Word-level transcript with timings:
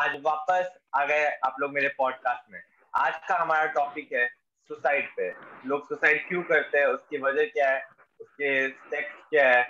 आज 0.00 0.10
वापस 0.24 0.68
आ 0.96 1.04
गए 1.04 1.24
आप 1.44 1.56
लोग 1.60 1.72
मेरे 1.72 1.88
पॉडकास्ट 1.88 2.52
में। 2.52 2.60
आज 2.94 3.16
का 3.28 3.36
हमारा 3.38 3.64
टॉपिक 3.72 4.12
है 4.12 4.26
सुसाइड 4.68 5.08
पे। 5.16 5.28
लोग 5.66 5.88
सुसाइड 5.88 6.28
क्यों 6.28 6.42
करते 6.42 6.78
हैं? 6.78 6.86
उसकी 6.86 7.18
वजह 7.18 7.44
क्या 7.46 7.68
है? 7.70 7.82
उसके 8.20 8.68
स्टेप्स 8.68 9.26
क्या 9.30 9.48
है? 9.48 9.62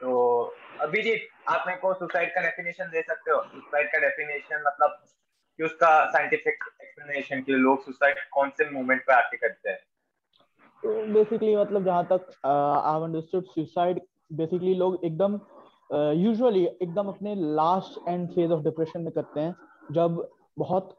तो 0.00 0.42
अभिजीत 0.80 1.28
आप 1.48 1.64
मेरे 1.66 1.78
को 1.80 1.92
सुसाइड 1.94 2.34
का 2.34 2.40
डेफिनेशन 2.40 2.84
दे 2.84 3.02
सकते 3.02 3.30
हो? 3.30 3.42
सुसाइड 3.42 3.92
का 3.92 3.98
डेफिनेशन 3.98 4.62
मतलब 4.66 4.96
कि 5.58 5.64
उसका 5.64 5.90
साइंटिफिक 6.10 6.64
एक्सप्लेनेशन 6.82 7.42
कि 7.42 7.52
लोग 7.52 7.84
सुसाइड 7.84 8.18
कौन 8.32 8.50
से 8.50 8.70
मोमेंट 8.70 9.02
पे 9.06 9.12
आके 9.12 9.36
करते 9.36 9.70
हैं। 9.70 9.78
तो 10.82 11.06
बेसिकली 11.14 11.56
मतलब 11.56 11.84
जहाँ 11.84 12.06
तक 12.12 12.32
आई 12.46 13.02
अंडरस्टूड 13.02 13.44
सुसाइड 13.44 14.00
बेसिकली 14.32 14.74
लोग 14.74 15.04
एकदम 15.04 15.38
यूजुअली 15.92 16.64
uh, 16.66 16.72
एकदम 16.82 17.08
अपने 17.08 17.34
last 17.34 18.08
end 18.08 18.28
phase 18.28 18.52
of 18.52 18.62
depression 18.62 19.00
में 19.00 19.12
करते 19.12 19.40
हैं। 19.40 19.54
जब 19.92 20.26
बहुत, 20.58 20.94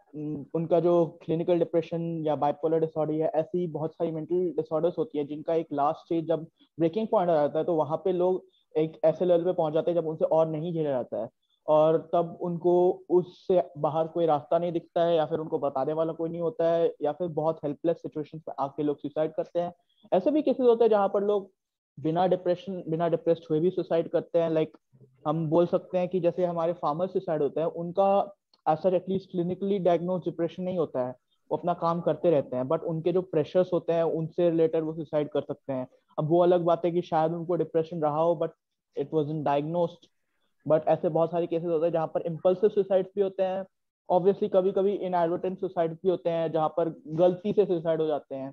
उनका 0.55 0.80
जो 0.80 1.05
क्लिनिकल 1.23 1.59
डिप्रेशन 1.59 2.02
या 2.26 2.36
बाइपोलर 2.36 2.80
डिसऑर्डर 2.80 3.13
या 3.13 3.27
ऐसी 3.36 3.66
बहुत 3.68 3.94
सारी 3.94 4.12
मेंटल 4.12 4.52
डिसऑर्डर्स 4.58 4.98
होती 4.98 5.18
है, 5.18 5.26
जिनका 5.26 5.54
एक 5.54 5.68
लास्ट 5.73 6.05
स्टेज 6.05 6.27
जब 6.27 6.46
ब्रेकिंग 6.77 7.08
पॉइंट 7.08 7.30
आ 7.32 7.36
जाता 7.36 7.60
है 7.60 7.66
तो 7.66 7.76
वहाँ 7.76 7.98
पे 7.98 8.12
लोग 8.12 8.46
एक 8.76 9.00
ऐसे 9.05 9.26
लेवल 9.26 9.44
पे 9.44 9.54
पहुँच 9.54 9.73
जाते 9.73 9.91
हैं 9.91 9.98
जब 9.98 10.08
उनसे 10.08 10.26
और 10.26 10.48
नहीं 10.48 10.73
झेला 10.73 10.90
जाता 10.90 11.22
है। 11.22 11.30
और 11.68 11.98
तब 12.13 12.38
उनको 12.41 12.73
उससे 13.10 13.62
बाहर 13.77 14.08
कोई 14.08 14.26
रास्ता 14.26 14.58
नहीं 14.58 14.72
दिखता 14.72 15.05
है 15.05 15.16
या 15.16 15.26
फिर 15.26 15.40
उनको 15.40 15.60
बताने 15.60 15.94
वाला 15.94 16.13
कोई 16.13 16.30
नहीं 16.30 16.41
होता 16.41 16.72
है 16.72 16.94
या 17.02 17.12
फिर 17.12 17.27
बहुत 17.30 17.60
हेल्पलेस 17.66 17.98
सिचुएशन 17.98 18.40
पे 18.40 18.52
आके 18.60 18.84
लोग 18.84 18.98
सुसाइड 18.98 19.34
करते 19.34 19.60
हैं। 19.60 19.74
ऐसे 20.12 20.32
भी 20.32 20.41
केसेस 20.41 20.66
होते 20.66 20.84
हैं 20.84 20.90
जहाँ 20.91 21.08
पर 21.08 21.24
लोग 21.24 21.52
बिना 21.98 22.26
डिप्रेशन 22.27 22.84
बिना 22.88 23.08
डिप्रेस्ड 23.10 23.44
हुए 23.49 23.60
भी 23.60 23.70
सुसाइड 23.70 24.10
करते 24.10 24.40
हैं। 24.40 24.49
लाइक 24.49 24.77
हम 25.27 25.48
बोल 25.49 25.66
सकते 25.68 25.98
हैं 25.98 26.08
कि 26.10 26.20
जैसे 26.20 26.46
हमारे 26.46 26.74
फार्मर 26.74 27.08
सुसाइड 27.08 27.41
होते 27.41 27.62
हैं, 27.62 27.68
उनका 27.68 28.34
as 28.67 28.94
at least 28.94 29.31
clinically 29.31 29.80
diagnose 29.80 30.21
depression 30.21 30.63
नहीं 30.63 30.77
होता 30.77 31.07
है। 31.07 31.15
वो 31.51 31.57
अपना 31.57 31.73
काम 31.73 32.01
करते 32.01 32.29
रहते 32.32 32.55
हैं 32.55 32.68
बट 32.68 32.84
उनके 32.84 33.12
जो 33.12 33.21
प्रेशर्स 33.21 33.70
होते 33.74 33.93
हैं, 33.93 34.04
उनसे 34.04 34.49
रिलेटेड 34.49 34.84
वो 34.84 34.93
सुसाइड 34.93 35.29
कर 35.29 35.41
सकते 35.41 35.74
हैं। 35.74 35.87
अब 36.20 36.29
वो 36.29 36.43
अलग 36.43 36.62
बात 36.62 36.85
है 36.85 36.91
कि 36.91 37.01
शायद 37.01 37.32
उनको 37.32 37.55
डिप्रेशन 37.55 38.01
रहा 38.01 38.21
हो 38.21 38.35
but 38.35 38.51
it 38.98 39.13
was 39.13 39.29
in 39.29 39.43
diagnosed 39.43 40.07
but 40.68 40.87
ऐसे 40.87 41.09
बहुत 41.09 41.32
सारे 41.32 41.48
केसेस 41.48 41.70
होते 41.70 41.85
हैं 41.85 41.93
जहाँ 41.93 42.07
पर 42.07 42.21
इम्पल्सिव 42.21 42.70
सुसाइड 42.70 43.05
भी 43.05 43.21
होते 43.21 43.43
हैं। 43.43 43.65
ऑब्वियसली 44.09 44.49
कभी 44.49 44.71
कभी 44.71 44.93
इनएडवर्टेंट 44.93 45.59
सुसाइड 45.59 45.93
भी 45.93 46.09
होते 46.09 46.29
हैं, 46.29 46.52
जहाँ 46.52 46.70
पर 46.70 47.02
गलती 47.07 47.54
से 47.54 47.65
सुसाइड 47.65 48.02
हो 48.02 48.07
जाते 48.07 48.35
हैं। 48.35 48.52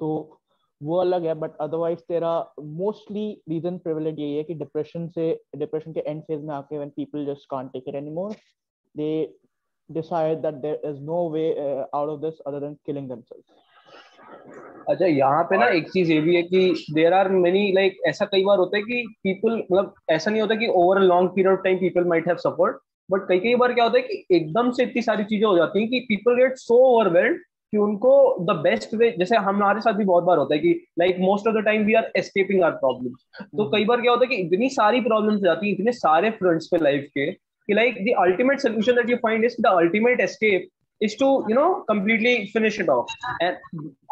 तो 0.00 0.40
वो 0.82 0.96
अलग 0.96 1.24
है 1.26 1.34
बट 1.34 1.56
अदरवाइज़ 1.56 2.00
तेरा 2.00 2.54
मोस्टली 2.60 3.42
रीजन 3.48 3.78
प्रिविलेंट 3.78 4.18
यही 4.18 4.36
है 4.36 4.42
कि 4.44 4.54
डिप्रेशन 4.54 5.08
से 5.08 5.44
डिप्रेशन 5.56 5.92
के 5.92 6.00
एंड 6.00 6.22
फ़ेज़ 6.22 6.42
में 6.42 6.54
आके 6.54 6.76
when 6.76 6.90
people 6.90 7.26
just 7.26 7.46
can't 7.50 7.72
take 7.72 7.84
it 7.88 7.94
they 8.96 9.38
decide 9.90 10.42
that 10.42 10.62
there 10.62 10.78
is 10.82 11.00
no 11.00 11.26
way 11.26 11.56
uh, 11.58 11.84
out 11.94 12.08
of 12.08 12.20
this 12.20 12.40
other 12.46 12.60
than 12.60 12.78
killing 12.86 13.08
themselves. 13.08 13.44
अच्छा 14.88 15.06
यहाँ 15.06 15.42
पे 15.50 15.56
ना 15.58 15.66
एक 15.76 15.90
चीज़ 15.90 16.10
ये 16.12 16.20
भी 16.20 16.34
है 16.36 16.42
कि 16.42 16.84
देर 16.94 17.12
आर 17.14 17.28
मेनी 17.34 17.70
लाइक 17.74 17.96
ऐसा 18.06 18.24
कई 18.32 18.44
बार 18.44 18.58
होता 18.58 18.76
है 18.76 18.82
कि 18.82 19.04
पीपल 19.24 19.56
मतलब 19.56 19.94
ऐसा 20.10 20.30
नहीं 20.30 20.40
होता 20.42 20.54
कि 20.54 20.66
over 20.74 21.00
long 21.02 21.30
period 21.34 21.52
of 21.52 21.62
time 21.64 21.78
people 21.78 22.04
might 22.08 22.28
have 22.28 22.36
support 22.38 22.76
but 23.08 23.26
कई 23.28 23.38
कई 23.40 23.54
बार 23.54 23.72
क्या 23.72 23.84
होता 23.84 23.98
है 23.98 24.02
कि 24.02 24.36
एकदम 24.36 24.70
से 24.72 24.82
इतनी 24.82 25.02
सारी 25.02 25.24
चीज़ें 25.24 25.46
हो 25.46 25.56
जाती 25.56 25.80
हैं 25.80 25.88
कि 25.90 26.00
पीपल 26.08 26.36
गेट 26.36 26.56
सो 26.58 26.76
ओवरवेल्ड 26.84 27.38
कि 27.72 27.78
उनको 27.78 28.14
द 28.40 28.56
बेस्ट 28.64 28.94
वे 28.94 29.10
जैसे 29.18 29.36
हमारे 29.44 29.80
साथ 29.80 29.92
भी 29.92 30.04
बहुत 30.04 30.24
बार 30.24 30.38
होता 30.38 30.54
है 30.54 30.60
कि 30.60 30.72
like 30.98 31.16
most 31.20 31.46
of 31.48 31.54
the 31.54 31.64
time 31.64 31.84
we 31.84 31.94
are 31.94 32.10
escaping 32.16 32.62
our 32.64 32.72
problems 32.82 33.46
तो 33.56 33.70
कई 33.70 33.84
बार 33.84 34.00
क्या 34.00 34.12
होता 34.12 34.24
है 34.24 34.36
कि 34.36 34.42
इतनी 34.42 34.68
सारी 34.70 35.00
प्रॉब्लम्स 35.00 35.40
हो 35.40 35.46
जाती 35.46 35.66
है 35.66 35.72
इतने 35.74 35.92
सारे 35.94 36.30
फ्रंट्स 36.38 36.68
पे 36.72 36.78
लाइफ 36.82 37.08
कि 37.14 37.26
like, 37.68 37.96
the 38.04 38.14
ultimate 38.14 38.60
solution 38.60 38.94
that 38.96 39.08
you 39.08 39.18
find 39.18 39.44
is 39.44 39.56
the 39.56 39.70
ultimate 39.70 40.20
escape 40.20 40.70
is 41.00 41.16
to, 41.16 41.44
you 41.48 41.54
know, 41.54 41.84
completely 41.88 42.46
finish 42.48 42.78
it 42.78 42.88
off. 42.88 43.08
And 43.40 43.56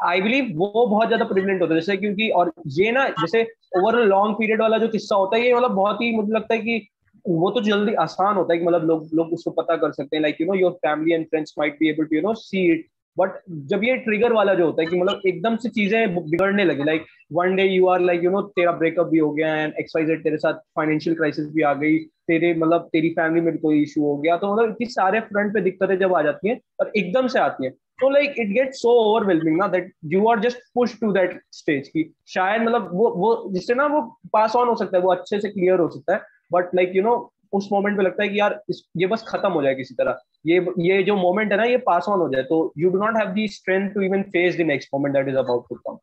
I 0.05 0.21
believe 0.21 0.55
वो 0.57 0.87
बहुत 0.87 1.09
ज़्यादा 1.09 1.25
प्रिविलेंट 1.25 1.61
होता 1.63 1.75
है, 1.75 1.81
जैसे 1.81 1.97
क्योंकि 1.97 2.29
और 2.31 2.53
ये 2.79 2.91
ना, 2.93 3.09
जैसे 3.21 3.43
ओवर 3.79 3.99
लॉन्ग 4.05 4.35
पीरियड 4.39 4.61
वाला 4.63 4.79
जो 4.79 4.89
किस्सा 4.89 5.17
होता 5.17 5.37
है, 5.37 5.45
ये 5.47 5.55
मतलब 5.55 5.71
बहुत 5.75 6.01
ही 6.03 6.11
मुझे 6.17 6.33
लगता 6.33 6.55
है 6.55 6.61
कि 6.61 6.89
वो 7.29 7.51
तो 7.51 7.61
जल्दी 7.61 7.95
आसान 8.03 8.37
होता 8.37 8.53
है 8.53 8.59
कि 8.59 8.65
मतलब 8.67 8.85
लोग 8.89 9.09
लोग 9.15 9.33
उसको 9.33 9.51
पता 9.61 9.77
कर 9.77 9.93
सकते 9.93 10.17
हैं 10.17 10.23
like 10.23 10.41
you 10.41 10.47
know 10.47 10.55
your 10.55 10.73
family 10.87 11.15
and 11.15 11.27
friends 11.27 11.55
might 11.59 11.77
be 11.81 11.91
able 11.91 12.05
to 12.05 12.17
you 12.17 12.23
know 12.23 12.35
see 12.35 12.71
it 12.73 12.87
but 13.17 13.41
जब 13.71 13.85
ये 13.85 13.97
ट्रिगर 14.05 14.33
वाला 14.33 14.55
जो 14.55 14.67
होता 14.67 14.83
है 14.83 14.87
कि 14.89 14.97
मतलब 14.97 15.21
एकदम 15.27 15.57
से 15.57 15.69
चीज़ें 15.69 16.15
बिगड़ने 16.15 16.65
लगी 16.65 16.85
like 16.85 17.05
one 17.33 17.55
day 17.57 17.65
you 17.65 17.87
are 17.89 18.01
like 18.01 18.25
you 18.25 18.31
know 18.31 18.43
तेरा 18.57 18.73
ब्रेकअप 18.73 19.07
भी 19.07 19.19
हो 19.19 19.31
गया 19.31 19.55
एंड 19.57 19.75
एक्स 19.81 19.93
वाई 19.97 20.05
जेड 20.07 20.23
तेरे 20.25 20.37
साथ 20.39 20.55
फाइनेंशियल 20.77 21.17
क्राइसिस 21.17 21.47
भी 21.55 21.63
आ 21.63 21.73
गई, 21.75 21.99
तेरे 21.99 22.53
मतलब 22.55 22.89
तेरी 22.93 23.09
फैमिली 23.11 23.41
में 23.41 23.53
भी 23.53 23.59
कोई 23.59 23.83
इशू 23.83 24.03
हो 24.03 24.17
गया 24.17 24.37
तो 24.37 24.53
मतलब 24.55 24.71
इतनी 24.71 24.87
सारे 24.87 25.21
फ्रंट 25.21 25.55
पे 25.55 25.61
दिक्कतें 25.61 25.99
जब 25.99 26.15
आ 26.15 26.23
जाती 26.23 26.49
हैं 26.49 26.59
और 26.81 26.93
एकदम 26.97 27.27
से 27.27 27.39
आती 27.39 27.65
हैं 27.65 27.73
तो 28.01 28.09
like 28.11 28.35
it 28.39 28.49
get 28.53 28.75
so 28.75 28.93
overwhelming 29.03 29.57
ना 29.59 29.67
that 29.69 29.93
you 30.13 30.27
are 30.29 30.41
just 30.41 30.59
push 30.75 30.99
to 31.01 31.13
that 31.13 31.41
stage 31.53 31.89
की 31.89 32.11
शायद 32.35 32.63
मतलब 32.63 32.89
वो 32.93 33.11
वो 33.17 33.35
जिससे 33.53 33.75
ना 33.75 33.87
वो 33.87 34.01
पास 34.33 34.57
ऑन 34.57 34.69
हो 34.69 34.75
सकता 34.77 34.97
है, 34.97 35.03
वो 35.03 35.13
अच्छे 35.13 35.41
से 35.41 35.49
क्लियर 35.49 35.79
हो 35.81 35.89
सकता 35.91 36.15
है 36.15 36.21
बट 36.53 36.75
लाइक 36.75 36.93
यू 36.97 37.03
नो 37.03 37.15
उस 37.53 37.69
मोमेंट 37.73 37.97
पे 37.97 38.03
लगता 38.03 38.23
है 38.23 38.29
कि 38.29 38.41
यार 38.41 38.61
ये 38.97 39.07
बस 39.07 39.25
खत्म 39.29 39.51
हो 39.53 39.63
जाए 39.63 39.75
किसी 39.75 39.95
तरह। 39.95 40.19
ये 40.45 40.67
ये 40.81 41.03
जो 41.03 41.17
मोमेंट 41.17 41.53
है 41.53 41.59
ना 41.59 41.65
ये 41.65 41.77
पास 41.87 42.09
ऑन 42.09 42.21
हो 42.21 42.29
जाए 42.29 42.43
तो 42.45 42.61
you 42.79 42.91
do 42.91 42.99
not 42.99 43.17
have 43.17 43.33
the 43.35 43.47
strength 43.51 43.91
to 43.91 44.03
even 44.03 44.23
face 44.31 44.57
the 44.57 44.67
next 44.67 44.89
moment 44.95 45.15
that 45.15 45.29
is 45.29 45.37
about 45.39 45.69
to 45.69 45.77
come 45.77 45.97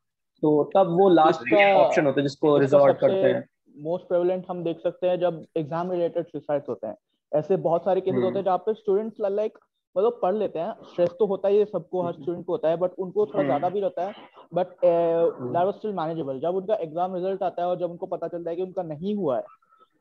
तो 0.43 0.63
तब 0.75 0.95
वो 0.99 1.09
लास्ट 1.09 1.41
का 1.43 1.63
ऑप्शन 1.77 2.05
होता 2.05 2.19
है 2.19 2.27
जिसको 2.27 2.57
रिजॉर्ट 2.57 2.97
करते 2.97 3.27
हैं। 3.27 3.43
मोस्ट 3.83 4.07
प्रेवलेंट 4.07 4.45
हम 4.49 4.63
देख 4.63 4.79
सकते 4.79 5.07
हैं 5.07 5.19
जब 5.19 5.43
एग्ज़ाम 5.57 5.91
रिलेटेड 5.91 6.27
सुसाइड 6.27 6.63
होते 6.69 6.87
हैं। 6.87 6.95
ऐसे 7.31 7.57
बहुत 7.57 7.83
सारे 7.85 8.01
केसेस 8.01 8.15
होते 8.15 8.27
हैं 8.27 8.35
हम्म। 8.35 8.45
जहाँ 8.45 8.57
पे 8.57 8.73
स्टूडेंट्स 8.73 9.17
लाइक 9.21 9.57
मतलब 9.95 10.19
पढ़ 10.21 10.35
लेते 10.35 10.59
हैं। 10.59 10.73
स्ट्रेस 10.85 11.09
तो 11.19 11.25
होता 11.25 11.47
ही 11.47 11.57
है 11.57 11.65
सबको 11.65 12.01
हर 12.03 12.13
स्टूडेंट 12.13 12.45
को 12.45 12.51
होता 12.51 12.69
है 12.69 12.77
बट 12.77 12.91
उनको 12.99 13.25
थोड़ा 13.25 13.43
ज़्यादा 13.43 13.67
हम्म। 13.67 13.73
भी 13.73 13.81
रहता 13.81 14.05
है। 14.05 14.13
But 14.53 14.67
that 14.83 15.65
was 15.65 15.73
still 15.73 15.93
manageable 15.93 16.39
जब 16.39 16.55
उनका 16.55 16.75
एग्ज़ाम 16.81 17.15
रिज़ल्ट 17.15 17.43
आता 17.43 17.61
है 17.61 17.67
और 17.67 17.79
जब 17.79 17.91
उनको 17.91 18.05
पता 18.07 18.27
चलता 18.27 18.49
है 18.49 18.55
कि 18.55 18.61
उनका 18.63 18.83
नहीं 18.83 19.15
हुआ 19.15 19.37
है 19.37 19.43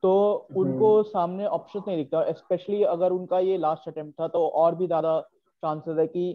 तो 0.02 0.12
उनको 0.56 0.92
हम्म। 0.92 1.08
सामने 1.08 1.46
ऑप्शन 1.48 1.82
नहीं 1.86 1.96
दिखता 1.96 2.32
स्पेशली 2.32 2.82
अगर 2.88 3.12
उनका 3.12 3.38
ये 3.40 3.56
लास्ट 3.58 3.88
अटेम्प्ट 3.88 4.20
था 4.20 4.28
तो 4.28 4.46
और 4.56 4.74
भी 4.74 4.86
ज़्यादा 4.86 5.20
चांसेस 5.62 5.98
है 5.98 6.06
कि 6.06 6.30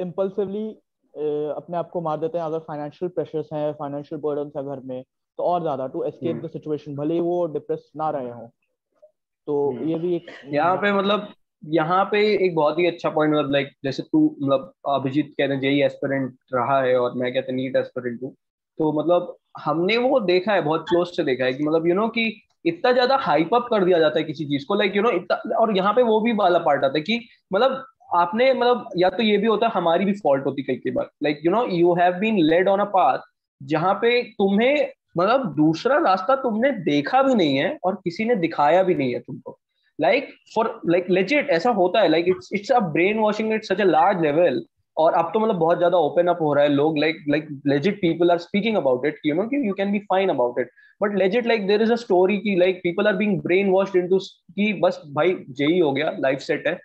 इम्पल्सिवली 0.00 0.68
अपने 1.54 1.76
आप 1.76 1.90
को 1.90 2.00
मार 2.00 2.18
देते 2.18 2.38
हैं 2.38 2.44
अगर 2.44 2.58
फाइनेंशियल 2.58 3.10
प्रेशर्स 3.10 3.52
हैं 3.52 3.72
फाइनेंशियल 3.74 4.20
बर्डन 4.20 4.50
है 4.56 4.64
घर 4.64 4.80
में 4.84 5.02
तो 5.38 5.42
और 5.42 5.60
ज़्यादा 5.62 5.86
टू 5.86 6.02
एस्केप 6.04 6.42
द 6.44 6.50
सिचुएशन 6.50 6.96
भले 6.96 7.14
ही 7.14 7.20
वो 7.20 7.46
डिप्रेस 7.48 7.90
ना 7.96 8.10
रहे 8.10 8.30
हो 8.30 8.50
तो 9.46 9.70
हम्म। 9.70 9.88
ये 9.88 9.98
भी 9.98 10.14
एक 10.16 10.30
यहाँ 10.46 10.76
पे 10.76 10.92
मतलब 10.92 11.28
यहाँ 11.62 12.04
पे 12.04 12.20
एक 12.36 12.54
बहुत 12.54 12.78
ही 12.78 12.86
अच्छा 12.86 13.10
पॉइंट 13.10 13.34
मतलब 13.34 13.52
लाइक 13.52 13.68
जैसे 13.84 14.02
तू 14.02 14.24
मतलब 14.42 14.72
अभिजीत 14.88 15.26
कहते 15.28 15.52
हैं 15.52 15.60
जेई 15.60 15.82
एस्पिरेंट 15.82 16.34
रहा 16.54 16.80
है 16.80 16.96
और 16.96 17.14
मैं 17.14 17.32
कहते 17.34 17.52
नीट 17.52 17.76
एस्पिरेंट 17.76 18.22
हूँ 18.22 18.32
तो 18.78 18.92
मतलब 18.92 19.36
हमने 19.60 19.96
वो 19.98 20.20
देखा 20.22 20.52
है 20.52 20.62
बहुत 20.62 20.84
क्लोज 20.88 21.08
से 21.08 21.24
देखा 21.24 21.44
है 21.44 21.52
कि 21.54 21.64
मतलब 21.64 21.86
यू 21.86 21.94
नो 21.94 22.08
कि 22.08 22.24
इतना 22.64 22.92
ज़्यादा 22.92 23.16
हाइप 23.20 23.54
अप 23.54 23.66
कर 23.70 23.84
दिया 23.84 23.98
जाता 23.98 24.18
है 24.18 24.24
किसी 24.24 24.44
चीज़ 24.46 24.66
को 24.66 24.74
लाइक 24.74 24.96
यू 24.96 25.02
नो 25.02 25.10
इतना, 25.12 25.56
और 25.56 25.76
यहाँ 25.76 25.92
पे 25.92 26.02
वो 26.02 26.20
भी 26.20 26.32
वाला 26.34 26.58
पार्ट 26.60 26.84
आता 26.84 26.98
है 26.98 27.02
कि 27.02 27.20
मतलब 27.52 27.84
आपने 28.14 28.52
मतलब 28.54 28.88
या 28.96 29.08
तो 29.10 29.22
ये 29.22 29.36
भी 29.38 29.46
होता 29.46 29.66
है, 29.66 29.72
हमारी 29.72 30.04
भी 30.04 30.12
फॉल्ट 30.14 30.46
होती 30.46 30.62
कई 30.62 30.76
कई 30.76 30.90
बार। 30.90 31.10
Like 31.22 31.40
you 31.44 31.52
know 31.52 31.64
you 31.68 31.94
have 31.94 32.18
been 32.20 32.38
led 32.40 32.68
on 32.68 32.80
a 32.80 32.84
path 32.94 33.18
जहाँ 33.60 33.94
पे 33.94 34.22
तुम्हें 34.32 34.88
मतलब 35.18 35.54
दूसरा 35.56 35.98
रास्ता 36.00 36.34
तुमने 36.36 36.70
देखा 36.84 37.22
भी 37.22 37.34
नहीं 37.34 37.56
है 37.56 37.76
और 37.84 37.94
किसी 38.04 38.24
ने 38.24 38.34
दिखाया 38.36 38.82
भी 38.82 38.94
नहीं 38.94 39.12
है 39.12 39.20
तुमको। 39.20 39.58
लाइक 39.98 40.28
फॉर 40.54 40.80
लाइक 40.86 41.10
लेजिट 41.10 41.50
ऐसा 41.50 41.70
होता 41.72 42.00
है 42.00 42.08
like 42.08 42.28
it's 42.28 42.48
it's 42.52 42.70
a 42.72 42.78
brainwashing 43.18 43.52
it's 43.54 43.68
such 43.68 43.80
a 43.80 43.84
large 43.84 44.22
level 44.22 44.64
और 44.96 45.12
अब 45.12 45.30
तो 45.34 45.40
मतलब 45.40 45.56
बहुत 45.56 45.78
ज़्यादा 45.78 45.98
ओपन 45.98 46.26
अप 46.26 46.38
हो 46.42 46.52
रहा 46.54 46.64
है 46.64 46.70
लोग 46.70 46.98
like 46.98 47.24
like 47.28 47.48
legit 47.66 47.96
people 47.96 48.30
are 48.30 48.38
speaking 48.38 48.76
about 48.76 49.06
it 49.06 49.18
you 49.26 49.34
know 49.34 49.42
कि 49.44 49.66
you 49.68 49.74
can 49.74 49.92
be 49.92 49.98
fine 50.10 50.28
about 50.28 50.58
it 50.60 50.70
but 51.00 51.16
legit 51.18 51.46
like 51.46 51.66
there 51.66 51.82
is 51.82 51.92
a 51.92 51.96
story 51.96 52.36
की 52.38 52.56
like 52.58 52.80
people 52.82 53.06
are 53.06 53.16
being 53.16 53.40
brainwashed 53.70 53.96
into 53.96 54.18
कि 54.18 54.72
बस 54.82 55.00
भाई 55.12 55.36
JEE 55.50 55.78
हो 55.80 55.92
गया 55.92 56.10
लाइफ 56.20 56.38
सेट 56.40 56.66
है। 56.66 56.78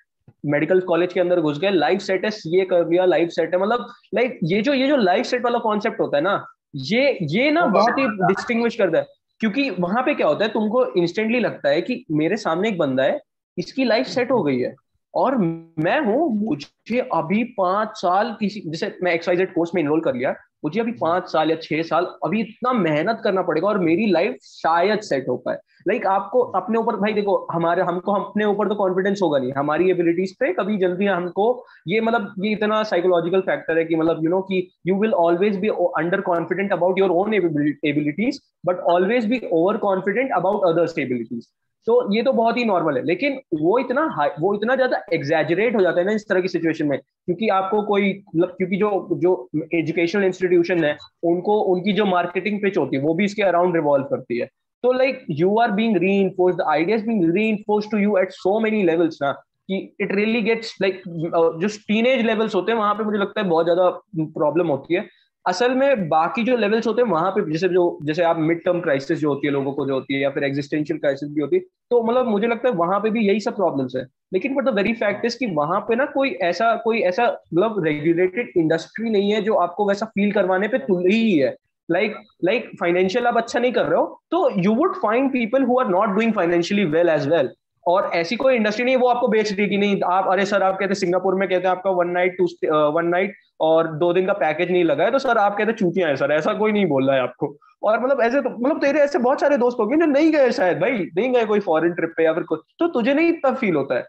medical 0.43 0.79
college 0.81 1.13
के 1.13 1.19
अंदर 1.19 1.39
घुस 1.41 1.59
गए 1.59 1.69
लाइफ 1.71 2.01
सेट 2.01 2.25
है 2.25 2.31
सीए 2.31 2.65
कर 2.65 2.87
लिया 2.89 3.05
लाइफ 3.05 3.29
सेट 3.29 3.53
है। 3.53 3.59
मतलब 3.61 3.85
लाइक 4.15 4.39
ये 4.43 4.61
जो 4.61 4.73
ये 4.73 4.87
जो 4.87 4.97
लाइफ 4.97 5.25
सेट 5.25 5.43
वाला 5.43 5.59
कॉन्सेप्ट 5.59 5.99
होता 5.99 6.17
है 6.17 6.23
ना 6.23 6.43
ये 6.75 7.17
ये 7.31 7.51
ना 7.51 7.65
बहुत 7.67 7.99
ही 7.99 8.07
डिस्टिंग्विश 8.27 8.75
करता 8.75 8.97
है। 8.97 9.05
क्योंकि 9.41 9.69
वहाँ 9.69 10.03
पे 10.03 10.13
क्या 10.15 10.27
होता 10.27 10.45
है 10.45 10.51
तुमको 10.51 10.85
इंस्टेंटली 10.97 11.39
लगता 11.39 11.69
है 11.69 11.81
कि 11.81 12.03
मेरे 12.11 12.37
सामने 12.37 12.69
एक 12.69 12.77
बंदा 12.77 13.03
है 13.03 13.19
इसकी 13.57 13.83
लाइफ 13.83 14.07
सेट 14.07 14.31
हो 14.31 14.41
गई 14.43 14.59
है। 14.59 14.73
और 15.13 15.37
मैं 15.37 15.99
हूँ 16.05 16.29
मुझे 16.37 16.99
अभी 17.13 17.43
पाँच 17.57 17.97
साल 17.97 18.35
किसी 18.39 18.61
जैसे 18.65 18.97
मैं 19.03 19.13
एक्सवाइजेड 19.13 19.53
कोर्स 19.53 19.71
में 19.75 19.81
इनरोल 19.81 20.01
कर 20.01 20.15
लिया 20.15 20.35
मुझे 20.65 20.79
अभी 20.79 20.91
पाँच 20.91 21.31
साल 21.31 21.49
या 21.49 21.55
छह 21.61 21.81
साल 21.83 22.05
अभी 22.23 22.39
इतना 22.41 22.71
मेहनत 22.73 23.21
करना 23.23 23.41
पड़ेगा 23.41 23.67
और 23.67 23.77
मेरी 23.79 24.05
लाइफ 24.11 24.37
शायद 24.43 24.99
सेट 24.99 25.27
हो 25.29 25.35
पाए। 25.37 25.57
लाइक 25.87 26.01
like 26.01 26.11
आपको 26.11 26.41
अपने 26.59 26.77
ऊपर 26.77 26.95
भाई 26.95 27.13
देखो 27.13 27.35
हमारे 27.51 27.81
हमको 27.81 28.13
अपने 28.13 28.45
ऊपर 28.45 28.69
तो 28.69 28.75
कॉन्फिडेंस 28.75 29.19
होगा 29.23 29.39
नहीं। 29.39 29.51
हमारी 29.57 29.89
एबिलिटीज 29.91 30.35
पे 30.39 30.51
कभी 30.53 30.77
जल्दी 30.77 31.05
हमको 31.05 31.45
ये 31.87 32.01
मतलब 32.01 32.45
ये 32.45 32.51
इतना 32.51 32.81
साइकोलॉजिकल 32.83 33.41
फैक्टर 33.41 33.77
है 33.77 33.85
कि 33.85 33.95
मतलब 33.95 34.23
यू 34.23 34.29
नो 34.29 34.41
कि 34.41 34.67
you 34.87 34.99
will 35.01 35.13
always 35.15 35.57
be 35.59 35.67
under 35.69 36.21
confident 36.21 36.73
about 36.73 36.99
your 36.99 37.09
own 37.11 37.33
abilities 37.33 38.39
but 38.65 38.79
always 38.95 39.25
be 39.25 39.41
over 39.51 39.77
confident 39.77 40.31
about 40.35 40.65
others 40.65 40.97
abilities 40.99 41.47
तो 41.87 41.93
ये 42.15 42.21
तो 42.23 42.31
बहुत 42.33 42.57
ही 42.57 42.63
नॉर्मल 42.65 42.97
है। 42.97 43.03
लेकिन 43.05 43.39
वो 43.55 43.77
इतना 43.79 44.01
वो 44.39 44.53
इतना 44.55 44.75
ज़्यादा 44.75 45.01
एग्जैजरेट 45.13 45.75
हो 45.75 45.81
जाता 45.81 45.99
है 45.99 46.05
ना 46.05 46.11
इस 46.13 46.27
तरह 46.29 46.41
की 46.41 46.47
सिचुएशन 46.47 46.87
में, 46.87 46.97
क्योंकि 46.97 47.49
आपको 47.49 47.81
कोई 47.83 48.11
मतलब 48.11 48.55
क्योंकि 48.57 48.77
जो 48.77 49.19
जो 49.21 49.49
एजुकेशनल 49.73 50.23
इंस्टीट्यूशन 50.23 50.83
है, 50.83 50.95
उनको, 51.23 51.59
उनकी 51.73 51.93
जो 51.93 52.05
मार्केटिंग 52.05 52.61
पिच 52.61 52.77
होती 52.77 52.97
है, 52.97 53.01
वो 53.03 53.13
भी 53.13 53.25
इसके 53.25 53.43
अराउंड 53.43 53.75
रिवॉल्व 53.75 54.05
करती 54.05 54.39
है। 54.39 54.45
तो 54.83 54.91
like 54.93 55.25
you 55.31 55.57
are 55.59 55.71
being 55.71 55.97
re 55.97 56.23
the 56.39 56.65
ideas 56.69 57.05
being 57.05 57.23
re 57.35 57.51
to 57.69 57.97
you 57.97 58.17
at 58.17 58.31
so 58.33 58.59
many 58.59 58.83
levels 58.83 59.17
ना, 59.21 59.31
कि 59.31 59.77
इट 60.01 60.11
रियली 60.11 60.41
गेट्स 60.41 60.75
लाइक 60.81 61.01
जो 61.05 61.67
टीनेज 61.87 62.25
लेवल्स 62.25 62.55
होते 62.55 62.71
हैं, 62.71 62.79
वहाँ 62.79 62.93
पे 62.95 63.03
मुझे 63.03 63.17
लगता 63.17 63.41
है 63.41 63.47
बहुत 63.47 63.65
ज़्यादा 63.65 63.89
प्रॉब्लम 64.17 64.67
होती 64.67 64.95
है। 64.95 65.07
असल 65.47 65.73
में 65.75 66.07
बाकी 66.09 66.43
जो 66.43 66.55
लेवल्स 66.57 66.87
होते 66.87 67.01
हैं, 67.01 67.09
वहाँ 67.09 67.31
पे 67.31 67.41
जैसे 67.51 67.67
जो, 67.69 67.97
जैसे 68.03 68.23
आप 68.23 68.37
मिड 68.39 68.63
टर्म 68.63 68.79
क्राइसिस 68.81 69.19
जो 69.19 69.29
होती 69.29 69.47
है, 69.47 69.53
लोगों 69.53 69.73
को 69.73 69.85
जो 69.85 69.93
होती 69.93 70.13
है, 70.13 70.21
या 70.21 70.29
फिर 70.29 70.43
एग्जिस्टेंशियल 70.43 70.99
क्राइसिस 70.99 71.29
भी 71.29 71.41
होती 71.41 71.55
है 71.55 71.61
तो 71.91 72.01
मतलब 72.03 72.27
मुझे 72.27 72.47
लगता 72.47 72.67
है 72.69 72.73
वहाँ 72.75 72.99
पे 72.99 73.09
भी 73.09 73.27
यही 73.27 73.39
सब 73.39 73.55
प्रॉब्लम्स 73.55 73.95
है। 73.95 74.05
लेकिन 74.33 74.55
but 74.55 74.65
the 74.65 74.73
very 74.75 74.93
fact 74.95 75.25
is 75.25 75.37
कि 75.37 75.45
वहाँ 75.53 75.79
पे 75.81 75.95
ना 75.95 76.05
कोई 76.07 76.31
ऐसा 76.43 76.75
कोई 76.83 76.99
ऐसा 77.03 77.27
मतलब 77.53 77.83
रेगुलेटेड 77.85 78.51
इंडस्ट्री 78.57 79.09
नहीं 79.09 79.31
है 79.31 79.41
जो 79.41 79.53
आपको 79.57 79.87
वैसा 79.87 80.05
फील 80.05 80.31
करवाने 80.31 80.67
पे 80.67 80.77
तुल 80.79 81.07
ही 81.07 81.37
है। 81.37 81.55
लाइक 81.89 82.15
लाइक 82.43 82.69
फाइनेंशियल 82.79 83.27
आप 83.27 83.37
अच्छा 83.37 83.59
नहीं 83.59 83.71
कर 83.71 83.85
रहे 83.85 83.99
हो 83.99 84.21
तो 84.31 84.49
you 84.61 84.73
would 84.75 84.95
find 84.97 85.31
people 85.31 85.63
who 85.63 85.79
are 85.79 85.87
not 85.89 86.15
doing 86.15 86.33
financially 86.33 86.85
well 86.87 87.09
as 87.09 87.27
well 87.27 87.49
और 87.85 88.09
ऐसी 88.15 88.35
कोई 88.35 88.55
इंडस्ट्री 88.55 88.85
नहीं 88.85 88.95
है, 88.95 89.01
वो 89.01 89.07
आपको 89.07 89.27
बेच 89.27 89.51
रही 89.51 89.67
कि 89.67 89.77
नहीं, 89.77 89.99
आप, 90.05 90.27
अरे 90.31 90.45
सर, 90.45 90.63
आप 90.63 90.77
कहते 90.79 90.95
सिंगापुर 90.95 91.35
में 91.35 91.47
कहते 91.49 91.67
हैं 91.67 91.71
आपका 91.71 91.91
one 91.91 92.09
night 92.09 92.37
to 92.37 92.45
one 92.91 93.05
night 93.07 93.35
और 93.59 93.87
दो 93.97 94.11
दिन 94.13 94.25
का 94.25 94.33
पैकेज 94.35 94.71
नहीं 94.71 94.83
लगा 94.83 95.03
है 95.03 95.11
तो 95.11 95.19
सर 95.19 95.37
आप 95.37 95.57
कहते 95.57 95.73
चूतियाँ 95.73 96.09
हैं, 96.09 96.15
सर, 96.15 96.31
ऐसा 96.31 96.53
कोई 96.53 96.71
नहीं 96.71 96.85
बोल 96.85 97.07
रहा 97.07 97.15
है 97.15 97.21
आपको। 97.21 97.55
और 97.83 98.03
मतलब 98.03 98.21
ऐसे 98.21 98.41
तो 98.41 98.49
मतलब 98.49 98.79
तेरे 98.81 98.99
ऐसे 98.99 99.19
बहुत 99.19 99.39
सारे 99.41 99.57
दोस्त 99.57 99.77
होंगे 99.79 99.97
जो 99.97 100.05
नहीं 100.05 100.31
गए 100.31 100.51
शायद 100.51 100.79
भाई, 100.79 100.91
नहीं 101.17 101.31
गए 101.33 101.45
कोई 101.45 101.59
फॉरेन 101.59 101.93
ट्रिप 101.93 102.13
पे 102.17 102.23
या 102.23 102.33
फिर 102.33 102.43
कुछ 102.43 102.61
तो 102.79 102.87
तुझे 102.87 103.13
नहीं 103.13 103.29
इतना 103.29 103.51
फील 103.53 103.75
होता 103.75 103.95
है। 103.95 104.05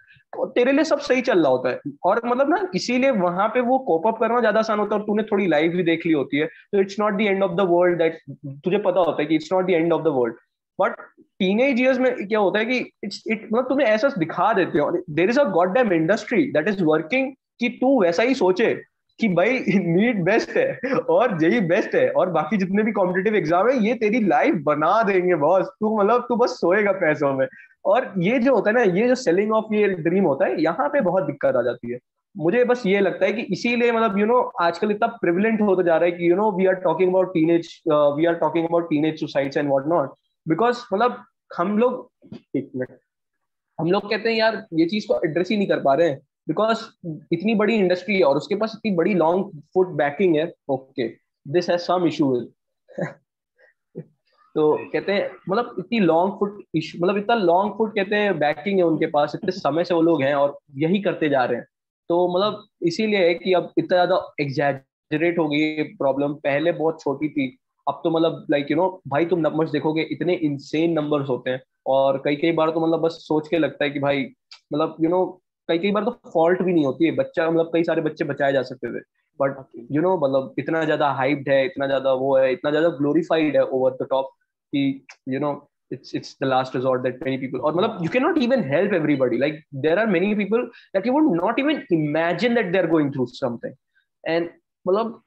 तेरे 0.48 0.72
लिए 0.72 0.84
सब 0.84 0.98
सही 1.00 1.20
चल 1.20 1.38
रहा 1.38 1.50
होता 1.52 1.68
है। 1.70 1.80
और 2.04 2.20
मतलब 2.26 2.48
ना, 2.50 2.58
इसीलिए 2.74 3.10
वहाँ 3.10 3.48
पे 3.48 3.60
वो 3.60 3.78
कोप 3.78 4.06
अप 4.06 4.18
करना 4.20 4.40
ज़्यादा 4.40 4.58
आसान 4.60 4.78
होता 4.78 4.94
है 4.94 5.00
और 5.00 5.06
तूने 5.06 5.22
थोड़ी 5.22 5.46
लाइव 5.46 5.72
भी 5.72 5.82
देख 5.82 6.06
ली 6.06 6.12
होती 6.12 6.38
है। 6.38 6.46
तो 6.46 6.80
it's 6.80 6.98
not 7.00 7.14
the 7.14 7.20
end 7.20 7.42
of 7.42 7.52
the 7.52 7.66
world 7.70 7.98
that 7.98 8.18
तुझे 8.64 8.78
पता 8.78 9.00
होता 9.00 9.22
है 9.22 9.26
कि 9.26 9.34
it's 9.34 9.52
not 9.52 9.66
the 9.66 9.70
end 9.70 9.92
of 9.92 10.02
the 10.02 10.12
world 10.16 10.34
but 10.78 10.96
teenage 11.40 11.80
years 11.80 11.98
में 11.98 12.14
क्या 12.18 12.38
होता 12.38 12.58
है 12.58 12.64
कि 12.64 12.78
इट्स 13.04 13.22
इट 13.26 13.48
मतलब 13.52 13.68
तुम्हें 13.68 13.86
ऐसा 13.86 14.08
दिखा 14.18 14.52
देते 14.52 14.78
हो। 14.78 14.90
There 15.10 15.30
is 15.30 15.40
a 15.40 15.44
goddamn 15.74 15.92
industry 15.92 16.42
that 16.52 16.68
is 16.68 16.82
working 16.84 17.32
कि 17.60 17.68
तू 17.80 18.00
वैसा 18.02 18.22
ही 18.22 18.34
सोचे। 18.34 18.74
कि 19.20 19.28
भाई, 19.28 19.58
नीट 19.68 20.16
बेस्ट 20.24 20.50
है 20.56 20.96
और 21.10 21.38
जेई 21.38 21.60
बेस्ट 21.68 21.94
है 21.94 22.08
और 22.10 22.30
बाकी 22.30 22.56
जितने 22.56 22.82
भी 22.82 22.92
कॉम्पिटेटिव 22.92 23.36
एग्ज़ाम 23.36 23.68
है, 23.68 23.76
ये 23.86 23.94
तेरी 23.94 24.20
लाइफ 24.26 24.60
बना 24.64 25.02
देंगे 25.02 25.34
बॉस। 25.36 25.66
तू 25.80 25.96
मतलब 25.98 26.26
तू 26.28 26.36
बस 26.36 26.50
सोएगा 26.60 26.92
पैसों 27.00 27.32
में। 27.34 27.46
और 27.86 28.12
ये 28.18 28.38
जो 28.38 28.54
होता 28.54 28.70
है 28.70 28.76
ना, 28.76 28.82
ये 28.92 29.08
जो 29.08 29.14
सेलिंग 29.16 29.52
ऑफ़ 29.52 29.74
ये 29.74 29.88
ड्रीम 29.88 30.24
होता 30.24 30.46
है, 30.46 30.60
यहाँ 30.62 30.88
पे 30.88 31.00
बहुत 31.00 31.24
दिक्कत 31.24 31.56
आ 31.56 31.62
जाती 31.62 31.92
है। 31.92 31.98
मुझे 32.34 32.62
बस 32.64 32.82
ये 32.86 33.00
लगता 33.00 33.26
है 33.26 33.32
कि 33.32 33.42
इसीलिए 33.52 33.92
मतलब 33.92 34.18
यू 34.18 34.26
नो 34.26 34.40
आजकल 34.60 34.90
इतना 34.90 35.06
प्रिविलेंट 35.22 35.60
होता 35.60 35.82
जा 35.82 35.96
रहा 35.96 36.04
है 36.04 36.12
कि 36.12 36.30
you 36.30 36.36
know 36.36 36.50
we 36.56 36.66
are 36.66 36.74
talking 36.84 37.10
about 37.10 37.32
teenage 37.34 37.68
we 37.88 38.26
are 38.26 38.34
talking 38.34 38.66
about 38.66 38.88
teenage 39.04 39.20
suicides 39.20 39.56
and 39.56 39.68
what 39.70 39.86
not 39.88 40.14
because 40.46 40.82
मतलब 40.92 41.24
हम 41.50 41.78
लोग 41.78 42.08
हम 43.78 43.90
लोग 43.90 44.10
कहते 44.10 44.28
हैं, 44.28 44.36
यार, 44.36 44.64
ये 44.74 44.86
चीज़ 44.86 45.06
को 45.08 45.20
एड्रेस 45.24 45.48
ही 45.50 45.56
नहीं 45.56 45.68
कर 45.68 45.80
पा 45.80 45.94
रहे 45.94 46.08
हैं। 46.08 46.20
बिकॉज़ 46.48 46.84
इतनी 47.32 47.54
बड़ी 47.54 47.74
इंडस्ट्री 47.74 48.16
है 48.16 48.22
और 48.24 48.36
उसके 48.36 48.54
पास 48.56 48.72
इतनी 48.76 48.94
बड़ी 48.96 49.14
लॉन्ग 49.14 49.60
फुट 49.74 49.88
बैकिंग 49.96 50.36
है 50.36 50.52
okay 50.70 51.08
this 51.46 51.70
has 51.70 51.80
some 51.82 52.06
issue 52.06 52.34
तो 54.54 54.72
कहते 54.92 55.12
हैं 55.12 55.30
मतलब 55.48 55.74
इतनी 55.78 55.98
लॉन्ग 56.00 56.32
फुट 56.38 56.62
इशू 56.76 56.98
मतलब 56.98 57.16
इतना 57.16 57.34
लॉन्ग 57.34 57.72
फुट 57.78 57.94
कहते 57.94 58.16
हैं 58.16 58.38
बैकिंग 58.38 58.78
है 58.78 58.84
उनके 58.84 59.06
पास, 59.06 59.34
इतने 59.34 59.52
समय 59.52 59.84
से 59.84 59.94
वो 59.94 60.00
लोग 60.02 60.22
हैं 60.22 60.34
और 60.34 60.58
यही 60.76 61.00
करते 61.02 61.28
जा 61.28 61.44
रहे 61.44 61.58
हैं। 61.58 61.66
तो 62.10 62.16
मतलब 62.28 62.64
इसीलिए 62.88 63.26
है 63.26 63.34
कि 63.34 63.52
अब 63.52 63.72
इतना 63.78 63.96
ज़्यादा 63.96 64.16
एग्जैजरेट 64.40 65.38
हो 65.38 65.48
गई 65.48 65.82
प्रॉब्लम 65.96 66.34
पहले 66.44 66.72
बहुत 66.72 67.00
छोटी 67.02 67.28
थी, 67.28 67.46
अब 67.86 68.00
तो 68.04 68.10
मतलब 68.10 68.46
लाइक 68.50 68.70
यू 68.70 68.76
नो 68.76 68.88
भाई 69.08 69.26
तुम 69.26 69.40
नंबर्स 69.40 69.70
देखोगे, 69.70 70.02
इतने 70.02 70.34
इंसेन 70.34 70.92
नंबर्स 70.92 71.28
होते 71.28 71.50
हैं 71.50 71.60
और 71.86 72.20
कई 72.24 72.36
कई 72.36 72.52
बार 72.52 72.70
तो 72.70 72.80
मतलब 72.80 73.00
बस 73.00 73.18
सोच 73.22 73.48
के 73.48 73.58
लगता 73.58 73.84
है 73.84 73.90
कि 73.90 74.00
भाई 74.00 74.26
मतलब 74.72 74.96
यू 75.00 75.10
नो 75.10 75.20
कई 75.68 75.78
कई 75.78 75.90
बार 75.92 76.04
तो 76.04 76.10
फॉल्ट 76.32 76.62
भी 76.62 76.72
नहीं 76.72 76.84
होती 76.86 77.04
है। 77.06 77.14
बच्चा 77.16 77.50
मतलब 77.50 77.70
कई 77.72 77.84
सारे 77.84 78.02
बच्चे 78.02 78.24
बचाए 78.24 78.52
जा 78.52 78.62
सकते 78.62 78.92
थे। 78.92 79.00
बट 79.40 79.56
यू 79.92 80.02
नो 80.02 80.16
मतलब 80.18 80.54
इतना 80.58 80.82
ज़्यादा 80.84 81.08
हाइप्ड 81.14 81.48
है 81.48 81.64
इतना 81.66 81.86
ज़्यादा 81.86 82.12
वो 82.22 82.36
है 82.36 82.52
इतना 82.52 82.70
ज़्यादा 82.70 82.88
ग्लोरीफाइड 82.98 83.56
है 83.56 83.62
ओवर 83.64 83.96
द 84.02 84.06
टॉप 84.10 84.30
कि 84.72 84.82
you 85.28 85.40
know 85.40 85.52
it's 85.92 86.14
it's 86.14 86.36
the 86.42 86.46
last 86.46 86.76
resort 86.76 87.02
that 87.02 87.22
many 87.24 87.36
people 87.38 87.58
और 87.58 87.74
मतलब 87.74 87.98
you 88.02 88.10
can 88.12 88.22
not 88.22 88.38
even 88.38 88.62
help 88.70 88.94
everybody 88.94 89.38
like 89.38 89.62
there 89.84 89.98
are 89.98 90.06
many 90.06 90.34
people 90.34 90.64
that 90.94 91.06
you 91.06 91.12
would 91.12 91.34
not 91.36 91.58
even 91.58 91.82
imagine 91.92 92.54
that 92.54 92.72
they 92.72 92.78
are 92.78 92.86
going 92.86 93.12
through 93.12 93.26
something 93.26 93.74
and 94.24 94.48
मतलब 94.86 95.22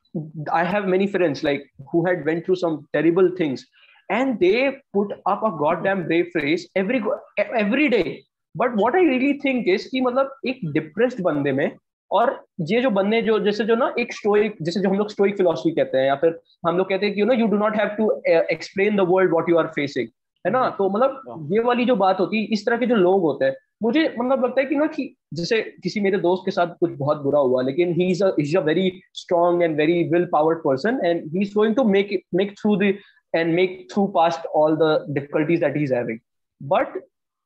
I 0.54 0.66
have 0.66 0.88
many 0.88 1.08
friends 1.08 1.44
like 1.44 1.68
who 1.94 2.06
had 2.08 2.26
went 2.26 2.46
through 2.46 2.56
some 2.56 2.78
terrible 2.94 3.30
things 3.40 3.66
and 4.12 4.36
they 4.38 4.70
put 4.94 5.14
up 5.14 5.42
a 5.46 5.50
god 5.58 5.88
brave 5.98 6.26
face 6.34 6.68
every 6.78 7.02
every 7.60 7.88
day 7.88 8.04
but 8.56 8.76
what 8.76 8.96
I 8.96 9.08
really 9.10 9.34
think 9.46 9.68
is 9.68 9.88
कि 9.90 10.02
मतलब 10.02 10.36
एक 10.48 10.60
depressed 10.74 11.22
बंदे 11.24 11.52
में 11.52 11.72
और 12.12 12.46
ये 12.62 12.82
जो 12.82 12.90
बंदे 12.90 13.22
जो 13.22 13.40
जैसे 13.40 13.64
जो 13.64 13.76
ना 13.76 13.94
एक 14.00 14.14
स्टोइक 14.14 14.56
जैसे 14.62 14.80
जो 14.80 14.90
हम 14.90 14.98
लोग 14.98 15.10
स्टोइक 15.10 15.38
फिलोसफी 15.38 15.72
कहते 15.72 15.98
हैं 15.98 16.06
या 16.06 16.16
फिर 16.16 16.40
हम 16.68 16.78
लोग 16.78 16.90
कहते 16.90 17.06
हैं 17.06 17.16
कि 17.16 17.22
you 17.22 17.26
know 17.26 17.34
you 17.34 17.48
do 17.48 17.58
not 17.58 17.76
have 17.76 17.88
to 17.88 18.12
explain 18.28 18.96
the 18.96 19.06
world 19.10 19.32
what 19.32 19.50
you 19.50 19.58
are 19.58 19.68
facing 19.68 20.08
है 20.46 20.52
ना? 20.52 20.70
तो 20.70 20.90
मतलब 20.90 21.50
ये 21.54 21.60
वाली 21.60 21.86
जो 21.86 21.96
बात 21.96 22.20
होती 22.20 22.38
है 22.38 22.44
इस 22.44 22.66
तरह 22.66 22.78
के 22.78 22.86
जो 22.86 22.96
लोग 22.96 23.22
होते 23.22 23.46
हैं 23.46 23.56
मुझे 23.84 24.04
मतलब 24.20 24.44
लगता 24.46 24.62
है 24.62 24.66
कि 24.68 24.76
ना 24.76 24.86
कि 24.88 25.16
जैसे 25.34 25.62
किसी 25.84 26.00
मेरे 26.00 26.18
दोस्त 26.18 26.42
के 26.46 26.52
साथ 26.52 26.68
कुछ 26.80 26.92
बहुत 26.98 27.22
बुरा 27.22 27.40
हुआ 27.40 27.62
लेकिन 27.62 27.94
he 27.94 28.10
is 28.12 28.24
is 28.40 28.58
a 28.58 28.62
very 28.62 28.92
strong 29.14 29.64
and 29.64 29.78
very 29.78 30.04
will 30.04 30.26
powered 30.26 30.58
person 30.58 31.00
and 31.06 31.24
he 31.34 31.42
is 31.42 31.54
going 31.56 31.76
to 31.76 31.84
make 31.84 32.20
make 32.34 32.52
through 32.52 32.76
the 32.76 32.94
and 33.36 33.54
make 33.56 33.88
through 33.94 34.06
past 34.08 34.46
all 34.56 34.76
the 34.76 35.06
difficulties 35.10 35.60
that 35.60 35.78
he 35.78 35.84
is 35.84 35.94
having 35.94 36.20
but 36.62 37.02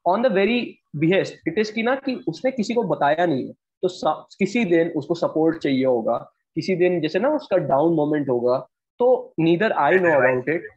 on 0.06 0.22
the 0.22 0.32
very 0.32 0.60
behest 0.96 1.48
it 1.48 1.58
is 1.60 1.72
की 1.74 1.84
ना 1.84 1.96
कि 1.96 2.16
उसने 2.28 2.52
किसी 2.52 2.74
को 2.74 2.84
बताया 2.84 3.26
नहीं 3.26 3.48
है। 3.48 3.54
तो 3.84 4.14
किसी 4.40 4.64
दिन 4.66 4.90
उसको 4.98 5.16
सपोर्ट 5.16 5.58
चाहिए 5.58 5.86
होगा। 5.86 6.18
किसी 6.56 6.76
दिन 6.76 7.00
जैसे 7.02 7.20
ना 7.20 7.30
उसका 7.30 7.58
डाउन 7.68 7.94
मोमेंट 7.94 8.30
होगा 8.30 8.58
तो 9.00 9.34
neither 9.40 9.72
I 9.72 10.00
know 10.00 10.12
about 10.16 10.50
it 10.50 10.68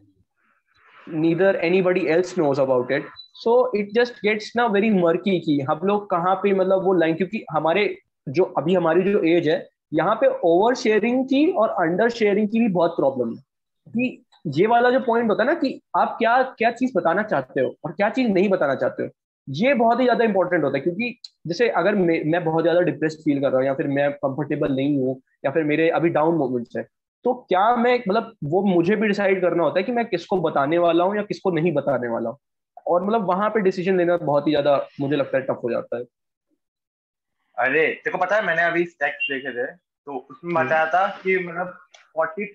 neither 1.07 1.57
anybody 1.83 2.01
else 2.07 2.39
knows 2.39 2.61
about 2.61 2.93
it 2.93 3.05
so 3.35 3.53
it 3.77 3.93
just 3.95 4.15
gets 4.25 4.53
ना 4.57 4.67
वेरी 4.67 4.91
मर्की 4.91 5.39
की 5.41 5.59
हम 5.61 5.81
लोग 5.85 6.09
कहाँ 6.11 6.35
पे 6.35 6.53
मतलब 6.55 6.85
वो 6.85 6.93
लाइन 6.93 7.15
क्योंकि 7.15 7.45
हमारे 7.51 7.85
जो 8.29 8.45
अभी 8.59 8.75
हमारी 8.75 9.03
जो 9.03 9.23
एज 9.27 9.49
है 9.49 9.67
यहाँ 9.95 10.15
पे 10.15 10.27
ओवर 10.45 10.75
शेयरिंग 10.75 11.25
की 11.25 11.47
और 11.53 11.69
अंडर 11.83 12.09
शेयरिंग 12.11 12.49
की 12.49 12.61
भी 12.61 12.69
बहुत 12.69 12.91
प्रॉब्लम 12.91 13.35
है। 13.35 13.43
कि 13.87 14.25
ये 14.49 14.67
वाला 14.67 14.91
जो 14.91 15.01
पॉइंट 15.01 15.31
होता 15.31 15.43
है 15.43 15.49
ना 15.49 15.55
कि 15.55 15.81
आप 15.97 16.17
क्या 16.19 16.43
क्या 16.59 16.71
चीज़ 16.71 16.93
बताना 16.97 17.23
चाहते 17.23 17.61
हो 17.61 17.75
और 17.85 17.93
क्या 17.93 18.09
चीज़ 18.11 18.29
नहीं 18.29 18.49
बताना 18.49 18.75
चाहते 18.75 19.03
हो 19.03 19.09
ये 19.49 19.75
बहुत 19.75 20.01
ही 20.01 20.05
ज़्यादा 20.05 20.25
इंपॉर्टेंट 20.25 20.65
होता 20.65 20.77
है 20.79 20.83
क्योंकि 20.83 21.19
जैसे 21.47 21.69
अगर 21.69 21.95
मैं, 21.95 22.23
मैं 22.25 22.45
बहुत 22.45 22.65
ज़्यादा 22.65 22.81
डिप्रेस 22.81 23.17
फील 23.25 23.41
कर 23.41 23.49
रहा 23.49 23.59
हूँ 23.59 23.67
या 23.67 23.75
फिर 23.75 23.87
मैं 23.87 24.11
कंफर्टेबल 24.13 24.73
नहीं 24.73 24.99
हूँ 24.99 25.21
या 25.45 25.51
फिर 25.51 25.65
मेरे 25.65 25.89
अभी 25.91 26.09
डाउन 26.09 26.35
मोमेंट्स 26.35 26.77
है 26.77 26.87
तो 27.25 27.35
क्या 27.49 27.77
मैं 27.77 27.99
मतलब 28.09 28.35
वो 28.45 28.63
मुझे 28.63 28.97
भी 28.97 29.09
डिसाइड 29.09 29.41
करना 29.41 29.63
होता 29.63 29.79
है 29.81 29.85
कि 29.85 29.93
मैं 29.93 30.05
किसको 30.07 30.37
बताने 30.41 30.79
वाला 30.79 31.05
हूँ 31.05 31.17
या 31.17 31.23
किसको 31.23 31.51
नहीं 31.51 31.73
बताने 31.73 32.09
वाला 32.09 32.31
हूँ 32.31 32.39
और 32.87 33.05
मतलब 33.05 33.27
वहाँ 33.27 33.49
पे 33.51 33.61
डिसीज़न 33.61 33.97
लेना 33.97 34.17
बहुत 34.17 34.47
ही 34.47 34.53
ज़्यादा 34.53 34.77
मुझे 35.01 35.17
लगता 35.17 35.39
है 35.39 35.45
टफ 35.45 35.61
हो 35.65 35.71
जाता 35.71 35.97
है 35.97 36.05
अरे 37.57 37.87
तेको 38.05 38.19
पता 38.19 38.37
है 38.37 38.47
मैंने 38.47 38.63
अभी 38.63 38.85
देखे 38.85 39.53
थे 39.53 39.67
तो 39.67 40.17
उसमें 40.31 40.55
हम्म। 40.55 40.65
बताया 40.65 40.87
था 40.87 41.07
कि 41.23 41.39
मतलब 41.39 41.79
फोर्टी 42.19 42.47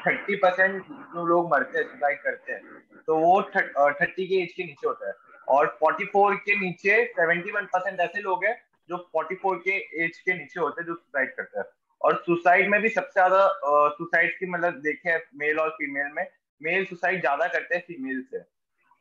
थर्टी 0.00 0.36
परसेंट 0.36 0.82
जो 1.14 1.24
लोग 1.26 1.50
मरते 1.50 1.78
हैं 1.78 1.86
सुसाइड 1.86 2.18
करते 2.22 2.52
हैं 2.52 2.60
तो 3.06 3.16
वो 3.18 3.40
थर्टी 3.42 4.26
के 4.26 4.42
एज 4.42 4.52
के 4.52 4.64
नीचे 4.64 4.86
होता 4.86 5.08
है। 5.08 5.14
और 5.48 5.66
फोर्टी 5.80 6.04
फोर 6.12 6.34
के 6.44 6.54
नीचे 6.60 7.04
सेवेंटी 7.16 7.50
वन 7.52 7.64
परसेंट 7.72 8.00
ऐसे 8.00 8.20
लोग 8.22 8.44
हैं 8.44 8.54
जो 8.88 8.96
फोर्टी 9.12 9.34
फोर 9.42 9.56
के 9.64 9.76
एज 10.04 10.18
के 10.18 10.34
नीचे 10.34 10.60
होते 10.60 10.80
हैं, 10.80 10.86
जो 10.86 10.94
सुसाइड 10.94 11.34
करते 11.36 11.58
हैं। 11.58 11.64
और 12.00 12.16
सुसाइड 12.26 12.70
में 12.70 12.80
भी 12.82 12.88
सबसे 12.90 13.12
ज़्यादा 13.12 13.90
सुसाइड 13.98 14.38
की 14.38 14.46
मतलब 14.46 14.80
देखे 14.82 15.16
मेल 15.38 15.60
और 15.60 15.68
फीमेल 15.74 16.10
में 16.14 16.26
मेल 16.60 16.84
सुसाइड 16.86 17.20
ज़्यादा 17.20 17.46
करते 17.48 17.74
हैं 17.74 17.82
फीमेल 17.86 18.22
से। 18.30 18.42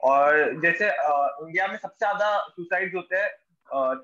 और 0.01 0.59
जैसे 0.61 0.85
इंडिया 0.85 1.67
में 1.67 1.77
सबसे 1.77 1.97
ज़्यादा 1.99 2.37
सुसाइड 2.49 2.95
होते 2.95 3.15
हैं 3.15 3.31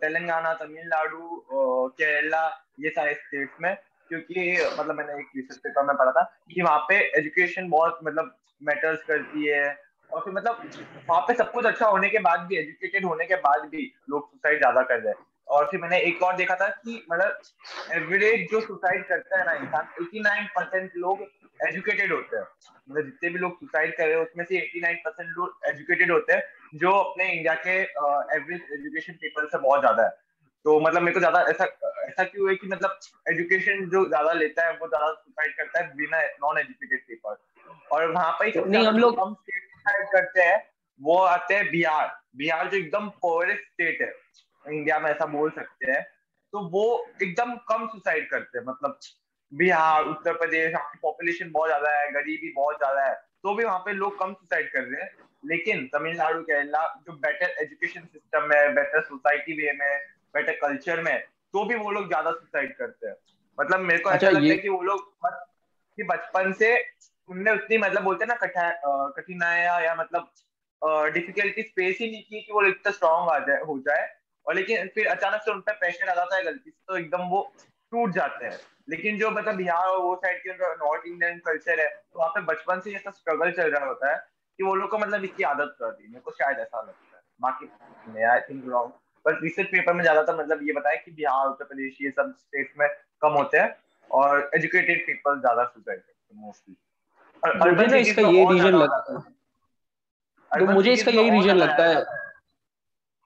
तेलंगाना, 0.02 0.54
तमिलनाडु 0.56 1.46
केरला, 1.94 2.48
ये 2.80 2.90
सारे 2.90 3.14
स्टेट्स 3.16 3.62
में 3.62 3.76
क्योंकि 4.10 4.52
मतलब 4.80 4.96
मैंने 4.96 5.20
एक 5.20 5.28
रिसर्च 5.36 5.58
पेपर 5.58 5.84
में 5.84 5.96
पढ़ा 5.96 6.12
था 6.12 6.24
कि 6.54 6.62
वहाँ 6.62 6.80
पे 6.90 7.00
एजुकेशन 7.20 7.70
बहुत 7.70 8.00
मतलब 8.04 8.36
मैटर्स 8.62 9.04
करती 9.04 9.48
है 9.48 9.78
और 10.12 10.22
फिर 10.22 10.34
मतलब 10.34 10.70
वहाँ 11.10 11.22
पे 11.22 11.34
सब 11.34 11.52
कुछ 11.52 11.66
अच्छा 11.66 11.88
होने 11.88 12.10
के 12.10 12.20
बाद 12.20 12.40
भी 12.40 12.58
एजुकेटेड 12.58 13.06
होने 13.06 13.26
के 13.26 13.36
बाद 13.36 13.68
भी 13.70 13.92
लोग 14.10 14.30
सुसाइड 14.32 14.58
ज़्यादा 14.60 14.82
कर 14.82 15.00
रहे 15.00 15.10
हैं। 15.10 15.26
और 15.48 15.66
फिर 15.66 15.80
मैंने 15.82 16.00
एक 16.00 16.24
और 16.24 16.36
देखा 16.36 16.56
था 16.56 16.68
कि 16.68 17.04
मतलब 17.12 17.40
एवरेज 17.94 18.48
जो 18.52 18.60
सुसाइड 18.62 19.08
करता 19.08 19.40
है 19.40 19.46
ना 19.46 19.54
इंसान 19.54 19.88
89 20.02 20.48
परसेंट 20.56 20.92
लोग 20.96 21.22
एजुकेटेड 21.68 22.12
होते 22.12 22.38
हैं। 22.38 22.44
मतलब 22.90 23.06
जितने 23.06 23.30
भी 23.30 23.40
लोग 23.40 23.60
सुसाइड 23.60 23.96
कर 23.98 24.08
रहे 24.08 24.16
हैं, 24.16 24.22
उसमें 24.22 24.46
से 24.46 24.58
89 24.58 24.98
परसेंट 25.06 25.30
लोग 25.38 25.60
एजुकेटेड 25.70 26.12
होते 26.12 26.34
हैं, 26.34 26.44
जो 26.76 26.92
अपने 26.92 27.32
इंडिया 27.32 27.54
के 27.68 27.78
एवरेज 28.36 28.62
एजुकेशन 28.74 29.14
पीपल 29.14 29.48
से 29.48 29.58
बहुत 29.58 29.80
ज़्यादा 29.80 30.04
है। 30.04 30.10
तो 30.66 30.80
मतलब 30.80 31.02
मेरे 31.02 31.14
को 31.14 31.20
ज़्यादा 31.20 31.42
ऐसा 31.50 31.66
ऐसा 32.04 32.24
क्यों 32.24 32.50
है 32.50 32.56
कि 32.56 32.68
मतलब 32.68 33.00
एजुकेशन 33.30 33.86
जो 33.90 34.06
ज़्यादा 34.08 34.32
लेता 34.34 34.66
है 34.66 34.72
वो 34.74 34.88
ज़्यादा 34.88 35.12
सुसाइड 35.14 35.56
करता 35.58 35.80
है 35.80 35.96
बिना 35.96 36.22
नॉन 36.42 36.58
एजुकेटेड 36.60 37.02
पीपल 37.08 37.36
और 37.92 38.12
वहाँ 38.12 38.32
पर 38.40 38.66
नहीं 38.66 38.88
हम 38.88 38.98
लोग 38.98 39.20
हम 39.20 39.34
सुसाइड 39.36 40.08
करते 40.12 40.42
हैं 40.42 40.58
वो 41.02 41.18
आते 41.18 41.56
हैं 41.56 41.70
बिहार। 41.72 42.08
बिहार 42.38 42.70
जो 42.70 42.78
एकदम 42.78 43.08
पोअरेस्ट 43.22 43.62
स्टेट 43.64 44.02
है 44.02 44.14
इंडिया 44.66 45.00
में 45.00 45.10
ऐसा 45.12 45.26
बोल 45.28 45.50
सकते 45.52 45.92
हैं। 45.92 46.02
तो 46.54 46.60
वो 46.70 46.84
एकदम 47.24 47.56
कम 47.70 47.88
सुसाइड 47.88 48.30
करते 48.30 48.58
हैं 48.58 48.66
मतलब 48.66 49.00
बिहार 49.52 50.04
उत्तर 50.06 50.34
प्रदेश 50.34 50.74
वहाँ 50.74 50.90
की 50.92 51.00
पॉपुलेशन 51.02 51.52
बहुत 51.52 51.70
ज़्यादा 51.70 51.92
है 51.92 52.12
गरीबी 52.12 52.54
बहुत 52.56 52.78
ज़्यादा 52.78 53.06
है 53.06 53.14
तो 53.44 53.54
भी 53.56 53.64
वहाँ 53.64 53.80
पे 53.80 53.92
लोग 53.94 54.20
कम 54.20 54.34
सुसाइड 54.34 54.72
कर 54.72 54.84
रहे 54.84 55.02
हैं। 55.02 55.10
लेकिन 55.44 55.86
तमिलनाडु 55.94 56.42
केरला 56.44 56.86
जो 57.08 57.14
बेटर 57.18 57.56
एजुकेशन 57.62 58.02
सिस्टम 58.04 58.52
है 58.54 58.68
बेटर 58.76 59.02
सोसाइटी 59.04 59.54
वे 59.58 59.72
में 59.74 60.00
बेटर 60.36 60.54
कल्चर 60.62 61.02
में 61.02 61.18
तो 61.54 61.64
भी 61.66 61.76
वो 61.76 61.92
लोग 61.92 62.08
ज़्यादा 62.08 62.32
सुसाइड 62.32 62.76
करते 62.78 63.08
हैं। 63.08 63.16
मतलब 63.58 63.80
मेरे 63.80 64.00
को 64.00 64.10
ऐसा 64.10 64.16
अच्छा, 64.18 64.30
लगता 64.30 64.52
है 64.52 64.58
कि 64.58 64.70
वो 64.70 64.82
लोग 64.82 65.18
कि 65.26 66.04
बचपन 66.04 66.52
से 66.54 66.76
उनने 67.30 67.52
उतनी 67.52 67.78
मतलब 67.78 68.04
बोलते 68.04 68.26
हैं 68.26 68.30
ना 68.30 69.10
कठिनाइया 69.12 69.80
या 69.80 69.96
मतलब 69.96 70.32
डिफिकल्टी 71.14 71.62
फेस 71.62 71.98
ही 72.02 72.12
नहीं 72.12 72.24
की 72.24 72.42
कि 72.42 72.54
वो 72.54 72.64
इतना 72.66 72.92
स्ट्रॉन्ग 72.92 73.30
आ 73.30 73.38
जाए 73.40 73.62
हो 73.62 73.78
जाए। 73.80 74.08
और 74.46 74.56
लेकिन 74.56 74.88
फिर 74.88 75.08
अचानक 75.08 75.42
से 75.42 75.52
उन 75.52 75.60
पर 75.62 75.74
प्रेशर 75.74 76.10
आ 76.10 76.14
जाता 76.16 76.36
है 76.36 76.44
गलती 76.44 76.70
से 76.70 76.78
तो 76.88 76.98
एकदम 76.98 77.28
वो 77.30 77.42
टूट 77.92 78.12
जाते 78.12 78.46
हैं। 78.46 78.58
लेकिन 78.90 79.18
जो 79.18 79.30
मतलब 79.32 79.56
बिहार 79.56 79.88
और 79.88 80.00
वो 80.02 80.16
साइड 80.16 80.40
के 80.40 80.54
नॉर्थ 80.76 81.06
इंडियन 81.08 81.40
कल्चर 81.40 81.80
है 81.80 81.88
तो 81.88 82.20
वहाँ 82.20 82.30
पे 82.30 82.42
बचपन 82.42 82.80
से 82.80 82.94
ऐसा 82.96 83.12
स्ट्रगल 83.12 83.52
चल 83.52 83.72
रहा 83.72 83.86
होता 83.86 84.12
है 84.12 84.18
कि 84.60 84.64
वो 84.64 84.76
लोग 84.76 84.90
को 84.90 84.98
मतलब 84.98 85.24
इसकी 85.24 85.44
आदत 85.44 85.76
कर 85.80 85.92
दी 85.92 86.08
मेरे 86.08 86.22
को 86.22 86.32
शायद 86.32 86.60
ऐसा 86.60 86.82
लगता 86.82 87.18
है। 87.18 87.22
बाकी 87.42 88.24
आई 88.24 88.40
थिंक 88.40 88.64
रॉन्ग 88.68 88.92
पर 89.26 89.40
रिसर्च 89.44 89.68
पेपर 89.68 89.94
में 89.94 90.02
ज़्यादातर 90.02 90.36
मतलब 90.36 90.60
ये 90.64 90.74
बताया 90.74 90.96
कि 90.96 91.12
बिहार 91.12 91.48
उत्तर 91.48 91.66
प्रदेश 91.66 91.98
ये 92.02 92.10
सब 92.12 92.34
स्टेट 92.40 92.72
में 92.80 92.88
कम 93.22 93.34
होते 93.34 93.58
हैं 93.58 93.76
और 94.12 94.50
एजुकेटेड 94.56 95.06
पीपल 95.06 95.40
ज़्यादा 95.40 95.64
सुसाइड 95.64 96.00
करते 96.00 96.36
हैं 96.36 96.42
मोस्टली 96.42 96.76
मुझे 97.76 98.00
इसका 98.00 98.22
ये 98.22 98.46
रीजन 98.52 98.76
लगता 98.76 99.14
है। 99.14 99.20
तो 100.52 100.66
मुझे 100.66 100.94
इसका 100.94 101.12
यही 101.12 101.30
रीजन 101.30 101.56
लगता 101.56 101.84
है। 101.86 102.04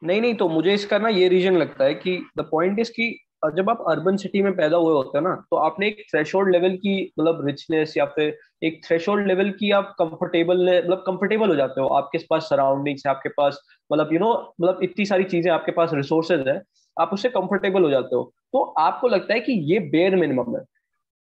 नहीं 0.01 0.21
नहीं 0.21 0.35
तो 0.35 0.47
मुझे 0.50 0.73
इसका 0.73 0.97
ना 0.97 1.09
ये 1.09 1.27
रीजन 1.27 1.57
लगता 1.57 1.83
है 1.83 1.93
कि 1.93 2.17
द 2.38 2.47
पॉइंट 2.51 2.79
इज़ 2.79 2.91
कि 2.91 3.07
जब 3.50 3.69
आप 3.69 3.83
अर्बन 3.89 4.17
सिटी 4.17 4.41
में 4.41 4.55
पैदा 4.55 4.77
हुए 4.77 4.93
होते 4.93 5.17
हैं 5.17 5.23
ना 5.23 5.35
तो 5.51 5.57
आपने 5.57 5.88
एक 5.88 6.03
थ्रेशोल्ड 6.12 6.51
लेवल 6.51 6.75
की 6.77 6.95
मतलब 7.19 7.45
रिचनेस 7.47 7.93
या 7.97 8.05
फिर 8.05 8.38
एक 8.63 8.81
थ्रेशोल्ड 8.88 9.27
लेवल 9.27 9.50
की 9.51 9.71
आप 9.71 9.95
कंफर्टेबल 10.00 10.63
मतलब 10.77 11.03
कंफर्टेबल 11.07 11.50
हो 11.50 11.55
जाते 11.55 11.81
हो। 11.81 11.88
आपके 11.88 12.17
पास 12.29 12.43
सराउंडिंग्स 12.43 13.03
है, 13.07 13.09
आपके 13.12 13.29
पास 13.29 13.59
मतलब 13.89 14.13
यू 14.13 14.19
नो 14.19 14.31
मतलब 14.62 14.79
इतनी 14.83 15.05
सारी 15.05 15.23
चीज़ें 15.25 15.51
आपके 15.51 15.71
पास 15.71 15.93
रिसोर्सेज 15.93 16.47
है, 16.47 16.62
आप 16.97 17.13
उससे 17.13 17.29
कंफर्टेबल 17.29 17.83
हो 17.83 17.89
जाते 17.89 18.15
हो। 18.15 18.23
तो 18.53 18.63
आपको 18.79 19.07
लगता 19.07 19.33
है 19.33 19.39
कि 19.39 19.53
ये 19.73 19.79
बेयर 19.91 20.15
मिनिमम 20.15 20.55
है। 20.57 20.63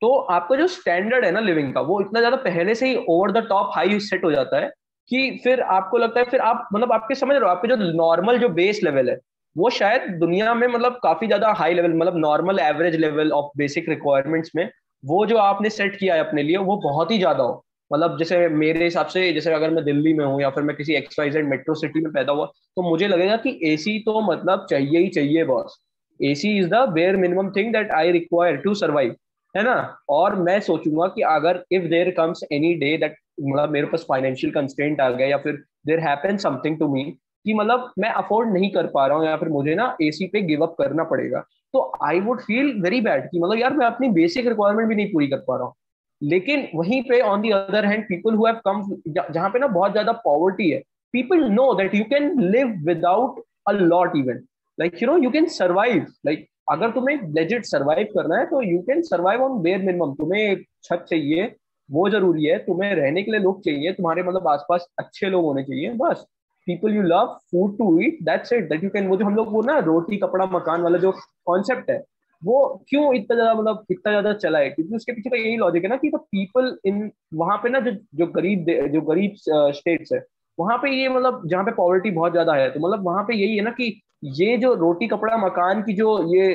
तो 0.01 0.15
आपका 0.15 0.55
जो 0.55 0.67
स्टैंडर्ड 0.69 1.25
है 1.25 1.31
ना 1.31 1.39
लिविंग 1.39 1.73
का, 1.73 1.81
वो 1.81 2.01
इतना 2.01 2.19
ज़्यादा 2.19 2.37
पहले 2.39 2.75
से 2.75 2.87
ही 2.89 3.05
over 3.09 3.31
the 3.31 3.45
top 3.49 3.71
high 3.75 3.99
set 4.01 4.23
हो 4.25 4.31
जाता 4.31 4.59
है 4.59 4.71
कि 5.11 5.39
फिर 5.43 5.61
आपको 5.61 5.97
लगता 5.97 6.19
है, 6.19 6.25
फिर 6.25 6.39
आप 6.41 6.67
मतलब 6.73 6.91
आपके, 6.91 7.15
समझ 7.15 7.31
रहे 7.31 7.39
हो, 7.39 7.47
आपके 7.47 7.67
जो 7.67 7.75
नॉर्मल 7.93 8.37
जो 8.39 8.49
बेस 8.51 8.79
लेवल 8.83 9.09
है 9.09 9.17
वो 9.55 9.69
शायद 9.71 10.09
दुनिया 10.19 10.53
में 10.53 10.67
मतलब 10.67 10.99
काफ़ी 11.03 11.27
ज़्यादा 11.27 11.51
हाई 11.53 11.73
लेवल 11.73 11.93
मतलब 11.93 12.17
normal 12.19 12.59
average 12.61 12.95
level 12.97 13.31
of 13.33 13.51
basic 13.57 13.89
requirements 13.89 14.51
में 14.55 14.69
वो 15.03 15.25
जो 15.25 15.37
आपने 15.37 15.69
सेट 15.69 15.95
किया 15.99 16.15
है 16.15 16.19
अपने 16.19 16.43
लिए, 16.43 16.57
वो 16.57 16.75
बहुत 16.83 17.11
ही 17.11 17.17
ज़्यादा 17.17 17.43
हो। 17.43 17.63
मतलब 17.91 18.17
जैसे 18.19 18.47
मेरे 18.49 18.83
हिसाब 18.83 19.07
से, 19.07 19.31
जैसे 19.33 19.53
अगर 19.53 19.69
मैं 19.69 19.83
दिल्ली 19.85 20.13
में 20.13 20.23
हूँ 20.25 20.41
या 20.41 20.49
फिर 20.49 20.63
मैं 20.63 20.75
किसी 20.75 20.93
एक्सवाइजेड 20.95 21.47
मेट्रो 21.49 21.75
सिटी 21.75 21.99
में 22.01 22.11
पैदा 22.13 22.33
हुआ 22.33 22.45
तो 22.45 22.89
मुझे 22.89 23.07
लगेगा 23.07 23.35
कि 23.37 23.59
एसी 23.73 23.97
तो 23.99 24.21
मतलब 24.31 24.65
चाहिए 24.69 24.99
ही 24.99 25.09
चाहिए 25.09 25.43
boss 25.45 25.77
AC 26.19 26.57
is 26.59 26.67
the 26.69 26.85
bare 26.93 27.17
minimum 27.17 27.51
thing 27.51 27.71
that 27.73 27.91
I 27.91 28.11
require 28.11 28.57
to 28.57 28.73
survive 28.75 29.15
है 29.55 29.63
ना? 29.63 29.75
और 30.09 30.35
मैं 30.37 30.59
सोचूँगा 30.61 31.07
कि 31.07 31.21
अगर 31.27 31.63
if 31.71 31.83
there 31.89 32.09
comes 32.17 32.41
any 32.51 32.73
day 32.75 32.97
that 32.97 33.15
मतलब 33.41 33.69
मेरे 33.71 33.87
पास 33.87 34.05
फाइनेंशियल 34.09 34.53
कंस्टेंट 34.53 35.01
आ 35.01 35.09
गया 35.09 35.27
या 35.27 35.37
फिर 35.37 35.63
there 35.87 35.99
happen 35.99 36.37
something 36.37 36.79
to 36.79 36.87
me 36.93 37.03
कि 37.45 37.53
मतलब 37.53 37.91
मैं 37.99 38.09
अफोर्ड 38.11 38.51
नहीं 38.53 38.69
कर 38.71 38.87
पा 38.87 39.05
रहा 39.07 39.17
हूँ, 39.17 39.25
या 39.25 39.35
फिर 39.37 39.49
मुझे 39.49 39.75
ना 39.75 39.95
एसी 40.01 40.27
पे 40.27 40.41
गिव 40.43 40.63
अप 40.63 40.75
करना 40.79 41.03
पड़ेगा। 41.05 41.43
तो 41.73 41.91
I 42.03 42.19
would 42.21 42.41
feel 42.41 42.71
very 42.81 43.01
bad 43.01 43.29
कि 43.31 43.39
मतलब 43.39 43.59
यार 43.59 43.73
मैं 43.73 43.85
अपनी 43.85 44.09
बेसिक 44.11 44.47
रिक्वायरमेंट 44.47 44.89
भी 44.89 44.95
नहीं 44.95 45.11
पूरी 45.13 45.27
कर 45.27 45.37
पा 45.47 45.55
रहा 45.57 45.65
हूँ। 45.65 45.73
लेकिन 46.21 46.67
वहीं 46.75 47.01
पे 47.03 47.19
on 47.21 47.41
the 47.41 47.49
other 47.51 47.85
hand 47.85 48.03
people 48.03 48.35
who 48.35 48.45
have 48.45 48.59
come 48.65 48.83
जहाँ 49.09 49.49
पे 49.49 49.59
ना 49.59 49.67
बहुत 49.69 49.91
ज़्यादा 49.91 50.11
पॉवर्टी 50.25 50.69
है 50.69 50.79
people 51.13 51.43
know 51.51 51.73
that 51.73 51.95
you 51.95 52.03
can 52.03 52.39
live 52.41 52.67
without 52.85 53.43
a 53.67 53.71
lot 53.73 54.15
even 54.17 54.41
like 54.77 55.01
you 55.03 55.09
know 55.09 55.17
you 55.17 55.29
can 55.31 55.47
survive 55.49 56.05
like 56.25 56.47
अगर 56.71 56.91
तुम्हें 56.91 57.17
लेजिट 57.33 57.65
सर्वाइव 57.65 58.07
करना 58.13 58.37
है 58.37 58.45
तो 58.45 58.61
you 58.63 58.79
can 58.81 59.01
survive 59.03 59.41
on 59.43 59.61
bare 59.61 59.81
minimum 59.81 60.13
तुम्हें 60.13 60.63
छत 60.83 61.05
चाहिए, 61.09 61.43
वो 61.89 62.09
ज़रूरी 62.09 62.45
है। 62.45 62.57
तुम्हें 62.59 62.93
रहने 62.95 63.23
के 63.23 63.31
लिए 63.31 63.39
लोग 63.39 63.59
चाहिए। 63.63 63.91
तुम्हारे 63.93 64.23
मतलब 64.23 64.47
आसपास 64.47 64.87
अच्छे 64.99 65.29
लोग 65.29 65.43
होने 65.45 65.63
चाहिए, 65.63 65.89
बस। 65.91 66.25
People 66.67 66.95
you 66.95 67.01
love 67.03 67.37
food 67.51 67.77
to 67.77 67.99
eat 68.01 68.17
that's 68.23 68.53
it 68.53 68.69
that 68.69 68.83
you 68.83 68.89
can 68.89 69.07
वो 69.07 69.17
जो 69.17 69.25
हम 69.25 69.35
लोग 69.35 69.51
वो 69.53 69.61
ना 69.61 69.77
रोटी 69.81 70.17
कपड़ा 70.17 70.45
मकान 70.53 70.81
वाला 70.81 70.97
जो 70.97 71.11
कॉन्सेप्ट 71.45 71.89
है 71.91 72.03
वो 72.41 72.57
क्यों 72.89 73.13
इतना 73.15 73.35
ज़्यादा 73.35 73.53
मतलब 73.53 73.85
इतना 73.91 74.11
ज़्यादा 74.11 74.33
चला 74.33 74.59
है? 74.59 74.69
क्योंकि 74.69 74.95
उसके 74.95 75.11
पीछे 75.13 75.29
का 75.29 75.37
यही 75.37 75.55
लॉजिक 75.57 75.83
है 75.83 75.89
ना 75.89 75.95
कि 75.97 76.11
पीपल 76.15 76.77
इन 76.85 77.11
वहाँ 77.33 77.57
पे 77.57 77.69
ना 77.69 77.79
जो 77.79 77.91
जो 78.15 78.27
गरीब 78.27 78.65
जो 78.93 79.01
गरीब 79.01 79.35
स्टेट्स 79.75 80.13
है 80.13 80.23
वहाँ 80.57 80.77
पे 80.77 80.89
ये 80.91 81.09
मतलब 81.09 81.41
जहाँ 81.49 81.63
पे 81.63 81.71
पॉवर्टी 81.71 82.11
बहुत 82.11 82.31
ज़्यादा 82.31 82.53
है 82.55 82.69
तो 82.71 82.79
मतलब 82.79 83.05
वहाँ 83.05 83.23
पे 83.23 83.35
यही 83.35 83.55
है 83.57 83.63
ना 83.63 83.71
कि 83.71 84.01
ये 84.35 84.57
जो 84.57 84.73
रोटी 84.73 85.07
कपड़ा 85.07 85.37
मकान 85.37 85.81
की 85.81 85.93
जो 85.93 86.11
ये 86.35 86.47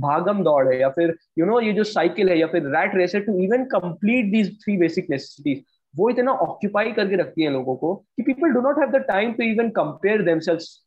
भागम 0.00 0.42
दौड़ 0.44 0.66
है 0.68 0.80
या 0.80 0.88
फिर 0.88 1.08
यू 1.38 1.44
you 1.44 1.50
नो 1.50 1.52
know, 1.52 1.66
ये 1.66 1.72
जो 1.72 1.84
साइकिल 1.84 2.28
है 2.28 2.38
या 2.38 2.46
फिर 2.46 2.62
रैट 2.76 2.94
रेस 2.96 3.14
है 3.14 3.20
to 3.20 3.38
even 3.44 3.64
complete 3.74 4.30
these 4.32 4.56
three 4.64 4.76
basic 4.76 5.06
necessities 5.10 5.64
वो 5.96 6.10
इतना 6.10 6.32
ऑक्यूपाई 6.32 6.92
करके 6.92 7.16
रखती 7.16 7.42
है 7.42 7.50
लोगों 7.50 7.76
को 7.76 7.94
कि 7.94 8.22
people 8.22 8.48
do 8.48 8.60
not 8.60 8.78
have 8.78 8.90
the 8.90 8.96
time 8.96 9.32
to 9.32 9.42
even 9.42 9.68
compare 9.68 10.40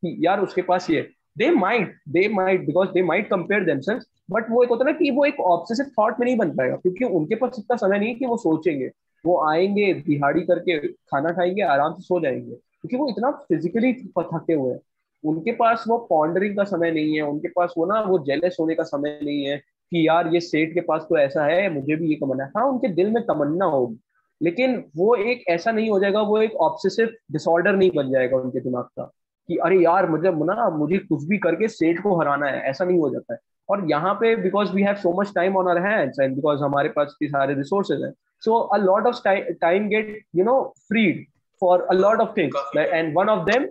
यार 0.05 0.39
उसके 0.39 0.61
पास 0.61 0.89
ये 0.89 1.09
they 1.37 1.49
might 1.51 1.95
they 2.09 2.27
might 2.27 2.65
because 2.65 2.89
they 2.89 3.01
might 3.01 3.29
compare 3.29 3.63
themselves 3.63 4.05
but 4.31 4.45
वो 4.49 4.63
एक 4.63 4.69
होता 4.69 4.85
ना 4.85 4.91
कि 4.91 5.11
वो 5.11 5.25
एक 5.25 5.39
ऑब्सेसिव 5.39 5.85
थॉट 5.99 6.19
में 6.19 6.25
नहीं 6.25 6.37
बन 6.37 6.51
पाएगा, 6.51 6.75
क्योंकि 6.75 7.05
उनके 7.05 7.35
पास 7.35 7.55
इतना 7.59 7.75
समय 7.77 7.99
नहीं 7.99 8.09
है 8.09 8.15
कि 8.15 8.25
वो 8.25 8.37
सोचेंगे। 8.37 8.91
वो 9.25 9.49
आएँगे, 9.49 9.93
दिहाड़ी 9.93 10.41
करके 10.41 10.87
खाना 10.87 11.31
खाएँगे, 11.31 11.61
आराम 11.61 11.93
से 11.93 12.03
सो 12.03 12.19
जाएँगे, 12.19 12.51
क्योंकि 12.51 12.97
वो 12.97 13.09
इतना 13.09 13.31
फिजिकली 13.31 13.93
थके 13.93 14.53
हुए 14.53 14.73
हैं। 14.73 14.79
उनके 15.23 15.51
पास 15.51 15.83
वो 15.87 15.97
पॉन्डरिंग 15.97 16.57
का 16.57 16.63
समय 16.63 16.91
नहीं 16.91 17.15
है, 17.15 17.21
उनके 17.21 17.47
पास 17.47 17.73
वो 17.77 17.85
ना, 17.85 18.01
वो 18.01 18.19
जेलस 18.19 18.57
होने 18.59 18.75
का 18.75 18.83
समय 18.83 19.19
नहीं 19.23 19.45
है 19.45 19.57
कि 19.57 20.07
यार 20.07 20.27
ये 20.27 20.39
सेठ 20.39 20.73
के 20.73 20.81
पास 20.81 21.05
तो 21.09 21.17
ऐसा 21.17 21.45
है, 21.45 21.69
मुझे 21.73 21.95
भी 21.95 22.09
ये 22.09 22.13
है। 22.13 22.51
हाँ 22.57 22.65
उनके 22.65 22.87
दिल 22.87 23.11
में 23.11 23.23
तमन्ना 23.23 23.65
होगी। 23.65 23.99
लेकिन 24.41 24.83
वो 24.97 25.15
एक 25.15 25.43
ऐसा 25.49 25.71
नहीं 25.71 25.89
हो 25.89 25.99
जाएगा 25.99 26.21
वो 26.21 26.41
एक 26.41 26.55
ऑब्सेसिव 26.61 27.13
डिसऑर्डर 27.31 27.75
नहीं 27.75 27.91
बन 27.95 28.11
जाएगा 28.11 28.37
उनके 28.37 28.59
दिमाग 28.59 28.83
का 28.83 29.11
कि 29.49 29.57
अरे 29.57 29.77
यार 29.83 30.09
मुझे 30.09 30.31
ना 30.45 30.69
मुझे 30.69 30.97
कुछ 30.97 31.23
भी 31.23 31.37
करके 31.37 31.67
सेठ 31.67 32.01
को 32.03 32.19
हराना 32.19 32.47
है 32.47 32.61
ऐसा 32.61 32.85
नहीं 32.85 32.99
हो 32.99 33.09
जाता 33.09 33.33
है। 33.33 33.39
और 33.69 33.89
यहाँ 33.89 34.13
पे 34.13 34.35
because 34.35 34.71
we 34.73 34.81
have 34.81 34.95
so 34.95 35.21
much 35.21 35.31
time 35.35 35.57
on 35.57 35.67
our 35.67 35.77
hands 35.77 36.19
and 36.19 36.35
because 36.35 36.63
हमारे 36.63 36.89
पास 36.89 37.07
इतने 37.07 37.27
सारे 37.27 37.53
रिसोर्सेज 37.53 38.03
हैं 38.03 38.11
so 38.43 38.59
a 38.59 38.77
lot 38.77 39.07
of 39.07 39.21
time 39.61 39.87
get 39.89 40.23
you 40.35 40.43
know 40.45 40.61
freed 40.87 41.25
for 41.61 41.81
a 41.81 41.93
lot 41.93 42.19
of 42.19 42.29
things 42.37 42.77
and 42.77 43.13
one 43.17 43.29
of 43.29 43.45
them 43.51 43.67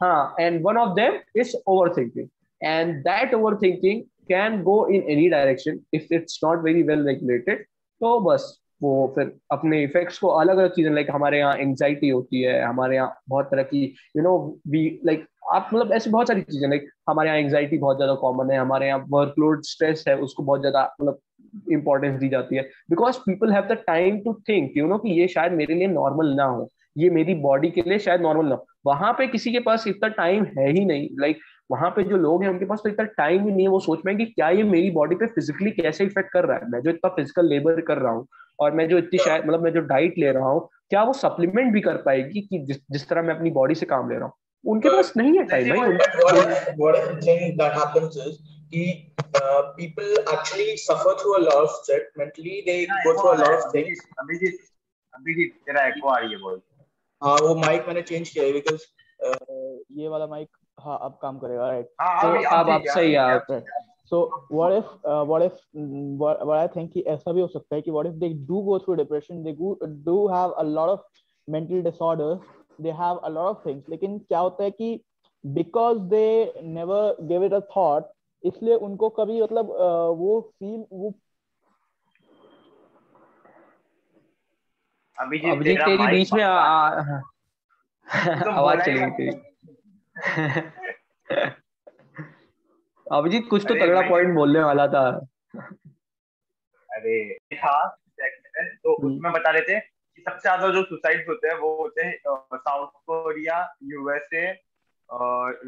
हाँ 0.00 0.34
and 0.40 0.60
one 0.66 0.76
of 0.76 0.94
them 0.94 1.18
is 1.36 1.56
over 1.66 1.92
thinking 1.96 2.28
and 2.60 2.94
that 3.02 3.34
over 3.34 3.56
thinking 3.56 4.02
can 4.28 4.62
go 4.62 4.86
in 4.88 5.02
any 5.10 5.28
direction 5.28 5.78
if 5.94 6.14
it's 6.14 6.40
not 6.44 6.62
very 6.64 6.82
well 6.82 7.06
regulated 7.06 7.64
तो 8.00 8.18
बस 8.20 8.54
वो 8.80 9.12
फिर 9.14 9.32
अपने 9.52 9.82
effects 9.84 10.18
को 10.18 10.28
अलग 10.30 10.58
अलग 10.58 10.72
चीज़ें 10.74 10.92
लाइक 10.94 11.10
हमारे 11.10 11.38
यहाँ 11.38 11.56
एंगजाइटी 11.56 12.08
होती 12.08 12.42
है, 12.42 12.62
हमारे 12.62 12.96
यहाँ 12.96 13.20
बहुत 13.28 13.46
तरह 13.50 13.62
की 13.64 13.82
यू 14.16 14.22
नो 14.22 14.36
वी 14.68 14.82
लाइक 15.06 15.26
आप 15.54 15.70
मतलब 15.74 15.92
ऐसी 15.92 16.10
बहुत 16.10 16.28
सारी 16.28 16.42
चीज़ें 16.42 16.68
लाइक 16.68 16.88
हमारे 17.08 17.28
यहाँ 17.28 17.40
एंगजाइटी 17.40 17.78
बहुत 17.78 17.96
ज़्यादा 17.96 18.14
कॉमन 18.16 18.50
है, 18.50 18.58
हमारे 18.58 18.86
यहाँ 18.86 19.04
वर्कलोड 19.10 19.62
स्ट्रेस 19.64 20.04
है, 20.08 20.16
उसको 20.18 20.42
बहुत 20.42 20.60
ज़्यादा 20.60 20.84
मतलब 21.00 21.20
इंपॉर्टेंस 21.72 22.18
दी 22.20 22.28
जाती 22.28 22.56
है। 22.56 22.62
Because 22.90 23.18
people 23.20 23.52
have 23.52 23.64
the 23.66 23.78
time 23.86 24.18
to 24.24 24.32
think 24.48 24.76
you 24.76 24.86
know 24.88 24.98
कि 24.98 25.20
ये 25.20 25.28
शायद 25.28 25.52
मेरे 25.52 25.74
लिए 25.74 25.86
नॉर्मल 25.88 26.34
ना 26.36 26.44
हो। 26.44 26.68
ये 26.98 27.10
मेरी 27.10 27.34
बॉडी 27.42 27.70
के 27.70 27.82
लिए 27.88 27.98
शायद 27.98 28.20
नॉर्मल 28.20 28.46
ना 28.46 28.54
हो। 28.54 28.66
वहाँ 28.86 29.12
पे 29.12 29.26
किसी 29.26 29.52
के 29.52 29.60
पास 29.60 29.86
इतना 29.86 30.08
टाइम 30.08 30.44
है 30.58 30.70
ही 30.70 30.84
नहीं। 30.84 31.08
लाइक 31.20 31.36
like, 31.36 31.46
वहाँ 31.70 31.90
पे 31.90 32.02
जो 32.02 32.16
लोग 32.16 32.42
हैं 32.42 32.50
उनके 32.50 32.64
पास 32.64 32.80
तो 32.84 32.88
इतना 32.88 33.04
टाइम 33.16 33.44
ही 33.44 33.50
नहीं 33.50 33.62
है। 33.62 33.68
वो 33.68 33.80
सोच 33.80 33.98
पाए 33.98 34.14
कि 34.14 34.24
क्या 34.26 34.48
ये 34.48 34.62
मेरी 34.64 34.90
बॉडी 34.90 35.16
पे 35.16 35.26
फिजिकली 35.26 35.70
कैसे 35.70 36.04
इफ़ेक्ट 36.04 36.30
कर 36.32 36.44
रहा 36.44 36.56
है? 36.56 36.70
मैं 36.70 36.80
जो 36.80 36.90
इतना 36.90 37.10
फ़िज़िकल 37.16 37.48
लेबर 37.48 37.80
कर 37.80 37.98
रहा 37.98 38.12
हूँ 38.12 38.26
और 38.58 38.72
मैं 38.72 38.88
जो 38.88 38.98
इतनी 38.98 39.18
शायद 39.18 39.44
मतलब 39.44 39.62
मैं 39.64 39.72
जो 39.72 39.80
डाइट 39.80 40.14
ले 40.18 40.30
रहा 40.32 40.48
हूँ 40.48 40.68
क्या 40.90 41.02
वो 41.02 41.12
सप्लीमेंट 41.12 41.72
भी 41.72 41.80
कर 41.80 41.96
पाएगी 42.06 42.40
कि 42.40 42.58
जिस 42.58 42.76
जिस 42.90 43.08
तरह 43.08 43.22
मैं 43.22 43.34
अपनी 43.34 43.50
बॉडी 43.50 43.74
से 43.74 43.86
काम 43.86 44.10
ले 44.10 44.16
रहा 44.16 44.24
हूँ? 44.24 44.32
उनके 44.64 44.88
पास 44.88 45.12
नहीं 45.16 45.38
है 45.38 45.44
टाइम 45.44 45.76
भाई। 45.76 45.96
कि 48.72 48.80
people 49.76 50.10
actually 50.32 50.76
suffer 50.76 51.12
through 51.20 51.36
a 51.36 51.42
lot 51.42 51.60
of 51.60 51.70
stress 51.76 52.08
mentally 52.18 52.56
they 52.66 52.74
go 53.04 53.12
through 53.18 53.30
a 53.32 53.38
lot 53.42 53.54
of 53.54 53.62
things. 53.74 54.02
Abhijit 54.18 54.58
Abhijit 55.14 55.54
तेरा 55.66 55.86
एको 55.86 56.08
आ 56.08 56.18
रही 56.18 56.30
है 56.30 56.38
बहुत 56.38 56.62
हाँ 57.22 57.36
वो 57.36 57.54
माइक 57.54 57.84
मैंने 57.86 58.02
चेंज 58.02 58.28
किया 58.28 58.44
है 58.44 58.52
बिकॉज़ 58.52 58.82
uh, 59.28 59.78
ये 59.92 60.08
वाला 60.08 60.26
माइक 60.26 60.48
हाँ 60.80 60.98
अब 61.02 61.18
काम 61.22 61.38
करेगा 61.38 61.68
राइट 61.68 61.90
हाँ, 62.00 62.22
तो 62.22 62.48
अब 62.56 62.70
आप 62.70 62.82
सही 62.86 63.14
आ 63.14 63.34
रहे 63.34 63.56
हैं. 63.56 63.64
So 64.10 64.46
what 64.52 64.72
if 64.72 65.08
what 65.08 65.42
if 65.42 65.52
what 66.44 66.58
I 66.58 66.68
think 66.68 66.92
कि 66.92 67.00
ऐसा 67.00 67.32
भी 67.32 67.40
हो 67.40 67.46
सकता 67.46 67.76
है 67.76 67.82
कि 67.82 67.90
what 67.90 68.06
if 68.06 68.14
they 68.14 68.28
do 68.28 68.60
go 68.60 68.78
through 68.78 68.94
depression 68.94 69.42
they 69.42 69.52
do 70.04 70.28
have 70.28 70.50
a 70.50 70.62
lot 70.62 70.88
of 70.88 71.00
mental 71.48 71.82
disorders 71.82 72.38
they 72.80 72.90
have 72.90 73.16
a 73.16 73.28
lot 73.28 73.46
of 73.46 73.66
things 73.66 73.88
लेकिन 73.88 74.18
क्या 74.18 74.38
होता 74.38 74.64
है 74.64 74.70
कि 74.70 75.00
because 75.46 75.98
they 75.98 76.52
never 76.62 77.16
give 77.20 77.44
it 77.44 77.52
a 77.52 77.60
thought 77.60 78.10
इसलिए 78.44 78.74
उनको 78.74 79.08
कभी 79.08 79.42
मतलब 79.42 79.66
uh, 79.66 80.18
वो 80.18 80.40
फील 80.40 80.84
वो 80.92 81.10
अभिजीत 85.18 85.52
अभिजीत 85.52 85.78
तेरी 85.80 86.06
बीच 86.06 86.32
में 86.32 86.42
आवाज़ 88.44 88.80
चली 88.80 88.98
गई 89.00 89.10
तेरी 89.10 89.30
अभिजीत 93.12 93.46
कुछ 93.50 93.64
तो 93.68 93.74
तगड़ा 93.74 94.00
पॉइंट 94.08 94.34
बोलने 94.34 94.60
वाला 94.60 94.86
था। 94.88 95.02
अरे 96.88 97.38
था 97.54 97.74
तो 98.60 98.94
उसमें 99.08 99.32
बता 99.32 99.50
रहे 99.50 99.62
थे 99.62 99.78
कि 99.80 100.22
सबसे 100.22 100.40
ज़्यादा 100.40 100.68
जो 100.68 100.82
सुसाइड 100.82 101.28
होते 101.28 101.48
हैं 101.48 101.54
वो 101.54 101.74
होते 101.76 102.02
हैं 102.02 102.18
South 102.54 102.86
Korea 103.06 103.58
USA 103.82 104.46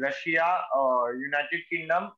Russia 0.05 0.47
United 1.21 1.63
Kingdom 1.69 2.09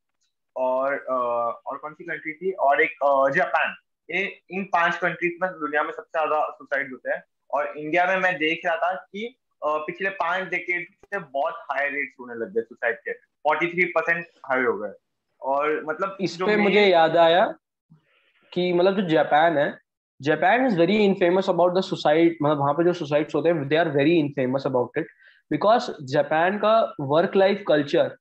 और 0.56 0.98
और 0.98 1.78
कौन 1.78 1.94
सी 1.94 2.04
कंट्री 2.04 2.34
थी? 2.34 2.52
और 2.52 2.82
एक 2.82 2.96
जापान 3.36 3.76
ये 4.10 4.24
इन 4.52 4.64
पाँच 4.74 4.98
कंट्रीज़ 4.98 5.34
में 5.42 5.50
दुनिया 5.60 5.84
में 5.84 5.92
सबसे 5.92 6.20
ज़्यादा 6.20 6.42
सुसाइड 6.52 6.92
होते 6.92 7.12
हैं। 7.12 7.24
और 7.50 7.74
इंडिया 7.78 8.06
में 8.08 8.16
मैं 8.20 8.36
देख 8.38 8.62
रहा 8.66 8.76
था 8.78 8.94
कि 8.96 9.36
पिछले 9.62 10.10
पाँच 10.12 10.48
डेकेड 10.50 10.88
से 11.06 11.20
बहुत 11.20 11.54
हाई 11.72 11.90
रेट्स 11.90 12.16
होने 12.20 12.36
लग 12.36 12.54
गए 12.54 12.62
सुसाइड 12.62 12.96
के। 13.00 13.14
43 13.46 13.86
परसेंट 13.96 14.26
हाई 14.46 14.64
हो 14.64 14.78
गए। 14.78 14.92
और 15.42 15.84
मतलब 15.86 16.18
इस 16.22 16.36
पे 16.42 16.56
मुझे 16.58 16.86
याद 16.86 17.18
आया 17.18 17.46
कि 18.54 18.72
मतलब 18.74 19.00
जो 19.00 19.08
जापान 19.10 19.58
है 19.58 19.68
Japan 20.22 20.66
is 20.68 20.78
very 20.80 20.98
infamous 21.06 21.50
about 21.50 21.78
the 21.78 21.82
suicide 21.84 22.38
मतलब 22.44 22.60
वहाँ 22.60 22.74
पे 22.74 22.84
जो 22.84 22.94
सुसाइड्स 22.94 23.36
होते 23.36 23.50
हैं 23.50 23.68
they 23.68 23.76
are 23.76 23.90
very 23.92 24.18
infamous 24.20 24.64
about 24.66 24.98
it 24.98 25.08
because 25.52 25.92
Japan 26.12 26.58
का 26.58 26.76
work 27.02 27.36
life 27.36 27.64
culture 27.68 28.16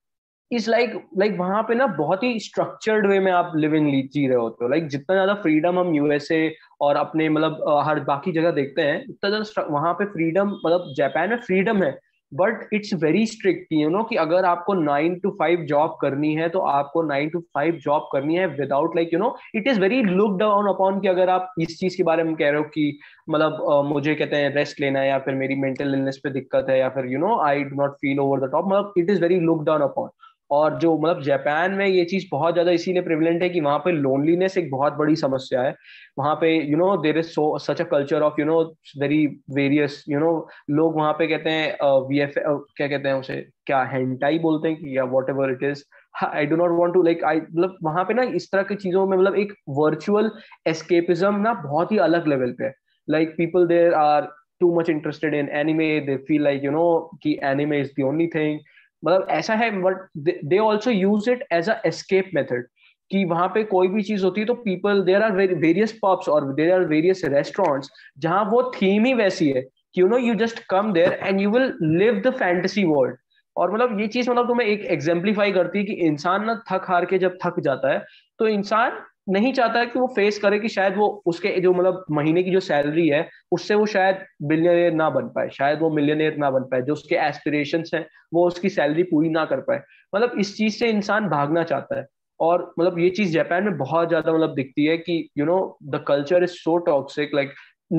is 0.52 0.68
like 0.70 0.92
like 1.18 1.36
वहाँ 1.38 1.62
पे 1.62 1.74
ना 1.74 1.86
बहुत 1.98 2.22
ही 2.22 2.38
स्ट्रक्चर्ड 2.40 3.06
वे 3.06 3.18
में 3.20 3.30
आप 3.32 3.52
लिविंग 3.56 3.86
जी 4.12 4.26
रहे 4.28 4.36
होते 4.36 4.64
हो। 4.64 4.70
लाइक 4.70 4.86
जितना 4.88 5.14
ज़्यादा 5.14 5.34
फ्रीडम 5.42 5.78
हम 5.78 5.94
यूएसए 5.94 6.40
और 6.80 6.96
अपने 6.96 7.28
मतलब 7.28 7.64
हर 7.86 8.00
बाकी 8.04 8.32
जगह 8.32 8.50
देखते 8.52 8.82
हैं 8.82 8.98
उतना 9.08 9.30
ज़्यादा 9.30 9.66
वहाँ 9.74 9.92
पे 9.94 10.04
फ्रीडम 10.06 10.48
मतलब 10.56 10.92
जापान 10.96 11.30
में 11.30 11.36
फ्रीडम 11.38 11.82
है। 11.82 11.98
But 12.32 12.68
it's 12.74 12.92
very 13.02 13.24
strict 13.26 13.72
you 13.72 13.88
know 13.90 14.02
कि 14.02 14.16
अगर 14.16 14.44
आपको 14.44 14.74
नाइन 14.74 15.18
टू 15.20 15.30
फाइव 15.38 15.64
जॉब 15.68 15.96
करनी 16.02 16.34
है 16.34 16.48
तो 16.48 16.58
आपको 16.68 17.02
नाइन 17.02 17.28
टू 17.28 17.40
फाइव 17.54 17.74
जॉब 17.82 18.08
करनी 18.12 18.34
है 18.36 18.46
without 18.56 18.96
like 18.96 19.12
you 19.12 19.18
know 19.18 19.34
it 19.54 19.68
is 19.68 19.80
very 19.80 20.00
look 20.02 20.38
down 20.38 20.68
upon 20.68 21.00
कि 21.00 21.08
अगर 21.08 21.28
आप 21.30 21.52
इस 21.60 21.78
चीज़ 21.80 21.96
के 21.96 22.02
बारे 22.02 22.22
में 22.24 22.34
कह 22.36 22.50
रहे 22.50 22.58
हो 22.58 22.64
कि 22.68 22.98
मतलब 23.30 23.60
अ, 23.72 23.82
मुझे 23.88 24.14
कहते 24.14 24.36
हैं 24.36 24.54
रेस्ट 24.54 24.80
लेना 24.80 25.00
है 25.00 25.08
या 25.08 25.18
फिर 25.18 25.34
मेरी 25.34 25.54
मेंटल 25.62 25.94
इलनेस 25.94 26.20
पे 26.24 26.30
दिक्कत 26.30 26.66
है 26.70 26.78
या 26.78 26.88
फिर 26.88 27.06
you 27.12 27.18
know 27.18 27.38
I 27.46 27.64
do 27.64 27.80
not 27.82 27.94
feel 27.96 28.20
over 28.20 28.46
the 28.46 28.50
top 28.52 28.68
मतलब 28.68 28.92
it 28.98 29.10
is 29.10 29.20
very 29.22 29.40
look 29.40 29.64
down 29.64 29.80
upon 29.82 30.08
और 30.52 30.78
जो 30.78 30.96
मतलब 30.98 31.22
जापान 31.22 31.72
में 31.74 31.86
ये 31.86 32.04
चीज़ 32.04 32.26
बहुत 32.30 32.54
ज़्यादा 32.54 32.70
इसीलिए 32.70 33.02
प्रिविलेंट 33.02 33.42
है 33.42 33.48
कि 33.48 33.60
वहाँ 33.60 33.78
पे 33.84 33.92
लोनलीनेस 33.92 34.56
एक 34.58 34.70
बहुत 34.70 34.92
बड़ी 34.94 35.16
समस्या 35.16 35.62
है। 35.62 35.74
वहाँ 36.18 36.34
पे 36.40 36.52
you 36.70 36.76
know 36.78 36.96
there 37.02 37.18
is 37.18 37.26
so 37.28 37.46
such 37.58 37.80
a 37.80 37.84
culture 37.90 38.22
of 38.22 38.40
you 38.40 38.46
know 38.46 38.60
very 39.00 39.26
various 39.54 40.04
you 40.08 40.18
know 40.20 40.32
लोग 40.70 40.96
वहाँ 40.96 41.12
पे 41.18 41.26
कहते 41.26 41.50
हैं 41.50 41.90
वी 42.08 42.20
एफ़ 42.20 42.38
क्या 42.38 42.88
कहते 42.88 43.08
हैं 43.08 43.14
उसे, 43.14 43.36
क्या 43.66 43.82
हेंटाई 43.92 44.38
बोलते 44.38 44.68
हैं 44.68 44.76
कि, 44.78 44.96
या 44.98 45.04
whatever 45.30 45.50
it 45.52 45.62
is 45.70 45.84
I 46.24 46.46
do 46.46 46.56
not 46.56 46.70
want 46.78 46.94
to 46.94 47.02
like 47.02 47.24
I 47.24 47.40
मतलब 47.40 47.76
वहाँ 47.84 48.04
पे 48.04 48.14
ना 48.14 48.22
इस 48.36 48.50
तरह 48.52 48.62
की 48.62 48.74
चीज़ों 48.76 49.06
में 49.06 49.16
मतलब 49.16 49.36
एक 49.36 49.52
वर्चुअल 49.78 50.30
एस्केपिज्म 50.68 51.40
ना 51.40 51.54
बहुत 51.62 51.92
ही 51.92 51.98
अलग 52.00 52.28
लेवल 52.28 52.52
पे 52.58 52.70
like 53.08 53.34
people 53.36 53.66
there 53.66 53.94
are 53.94 54.28
too 54.60 54.74
much 54.78 54.90
interested 54.90 55.34
in 55.34 55.48
anime 55.60 55.88
they 56.00 56.16
feel 56.26 56.42
like 56.42 56.64
you 56.64 56.70
know 56.70 56.84
कि 57.22 57.38
anime 57.44 57.80
is 57.80 57.90
the 57.98 58.04
only 58.04 58.26
thing 58.34 58.58
मतलब 59.02 59.26
ऐसा 59.30 59.54
है 59.54 59.70
but 59.80 60.06
they 60.44 60.58
also 60.58 60.90
use 60.90 61.30
it 61.30 61.46
as 61.52 61.68
a 61.70 61.80
escape 61.86 62.30
method 62.34 62.66
कि 63.10 63.24
वहाँ 63.24 63.48
पे 63.48 63.62
कोई 63.64 63.88
भी 63.88 64.02
चीज़ 64.02 64.24
होती 64.24 64.40
है 64.40 64.46
तो 64.46 64.54
people 64.54 65.02
there 65.02 65.22
are 65.22 65.32
various 65.32 65.92
pubs 66.02 66.28
और 66.28 66.52
देर 66.54 66.72
आर 66.72 66.84
वेरियस 66.86 67.24
रेस्टोरेंट्स 67.24 67.90
जहाँ 68.18 68.44
वो 68.44 68.62
थीम 68.74 69.04
ही 69.04 69.14
वैसी 69.14 69.48
है 69.48 69.62
कि 69.62 70.00
you 70.00 70.06
know 70.08 70.18
you 70.18 70.34
just 70.34 70.58
come 70.70 70.92
there 70.92 71.18
and 71.22 71.40
you 71.40 71.50
will 71.50 71.72
live 71.82 72.20
the 72.26 72.32
fantasy 72.34 72.84
world 72.84 73.16
और 73.56 73.72
मतलब 73.72 74.00
ये 74.00 74.06
चीज़ 74.06 74.30
मतलब 74.30 74.48
तुम्हें 74.48 74.66
एक 74.66 74.84
एग्जाम्पलीफाई 74.90 75.52
करती 75.52 75.78
है 75.78 75.84
कि 75.84 75.92
इंसान 76.06 76.44
ना 76.44 76.54
थक 76.72 76.86
हार 76.88 77.04
के 77.04 77.18
जब 77.18 77.36
थक 77.44 77.60
जाता 77.60 77.92
है 77.92 78.04
तो 78.38 78.48
इंसान 78.48 79.00
नहीं 79.28 79.52
चाहता 79.52 79.84
कि 79.84 79.98
वो 79.98 80.06
फेस 80.06 80.38
करे 80.38 80.58
कि 80.58 80.68
शायद 80.68 80.96
वो 80.96 81.22
उसके 81.26 81.60
जो 81.60 81.72
मतलब 81.72 82.04
महीने 82.10 82.42
की 82.42 82.50
जो 82.50 82.60
सैलरी 82.60 83.08
है, 83.08 83.28
उससे 83.52 83.74
वो 83.74 83.86
शायद 83.86 84.24
बिलियनियर 84.42 84.92
ना 84.92 85.10
बन 85.10 85.26
पाए, 85.26 85.48
शायद 85.48 85.78
वो 85.80 85.90
मिलियनियर 85.90 86.36
ना 86.36 86.50
बन 86.50 86.60
पाए, 86.60 86.82
जो 86.82 86.92
उसके 86.92 87.14
एस्पिरेशंस 87.16 87.90
हैं, 87.94 88.06
वो 88.34 88.46
उसकी 88.46 88.68
सैलरी 88.68 89.02
पूरी 89.02 89.28
ना 89.28 89.44
कर 89.44 89.60
पाए। 89.60 89.80
मतलब 90.14 90.38
इस 90.38 90.56
चीज़ 90.56 90.76
से 90.76 90.88
इंसान 90.88 91.28
भागना 91.28 91.62
चाहता 91.64 91.98
है। 91.98 92.06
और 92.40 92.74
मतलब 92.78 92.98
ये 92.98 93.10
चीज़ 93.10 93.32
जापान 93.32 93.64
में 93.64 93.76
बहुत 93.78 94.08
ज़्यादा 94.08 94.32
मतलब 94.32 94.54
दिखती 94.54 94.84
है 94.84 94.96
कि 94.98 95.28
you 95.38 95.44
know 95.44 95.78
the 95.84 96.04
culture 96.08 96.42
is 96.42 96.50
so 96.50 96.78
toxic 96.78 97.30
like 97.34 97.50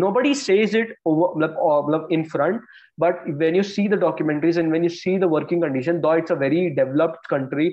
nobody 0.01 0.33
says 0.33 0.73
it 0.73 0.93
over 1.05 1.27
मतलब 1.35 1.57
मतलब 1.89 2.11
in 2.17 2.23
front 2.33 2.61
but 2.97 3.21
when 3.41 3.55
you 3.55 3.63
see 3.63 3.87
the 3.87 3.99
documentaries 4.03 4.57
and 4.61 4.71
when 4.75 4.83
you 4.87 4.89
see 4.89 5.17
the 5.23 5.29
working 5.33 5.61
condition 5.65 6.01
though 6.01 6.13
it's 6.21 6.33
a 6.35 6.37
very 6.43 6.61
developed 6.79 7.27
country 7.33 7.67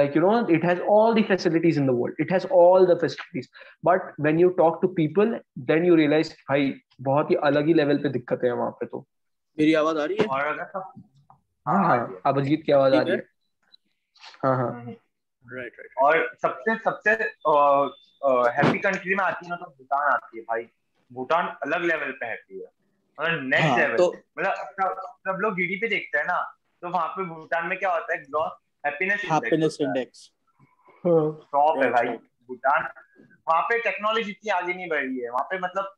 like 0.00 0.14
you 0.18 0.22
know 0.24 0.34
it 0.58 0.64
has 0.68 0.80
all 0.96 1.14
the 1.18 1.24
facilities 1.30 1.80
in 1.82 1.86
the 1.90 1.96
world 2.00 2.22
it 2.26 2.30
has 2.36 2.46
all 2.62 2.86
the 2.92 2.98
facilities 3.02 3.48
but 3.82 4.12
when 4.28 4.38
you 4.44 4.52
talk 4.62 4.80
to 4.84 4.88
people 5.00 5.34
then 5.72 5.84
you 5.90 5.96
realize 6.02 6.32
भाई 6.50 6.72
बहुत 7.10 7.30
ही 7.30 7.36
अलग 7.50 7.66
ही 7.66 7.74
level 7.74 7.98
पे 8.02 8.08
दिक्कत 8.18 8.44
है 8.44 8.52
वहाँ 8.52 8.70
पे 8.80 8.86
तो 8.86 9.04
मेरी 9.58 9.74
आवाज़ 9.82 9.98
आ 9.98 10.04
रही 10.04 10.16
है 10.20 10.26
और 10.26 10.46
अगर 10.46 10.78
हाँ 11.68 11.82
हाँ 11.84 11.98
अभिजीत 12.26 12.62
की 12.66 12.72
आवाज़ 12.72 12.94
आ 12.94 13.00
रही 13.00 13.14
है 13.14 13.22
हाँ 14.44 14.56
हाँ 14.56 14.70
राइट 14.80 15.72
राइट 15.78 16.02
और 16.02 16.30
सबसे 16.42 16.74
सबसे 16.84 17.10
हैप्पी 18.56 18.78
कंट्री 18.78 19.14
में 19.14 19.24
आती 19.24 19.46
है 19.46 19.50
ना 19.50 19.56
तो 19.56 19.66
भूटान 19.66 20.12
आती 20.12 20.38
है 20.38 20.44
भाई 20.44 20.66
भूटान 21.14 21.46
अलग 21.62 21.84
लेवल 21.84 22.10
पे 22.20 22.26
हैप्पी 22.26 22.58
है 22.58 22.70
मतलब 23.18 23.42
नेक्स्ट 23.44 23.68
हाँ, 23.68 23.78
लेवल 23.78 23.96
तो- 23.96 24.14
मतलब 24.38 25.10
सब 25.28 25.38
लोग 25.40 25.56
जीडीपी 25.56 25.88
देखते 25.88 26.18
हैं 26.18 26.24
ना 26.26 26.40
तो 26.82 26.88
वहाँ 26.90 27.08
पे 27.08 27.24
भूटान 27.24 27.66
में 27.66 27.78
क्या 27.78 27.92
होता 27.92 28.12
है 28.12 28.22
gross 28.22 28.52
happiness 28.86 29.22
happiness 29.32 29.76
index 29.80 30.30
top 31.06 31.82
है। 31.82 31.90
भाई 31.90 32.08
भूटान। 32.48 32.88
वहाँ 33.48 33.62
पे 33.62 33.78
टेक्नोलॉजी 33.78 34.30
इतनी 34.30 34.50
आगे 34.50 34.72
नहीं 34.74 34.88
बढ़ 34.88 35.02
रही 35.04 35.18
है। 35.18 35.30
वहाँ 35.30 35.44
पे 35.50 35.58
मतलब 35.58 35.94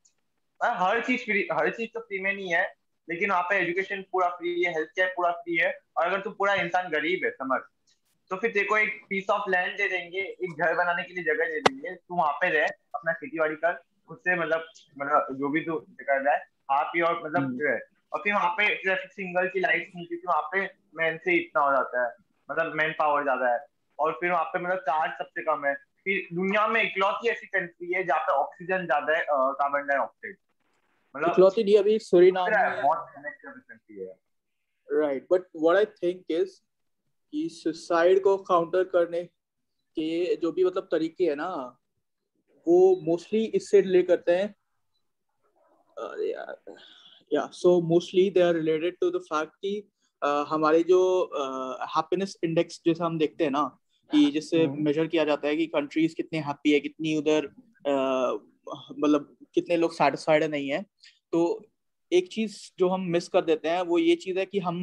हर 0.61 1.01
चीज़ 1.01 1.25
फ्री 1.25 1.47
हर 1.53 1.71
चीज़ 1.71 1.91
तो 1.95 2.01
फ्री 2.01 2.19
में 2.23 2.33
नहीं 2.35 2.53
है 2.53 2.63
लेकिन 3.09 3.31
वहाँ 3.31 3.43
पे 3.43 3.57
एजुकेशन 3.57 4.03
पूरा 4.13 4.29
फ्री 4.29 4.63
है 4.63 4.73
हेल्थ 4.75 4.89
केयर 4.89 5.13
पूरा 5.17 5.31
फ्री 5.41 5.57
है 5.57 5.73
और 5.97 6.07
अगर 6.07 6.21
तू 6.21 6.31
पूरा 6.31 6.55
इंसान 6.55 6.89
गरीब 6.91 7.25
है 7.25 7.31
समझ। 7.31 7.61
तो 8.31 8.37
फिर 8.37 8.51
तेरे 8.51 8.65
को 8.67 8.77
एक 8.77 9.01
पीस 9.09 9.29
ऑफ़ 9.31 9.51
लैंड 9.51 9.77
दे 9.77 9.89
देंगे 9.89 10.21
एक 10.21 10.63
घर 10.63 10.75
बनाने 10.75 11.03
के 11.03 11.15
लिए 11.15 11.25
जगह 11.25 11.45
दे 11.45 11.61
देंगे 11.61 11.95
तू 11.95 12.17
वहाँ 12.17 12.33
पे 12.33 12.49
रह 12.51 12.67
अपना 12.95 13.13
खेती 13.13 13.39
बाड़ी 13.39 13.57
कर 13.57 13.73
उससे 14.09 14.37
मतलब 14.37 14.67
मतलब 14.99 15.37
जो 15.39 15.49
भी 15.49 15.61
तू 15.61 15.77
कर 15.77 16.23
रहा 16.23 16.35
है 16.35 16.41
खा 16.41 16.83
पी 16.83 17.01
और 17.01 17.23
मतलब 17.25 17.43
हम्म। 17.43 17.79
और 18.13 18.21
फिर 18.21 18.35
वहाँ 18.35 18.51
पे 18.51 18.75
ट्रैफ़िक 18.75 19.13
सिग्नल 19.13 19.49
की 19.49 19.61
लाइट 19.61 19.93
नहीं 19.97 20.07
क्योंकि 20.07 20.27
वहाँ 20.27 20.43
पे 20.53 20.61
मैन 20.97 21.19
से 21.19 21.37
इतना 21.37 21.63
हो 21.63 21.73
जाता 21.73 22.05
है। 22.05 22.13
मतलब 22.51 22.75
मैन 22.75 22.93
पावर 22.99 23.23
ज़्यादा 23.23 23.53
है। 23.53 23.67
और 23.99 24.13
फिर 24.13 24.31
वहाँ 24.31 24.45
पे 24.45 24.59
मतलब 24.59 24.79
चार्ज 24.79 25.13
सबसे 25.13 25.43
कम 25.43 25.65
है। 25.67 25.75
फिर 25.75 26.29
दुनिया 26.37 26.67
में 26.67 26.83
इकलौती 26.83 27.29
ऐसी 27.29 27.47
कंट्री 27.47 27.93
है 27.93 28.05
जहाँ 28.05 28.21
पे 28.21 28.33
ऑक्सीजन 28.33 28.85
ज़्यादा 28.85 29.17
है 29.17 29.25
कार्बन 29.31 29.87
डाइऑक्साइड 29.87 30.37
मतलब 31.17 31.31
इकलौती 31.31 31.65
नहीं 31.65 31.79
अभी 31.79 31.99
सुरीनाम 31.99 32.51
में 32.51 32.83
बहुत 32.83 33.07
connected 33.17 33.59
country 33.71 34.01
है। 34.01 34.15
Right 34.89 35.27
but 35.33 35.43
what 35.57 35.77
I 35.77 35.85
think 35.85 36.25
is 36.31 36.61
कि 37.33 37.49
सुसाइड 37.49 38.23
को 38.23 38.37
काउंटर 38.45 38.85
करने 38.85 39.23
के 39.97 40.37
जो 40.37 40.53
भी 40.53 40.65
मतलब 40.65 40.89
तरीके 40.91 41.25
है 41.25 41.35
ना 41.35 41.49
वो 42.67 42.79
मोस्टली 43.03 43.45
इससे 43.55 43.81
रिलेट 43.81 44.07
करते 44.07 44.33
हैं 44.33 44.55
या 47.33 47.47
so 47.55 47.81
mostly 47.85 48.29
they 48.31 48.41
are 48.41 48.55
related 48.55 48.97
to 49.01 49.11
the 49.11 49.23
fact 49.23 49.53
कि 49.63 49.83
हमारे 50.49 50.83
जो 50.83 51.01
हैप्पीनेस 51.87 52.37
इंडेक्स 52.45 52.81
जैसे 52.87 53.05
हम 53.05 53.19
देखते 53.19 53.45
हैं 53.45 53.51
ना 53.51 53.65
कि 54.11 54.31
जिससे 54.31 54.65
हम्म। 54.65 54.83
मेजर 54.85 55.07
किया 55.07 55.25
जाता 55.25 55.49
है 55.49 55.57
कि 55.57 55.67
कंट्रीज़ 55.69 56.15
कितनी 56.15 56.39
हैप्पी 56.41 56.73
है 56.73 56.81
कितनी 56.81 57.17
उधर 57.17 57.49
मतलब 57.87 59.37
कितने 59.55 59.77
लोग 59.77 59.93
सेटिस्फाइड 59.93 60.45
नहीं 60.45 60.69
है 60.69 60.83
तो 61.33 61.43
एक 62.13 62.29
चीज़ 62.29 62.57
जो 62.79 62.89
हम 62.89 63.01
मिस 63.11 63.29
कर 63.29 63.45
देते 63.45 63.69
हैं 63.69 63.81
वो 63.83 63.99
ये 63.99 64.15
चीज़ 64.17 64.39
है 64.39 64.47
कि 64.47 64.59
हम 64.59 64.79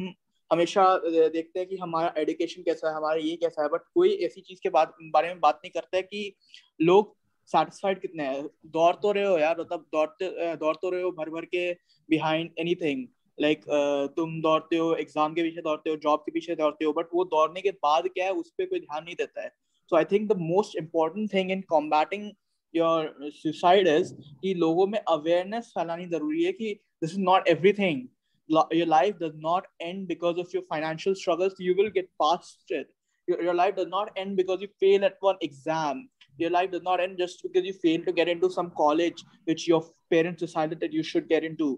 हमेशा 0.50 0.84
देखते 1.06 1.58
हैं 1.58 1.68
कि 1.68 1.76
हमारा 1.76 2.12
एडुकेशन 2.18 2.62
कैसा 2.62 2.88
है 2.88 2.94
हमारा 2.94 3.20
ये 3.20 3.36
कैसा 3.36 3.62
है 3.62 3.68
बट 3.68 3.82
कोई 3.94 4.12
ऐसी 4.24 4.40
चीज़ 4.40 4.60
के 4.62 4.68
बारे 4.70 5.28
में 5.28 5.40
बात 5.40 5.60
नहीं 5.64 5.70
करता 5.70 5.96
है 5.96 6.02
कि 6.02 6.32
लोग 6.80 7.14
सेटिस्फाइड 7.52 8.00
कितने 8.00 8.24
हैं? 8.24 8.42
दौड़ 8.76 8.94
तो 9.02 9.12
रहे 9.12 9.24
हो 9.24 9.38
यार 9.38 9.60
मतलब 9.60 9.86
दौड़ते 9.92 10.56
दौड़ 10.56 10.74
तो 10.82 10.90
रहे 10.90 11.02
हो 11.02 11.10
भर 11.18 11.30
भर 11.30 11.44
के 11.54 11.72
बिहाइंड 12.08 12.50
एनीथिंग 12.58 13.06
लाइक 13.38 13.60
like, 13.60 14.16
तुम 14.16 14.40
दौड़ते 14.42 14.76
हो 14.76 14.94
एग्ज़ाम 14.94 15.34
के 15.34 15.42
पीछे 15.42 15.62
दौड़ते 15.62 15.90
हो 15.90 15.96
जॉब 16.02 16.20
के 16.26 16.32
पीछे 16.32 16.54
दौड़ते 16.56 16.84
हो 16.84 16.92
बट 16.92 17.06
वो 17.14 17.24
दौड़ने 17.34 17.60
के 17.60 17.70
बाद 17.82 18.08
क्या 18.14 18.24
है 18.24 18.32
उस 18.32 18.50
पर 18.58 18.66
कोई 18.66 18.80
ध्यान 18.80 19.04
नहीं 19.04 19.14
देता 19.18 19.42
है. 19.42 19.48
So 19.90 19.96
I 19.96 20.04
think 20.12 20.28
the 20.32 20.36
most 20.38 20.76
important 20.78 21.32
thing 21.34 21.50
in 21.50 21.60
combating 21.68 22.30
your 22.74 23.30
suicide 23.34 23.88
is 23.88 24.14
कि 24.42 24.54
लोगों 24.64 24.86
में 24.86 24.98
अवेयरनेस 24.98 25.72
फैलानी 25.78 26.06
ज़रूरी 26.06 26.44
है 26.44 26.52
कि 26.52 26.74
this 27.02 27.12
is 27.12 27.20
not 27.20 27.48
everything 27.48 28.08
your 28.48 28.86
life 28.86 29.18
does 29.18 29.36
not 29.44 29.66
end 29.80 30.02
because 30.08 30.38
of 30.38 30.50
your 30.52 30.62
financial 30.62 31.14
struggles. 31.14 31.54
You 31.58 31.74
will 31.76 31.88
get 31.90 32.08
past 32.22 32.72
it. 32.78 32.88
Your, 33.28 33.42
your 33.42 33.54
life 33.54 33.76
does 33.76 33.88
not 33.88 34.10
end 34.16 34.36
because 34.36 34.60
you 34.60 34.68
fail 34.78 35.06
at 35.06 35.14
your 36.38 36.50
life 36.50 36.70
does 36.70 36.82
not 36.82 37.00
end 37.00 37.18
just 37.18 37.42
because 37.42 37.64
you 37.64 37.72
fail 37.82 38.04
to 38.04 38.12
get 38.12 38.28
into 38.28 38.50
some 38.50 38.70
college 38.76 39.24
which 39.46 39.66
your 39.68 39.82
parents 40.10 40.42
decided 40.42 40.80
that 40.80 40.92
you 40.92 41.02
should 41.02 41.28
get 41.28 41.44
into. 41.44 41.68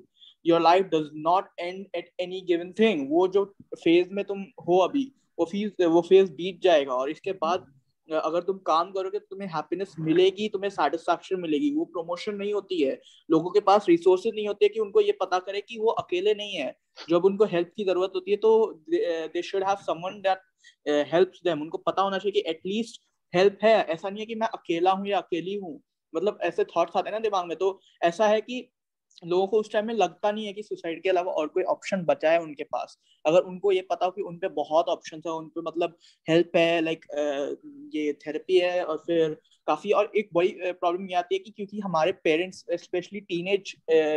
Your 0.44 0.60
life 0.60 0.90
does 0.90 1.08
not 1.28 1.48
end 1.60 1.86
at 1.94 2.10
any 2.26 2.42
given 2.50 2.72
thing. 2.80 3.06
वो 3.10 3.28
जो 3.28 3.44
phase 3.84 4.12
में 4.12 4.24
तुम 4.24 4.44
हो 4.68 4.78
अभी, 4.88 5.10
वो 5.38 5.44
phase 5.44 5.84
वो 5.84 6.02
phase 6.08 6.30
बीत 6.32 6.60
जाएगा 6.62 6.94
और 6.94 7.10
इसके 7.10 7.32
बाद, 7.44 7.66
अगर 8.08 8.40
तुम 8.42 8.58
काम 8.66 8.90
करोगे 8.92 9.18
तो 9.18 9.26
तुम्हें 9.30 9.48
हैप्पीनेस 9.54 9.94
मिलेगी, 10.00 10.48
तुम्हें 10.48 10.68
सेटिस्फैक्शन 10.70 11.40
मिलेगी। 11.40 11.70
वो 11.76 11.84
प्रमोशन 11.94 12.34
नहीं 12.34 12.52
होती 12.54 12.80
है। 12.82 12.98
लोगों 13.30 13.50
के 13.50 13.60
पास 13.60 13.86
रिसोर्सेज 13.88 14.34
नहीं 14.34 14.46
होते 14.48 14.68
कि 14.68 14.80
उनको 14.80 15.00
ये 15.00 15.12
पता 15.20 15.38
करे 15.38 15.60
कि 15.60 15.78
वो 15.78 15.90
अकेले 16.02 16.34
नहीं 16.34 16.54
है। 16.54 16.74
जब 17.10 17.24
उनको 17.24 17.44
हेल्प 17.54 17.72
की 17.76 17.84
ज़रूरत 17.84 18.12
होती 18.14 18.30
है 18.30 18.36
तो 18.36 18.52
they 18.90 19.42
should 19.42 19.64
have 19.64 19.76
someone 19.86 20.20
that 20.26 21.08
helps 21.12 21.40
them 21.44 21.62
उनको 21.62 21.78
पता 21.86 22.02
होना 22.02 22.18
चाहिए 22.18 22.40
कि 22.40 22.48
एटलीस्ट 22.50 23.00
हेल्प 23.36 23.58
है। 23.64 23.74
ऐसा 23.84 24.08
नहीं 24.08 24.20
है 24.20 24.26
कि 24.26 24.34
मैं 24.34 24.48
अकेला 24.48 24.90
हूँ 24.92 25.06
या 25.08 25.18
अकेली 25.18 25.54
हूँ। 25.56 25.80
मतलब 26.14 26.38
ऐसे 26.44 26.64
थॉट्स 26.66 26.96
आते 26.96 27.08
हैं 27.08 27.12
ना 27.12 27.18
दिमाग 27.20 27.46
में 27.46 27.56
तो 27.56 27.78
ऐसा 28.02 28.26
है 28.28 28.40
कि 28.40 28.68
लोगों 29.22 29.46
को 29.46 29.58
उस 29.60 29.70
टाइम 29.72 29.86
में 29.86 29.94
लगता 29.94 30.30
नहीं 30.32 30.46
है 30.46 30.52
कि 30.52 30.62
सुसाइड 30.62 31.02
के 31.02 31.08
अलावा 31.08 31.32
और 31.32 31.46
कोई 31.48 31.62
ऑप्शन 31.64 32.02
बचा 32.04 32.30
है 32.30 32.40
उनके 32.40 32.64
पास। 32.64 32.96
अगर 33.24 33.40
उनको 33.42 33.72
ये 33.72 33.80
पता 33.90 34.06
हो 34.06 34.10
कि 34.12 34.22
उनपे 34.22 34.48
बहुत 34.54 34.88
ऑप्शन 34.88 35.22
है 35.26 35.32
उनपे 35.32 35.60
मतलब 35.60 35.96
हेल्प 36.28 36.56
है 36.56 36.80
लाइक 36.80 37.04
ये 37.94 38.12
थेरेपी 38.26 38.58
है 38.58 38.84
और 38.84 38.96
फिर 39.06 39.36
काफ़ी 39.68 39.90
और 39.92 40.10
एक 40.16 40.28
बड़ी 40.34 40.48
प्रॉब्लम 40.64 41.08
ये 41.10 41.14
आती 41.16 41.34
है 41.34 41.38
कि 41.38 41.50
क्योंकि 41.50 41.80
हमारे 41.80 42.12
पेरेंट्स 42.24 42.64
स्पेशली 42.74 43.20
टीनेज 43.22 43.74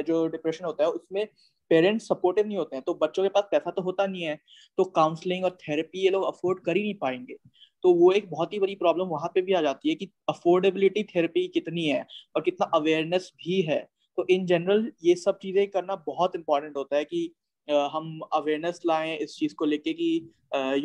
जो 0.08 0.26
डिप्रेशन 0.28 0.66
होता 0.66 0.84
है, 0.84 0.90
उसमें 0.90 1.26
पेरेंट्स 1.72 2.08
सपोर्टिव 2.08 2.48
नहीं 2.48 2.58
होते 2.58 2.76
हैं। 2.76 2.84
तो 2.84 2.94
बच्चों 3.02 3.24
के 3.24 3.30
पास 3.30 3.44
पैसा 3.52 3.72
तो 3.72 3.82
होता 3.82 4.06
नहीं 4.08 4.24
है 4.24 4.38
तो 4.78 4.84
काउंसलिंग 4.92 5.46
और 5.46 5.58
थेरेपी 5.62 6.04
ये 6.04 6.10
लोग 6.10 6.24
अफोर्ड 6.26 6.64
कर 6.66 6.78
ही 6.78 6.84
नहीं 6.84 6.96
पाएँगे। 7.02 7.36
तो 7.84 7.94
वो 7.94 8.12
एक 8.12 8.30
बहुत 8.32 8.54
ही 8.54 8.60
बड़ी 8.60 8.76
प्रॉब्लम 8.76 9.08
वहाँ 9.08 9.32
पे 9.36 9.42
भी 9.42 9.54
आ 9.54 9.62
जाती 9.62 9.90
है 9.90 9.96
कि 9.96 10.10
अफोर्डेबिलिटी 10.30 11.04
थेरेपी 11.06 11.48
कितनी 11.50 11.86
है 11.88 12.06
और 12.36 12.42
कितना 12.42 12.70
अवेयरनेस 12.76 13.32
भी 13.38 13.62
है। 13.62 13.80
तो 14.18 14.26
इन 14.30 14.46
जनरल 14.46 14.92
ये 15.04 15.16
सब 15.18 15.38
चीज़ें 15.42 15.68
करना 15.70 15.96
बहुत 16.08 16.36
इंपॉर्टेंट 16.36 16.78
होता 16.78 16.98
है 16.98 17.04
कि 17.06 17.32
हम 17.68 18.20
अवेयरनेस 18.34 18.82
लाएँ 18.86 19.16
इस 19.18 19.36
चीज़ 19.36 19.54
को 19.56 19.66
लेके 19.66 19.94
कि 19.94 20.12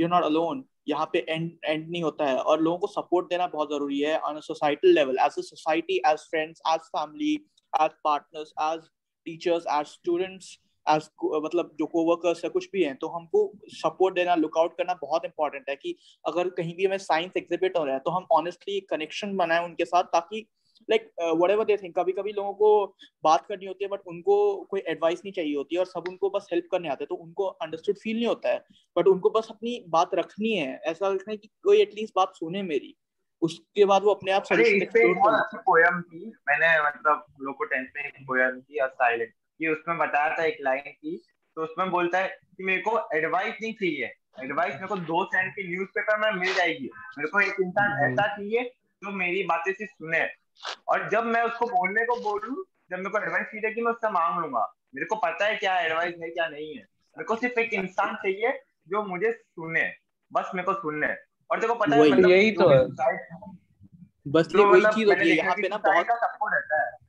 यू 0.00 0.08
नॉट 0.08 0.24
अलोन 0.24 0.64
यहाँ 0.88 1.08
पे 1.12 1.18
एंड 1.28 1.50
एंड 1.64 1.88
नहीं 1.88 2.02
होता 2.02 2.26
है। 2.26 2.36
और 2.36 2.60
लोगों 2.62 2.78
को 2.78 2.86
सपोर्ट 2.86 3.26
देना 3.28 3.46
बहुत 3.48 3.70
ज़रूरी 3.70 4.00
है 4.00 4.18
on 4.20 4.40
societal 4.42 4.94
level 4.94 5.18
as 5.20 5.38
a 5.38 5.42
society 5.42 5.96
as 6.06 6.26
friends 6.30 6.62
as 6.68 6.80
family 6.88 7.32
as 7.72 7.90
partners 8.04 8.52
as 8.62 8.80
teachers 9.26 9.64
as 9.70 9.86
students 9.88 10.58
as 10.88 11.08
मतलब 11.34 11.70
जो 11.78 11.86
को 11.86 12.04
वर्कर्स 12.04 12.44
है 12.44 12.50
कुछ 12.50 12.68
भी 12.72 12.82
हैं 12.82 12.96
तो 12.96 13.08
हमको 13.08 13.50
सपोर्ट 13.74 14.14
देना 14.14 14.34
लुकआउट 14.34 14.76
करना 14.78 14.94
बहुत 15.02 15.24
इंपॉर्टेंट 15.24 15.68
है 15.68 15.76
कि 15.76 15.96
अगर 16.24 16.48
कहीं 16.48 16.74
भी 16.76 16.84
हमें 16.84 16.98
साइंस 16.98 17.32
एग्जिबिट 17.36 17.78
हो 17.78 17.84
रहा 17.84 17.94
है 17.94 18.00
तो 18.00 18.10
हम 18.10 18.26
ऑनेस्टली 18.32 18.80
कनेक्शन 18.80 19.36
बनाए 19.36 19.64
उनके 19.64 19.84
साथ 19.84 20.04
ताकि 20.12 20.46
like 20.90 21.10
what 21.40 21.50
ever 21.50 21.64
they 21.64 21.76
think 21.76 21.94
कभी 21.98 22.12
कभी 22.12 22.32
लोगों 22.32 22.52
को 22.54 22.96
बात 23.24 23.46
करनी 23.46 23.66
होती 23.66 23.84
है 23.84 23.90
बट 23.90 24.00
उनको 24.06 24.36
कोई 24.70 24.80
एडवाइस 24.86 25.20
नहीं 25.24 25.32
चाहिए 25.32 25.54
होती 25.56 25.74
है 25.74 25.78
और 25.80 25.86
सब 25.86 26.04
उनको 26.08 26.30
बस 26.30 26.48
हेल्प 26.52 26.68
करने 26.72 26.88
आते 26.88 27.04
हैं 27.04 27.08
तो 27.08 27.14
उनको 27.14 27.46
अंडरस्टूड 27.46 27.96
फील 27.96 28.16
नहीं 28.16 28.26
होता 28.26 28.52
है। 28.52 28.64
बट 28.96 29.06
उनको 29.06 29.30
बस 29.30 29.48
अपनी 29.50 29.84
बात 29.88 30.14
रखनी 30.14 30.52
है 30.52 30.80
ऐसा 30.84 31.08
रखना 31.08 31.30
है 31.30 31.36
कि 31.36 31.48
कोई 31.62 31.80
एटलीस्ट 31.82 32.12
बात 32.16 32.32
सुने 32.34 32.62
मेरी। 32.62 32.94
उसके 33.42 33.84
बाद 33.84 34.02
वो 34.02 34.14
अपने 34.14 34.32
आप 34.32 34.42
अच्छी 34.42 35.58
पोयम 35.58 36.00
थी 36.02 36.26
मैंने 36.48 36.76
मतलब 36.80 37.24
लोग 37.40 37.56
को 37.56 37.64
टेंथ 37.64 37.86
में 37.96 38.04
एक 38.04 38.22
पोयम 38.26 38.60
थी 38.60 38.78
साइलेंट 38.82 39.32
कि 39.58 39.68
उसमें 39.68 39.98
बताया 39.98 40.36
था 40.38 40.44
एक 40.44 40.58
लाइन 40.60 40.90
की 40.90 41.22
तो 41.56 41.62
उसमें 41.62 41.90
बोलता 41.90 42.18
है 42.18 42.28
कि 42.56 42.64
मेरे 42.64 42.80
को 42.80 43.08
एडवाइस 43.14 43.54
नहीं 43.62 43.72
चाहिए। 43.72 44.12
एडवाइस 44.40 44.74
मेरे 44.74 44.86
को 44.86 44.96
दो 44.96 45.24
सेंट 45.24 45.52
की 45.52 45.68
न्यूज़पेपर 45.68 46.18
में 46.18 46.30
मिल 46.40 46.54
जाएगी। 46.54 46.90
मेरे 47.18 47.28
को 47.28 47.40
एक 47.40 47.60
इंसान 47.60 47.90
हम्म। 47.92 48.12
ऐसा 48.12 48.26
चाहिए 48.26 48.64
जो 49.04 49.10
मेरी 49.10 49.42
बातें 49.42 49.72
से 49.72 49.86
सुने। 49.86 50.24
और 50.88 51.08
जब 51.10 51.24
मैं 51.24 51.42
उसको 51.42 51.66
बोलने 51.66 52.04
को 52.04 52.16
बोलूँ 52.20 52.64
जब 52.90 52.96
मेरे 52.96 53.10
को 53.10 53.18
एडवाइस 53.18 53.46
चाहिए 53.46 53.74
कि 53.74 53.82
मैं 53.82 53.92
उससे 53.92 54.10
मांग 54.10 54.40
लूँगा 54.40 54.74
मेरे 54.94 55.06
को 55.06 55.16
पता 55.16 55.46
है 55.46 55.56
क्या 55.56 55.78
एडवाइस 55.80 56.14
है 56.22 56.30
क्या 56.30 56.48
नहीं 56.48 56.68
है। 56.68 56.82
मेरे 57.16 57.24
को 57.24 57.36
सिर्फ़ 57.36 57.60
एक 57.60 57.72
इंसान 57.72 58.14
चाहिए 58.14 58.52
जो 58.88 59.02
मुझे 59.02 59.32
सुने। 59.32 59.92
बस 60.32 60.50
मेरे 60.54 60.66
को 60.66 60.74
सुनने 60.74 61.14
और 61.50 61.60
देखो 61.60 61.74
पता 61.74 61.96
है 61.96 62.10
मतलब 62.10 62.30
यही 62.30 62.50
तो 62.50 62.68
है। 62.68 62.78
बस 64.28 64.48
ये 64.56 64.64
वही 64.64 64.80
चीज़ 64.80 65.08
होती 65.08 65.28
है। 65.30 65.36
यहाँ 65.36 65.54
पे 65.54 65.68
ना 65.68 65.76
बहुत 65.76 66.06
सबको 66.06 66.48
रहता 66.48 66.84
है। 66.84 67.03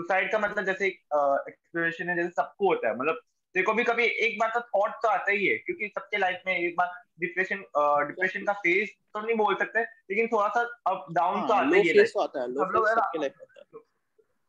सुसाइड 0.00 0.32
का 0.32 0.38
मतलब 0.38 0.64
जैसे 0.64 0.86
एक्सप्लोरेशन 0.86 2.08
है 2.08 2.16
जैसे 2.16 2.28
सबको 2.28 2.68
होता 2.68 2.88
है। 2.88 2.96
मतलब 2.96 3.20
देखो 3.54 3.72
भी 3.72 3.84
कभी 3.84 4.04
एक 4.04 4.38
बार 4.40 4.50
तो 4.54 4.60
थॉट 4.60 4.90
तो 4.90 5.08
आता 5.08 5.32
ही 5.32 5.46
है 5.46 5.56
क्योंकि 5.56 5.88
सबके 5.88 6.18
लाइफ 6.18 6.42
में 6.46 6.56
एक 6.58 6.74
बार 6.78 6.92
डिप्रेशन 7.20 7.56
डिप्रेशन 8.06 8.44
का 8.44 8.52
फ़ेज़ 8.52 8.90
तो 9.14 9.20
नहीं 9.20 9.36
बोल 9.36 9.54
सकते 9.54 9.80
लेकिन 9.80 10.26
थोड़ा 10.26 10.48
सा 10.48 10.60
अप 10.86 11.06
डाउन 11.10 11.38
हाँ, 11.38 11.48
तो 11.48 11.54
आता 11.54 11.76
ही 11.76 11.88
है 11.88 12.04
तो 12.04 12.26
सब 12.26 12.72
लोग 12.72 13.84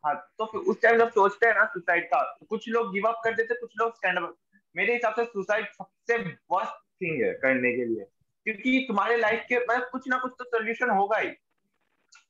हाँ। 0.05 0.15
तो 0.37 0.45
फिर 0.45 0.61
उस 0.61 0.81
टाइम 0.81 0.97
जब 0.97 1.09
सोचते 1.09 1.47
हैं 1.47 1.55
ना 1.55 1.65
सुसाइड 1.65 2.05
का 2.05 2.37
तो 2.39 2.45
कुछ 2.45 2.69
लोग 2.69 2.93
गिव 2.93 3.07
अप 3.07 3.21
कर 3.23 3.33
देते 3.33 3.55
कुछ 3.55 3.73
लोग 3.77 3.95
स्टैंड 3.95 4.17
अप 4.17 4.35
मेरे 4.75 4.93
हिसाब 4.93 5.13
से 5.13 5.25
सुसाइड 5.25 5.67
सबसे 5.67 6.17
वर्स्ट 6.51 6.73
थिंग 7.01 7.23
है 7.23 7.33
करने 7.33 7.71
के 7.71 7.85
लिए 7.85 8.05
क्योंकि 8.43 8.85
तुम्हारे 8.87 9.17
लाइफ 9.17 9.45
के 9.49 9.55
मतलब 9.57 9.89
कुछ 9.91 10.07
ना 10.07 10.17
कुछ 10.17 10.31
तो 10.39 10.43
सोल्यूशन 10.43 10.89
होगा 10.89 11.17
ही। 11.17 11.29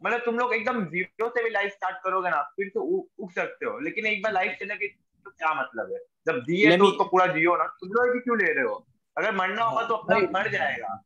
मतलब 0.06 0.20
तुम 0.20 0.38
लोग 0.40 0.54
एकदम 0.54 0.86
ज़ीरो 0.86 1.30
से 1.30 1.44
भी 1.44 1.50
लाइफ 1.50 1.72
स्टार्ट 1.72 1.96
करोगे 2.04 2.30
ना 2.30 2.42
फिर 2.42 2.70
तो 2.70 2.82
उग 3.20 3.32
सकते 3.32 3.66
हो। 3.66 3.80
लेकिन 3.80 4.06
एक 4.06 4.24
बार 4.24 4.34
लाइफ 4.34 4.58
चले 4.60 4.76
गई 4.76 4.88
तो 4.88 5.32
क्या 5.32 5.54
मतलब 5.54 5.92
है? 5.94 6.00
जब 6.28 6.40
दिए 6.40 6.78
तो 6.78 6.86
उसको 6.86 7.04
पूरा 7.04 7.26
जियो 7.26 7.56
ना 7.58 7.64
तुम 7.64 7.90
लोग 7.90 8.24
क्यों 8.24 8.38
ले 8.38 8.54
रहे 8.54 8.64
हो? 8.64 8.88
अगर 9.18 9.36
मरना 9.36 9.64
होगा 9.64 9.88
तो 9.88 9.96
अपना 9.96 10.18
मर 10.40 10.52
जाएगा। 10.52 11.04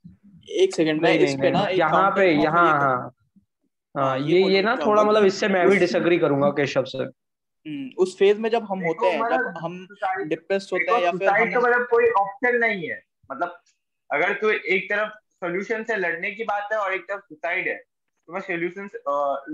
एक 0.50 0.76
सेकंड 0.76 1.02
में 1.02 1.14
इस 1.14 1.36
पे 1.36 1.52
ना 1.52 1.68
यहाँ 1.68 2.12
पे 2.12 2.32
यहाँ 2.32 2.68
हाँ। 2.80 3.12
हाँ 3.98 4.20
ये 4.20 4.42
ये 4.44 4.62
ना 4.62 4.76
थोड़ा 4.76 5.04
मतलब 5.04 5.26
इससे 5.26 5.48
मैं 5.48 5.70
भी 5.70 5.76
डिसएग्री 5.76 6.18
करूँगा 6.18 6.50
केशव 6.50 6.84
सर। 6.84 7.12
हम्म, 7.68 7.90
उस 7.98 8.18
फ़ेज़ 8.20 8.40
में 8.40 8.50
जब 8.50 8.64
हम 8.64 8.80
होते 8.80 9.08
हैं 9.08 9.20
जब 9.20 9.26
मतलब 9.26 9.58
हम 9.58 9.88
डिप्रेस 10.28 10.70
होते 10.74 10.92
हैं 10.92 11.02
या 11.02 11.12
फिर 11.12 11.30
हम 11.30 11.54
तो 11.54 11.60
मतलब 11.60 11.88
कोई 11.90 12.10
ऑप्शन 12.10 12.56
नहीं 12.56 12.90
है। 12.90 13.02
मतलब 13.32 13.62
अगर 14.12 14.34
तू 14.34 14.50
एक 14.50 14.90
तरफ़ 14.90 15.10
सॉल्यूशन 15.10 15.84
से 15.84 15.96
लड़ने 15.96 16.32
की 16.32 16.44
बात 16.44 16.70
है 16.74 16.78
और 16.78 16.94
एक 16.94 17.02
तरफ़ 17.02 17.20
सुसाइड 17.20 17.68
है 17.68 17.84
तो 18.28 18.34
मैं 18.34 18.42
सोल्यूशन 18.42 18.90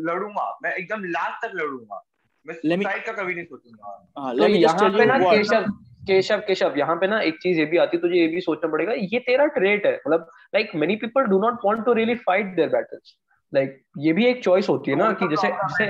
लड़ूँगा। 0.08 0.60
मैं 0.64 0.74
एकदम 0.74 1.04
लास्ट 1.06 1.46
तक 1.46 1.56
लड़ूँगा। 1.56 2.04
मैं 2.46 2.56
सुसाइड 2.56 3.06
का 3.06 3.12
कभी 3.14 3.36
नहीं 3.36 3.46
सोचूँगा। 3.46 4.12
हाँ, 4.18 4.36
तो 4.36 4.48
यहाँ 4.48 4.90
पे 4.90 5.06
ना 5.06 5.18
केशव 5.20 5.66
केशव 6.08 6.40
केशव 6.48 6.78
यहाँ 6.78 6.96
पे 6.96 7.08
ना 7.08 7.20
एक 7.22 7.38
चीज़ 7.42 7.60
ये 7.60 7.66
भी 7.66 7.78
आती 7.78 7.98
है 7.98 8.02
तुझे 8.02 8.16
ये 8.16 8.28
भी 8.28 8.42
सोचना 8.42 8.72
पड़ेगा 8.72 8.94
ये 8.94 9.20
तेरा 9.20 9.46
ट्रेट 9.58 9.86
है। 9.86 9.94
मतलब 9.96 10.30
like 10.56 10.72
many 10.76 10.96
people 10.96 11.26
do 11.26 11.40
not 11.42 11.60
want 11.66 11.86
to 11.86 11.94
really 11.94 12.16
fight 12.24 12.56
their 12.56 12.70
battles 12.70 13.18
like 13.54 13.82
ये 13.98 14.14
भी 14.14 14.26
एक 14.26 14.44
चॉइस 14.44 14.70
होती 14.70 14.92
है 14.92 14.98
ना 14.98 15.12
कि 15.14 15.28
जैसे 15.28 15.48
जैसे 15.48 15.88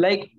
like 0.00 0.30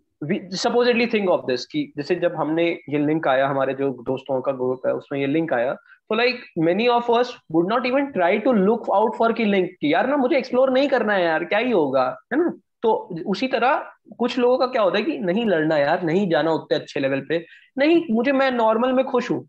supposedly 0.55 1.07
think 1.07 1.29
of 1.29 1.45
this 1.45 1.65
कि 1.65 1.81
जैसे 1.97 2.15
जब 2.15 2.35
हमने 2.35 2.67
ये 2.89 2.97
लिंक 2.97 3.27
आया 3.27 3.47
हमारे 3.47 3.73
जो 3.73 3.89
दोस्तों 4.07 4.41
का 4.41 4.51
ग्रुप 4.51 4.87
है 4.87 4.93
उसमें 4.93 5.19
ये 5.19 5.27
लिंक 5.27 5.53
आया 5.53 5.75
तो 6.09 6.15
like 6.15 6.45
many 6.59 6.87
of 6.87 7.11
us 7.11 7.37
would 7.51 7.69
not 7.69 7.85
even 7.85 8.05
try 8.05 8.39
to 8.39 8.53
look 8.53 8.89
out 8.93 9.15
for 9.15 9.33
की 9.33 9.45
लिंक 9.45 9.69
यार 9.83 10.07
ना, 10.07 10.17
मुझे 10.17 10.37
एक्सप्लोर 10.37 10.71
नहीं 10.71 10.89
करना 10.89 11.13
है 11.13 11.23
यार, 11.23 11.43
क्या 11.43 11.59
ही 11.59 11.71
होगा? 11.71 12.17
है 12.33 12.39
ना? 12.39 12.53
तो 12.83 13.09
उसी 13.27 13.47
तरह 13.47 13.91
कुछ 14.19 14.39
लोगों 14.39 14.57
का 14.57 14.65
क्या 14.65 14.81
होता 14.81 14.97
है 14.97 15.03
कि 15.03 15.17
नहीं 15.19 15.45
लड़ना 15.45 15.77
यार, 15.77 16.03
नहीं 16.03 16.29
जाना 16.29 16.51
उतने 16.51 16.77
अच्छे 16.77 16.99
लेवल 16.99 17.21
पे। 17.29 17.45
नहीं, 17.77 18.05
मुझे, 18.11 18.31
मैं 18.31 18.51
नॉर्मल 18.51 18.93
में 18.93 19.05
खुश 19.05 19.31
हूँ। 19.31 19.47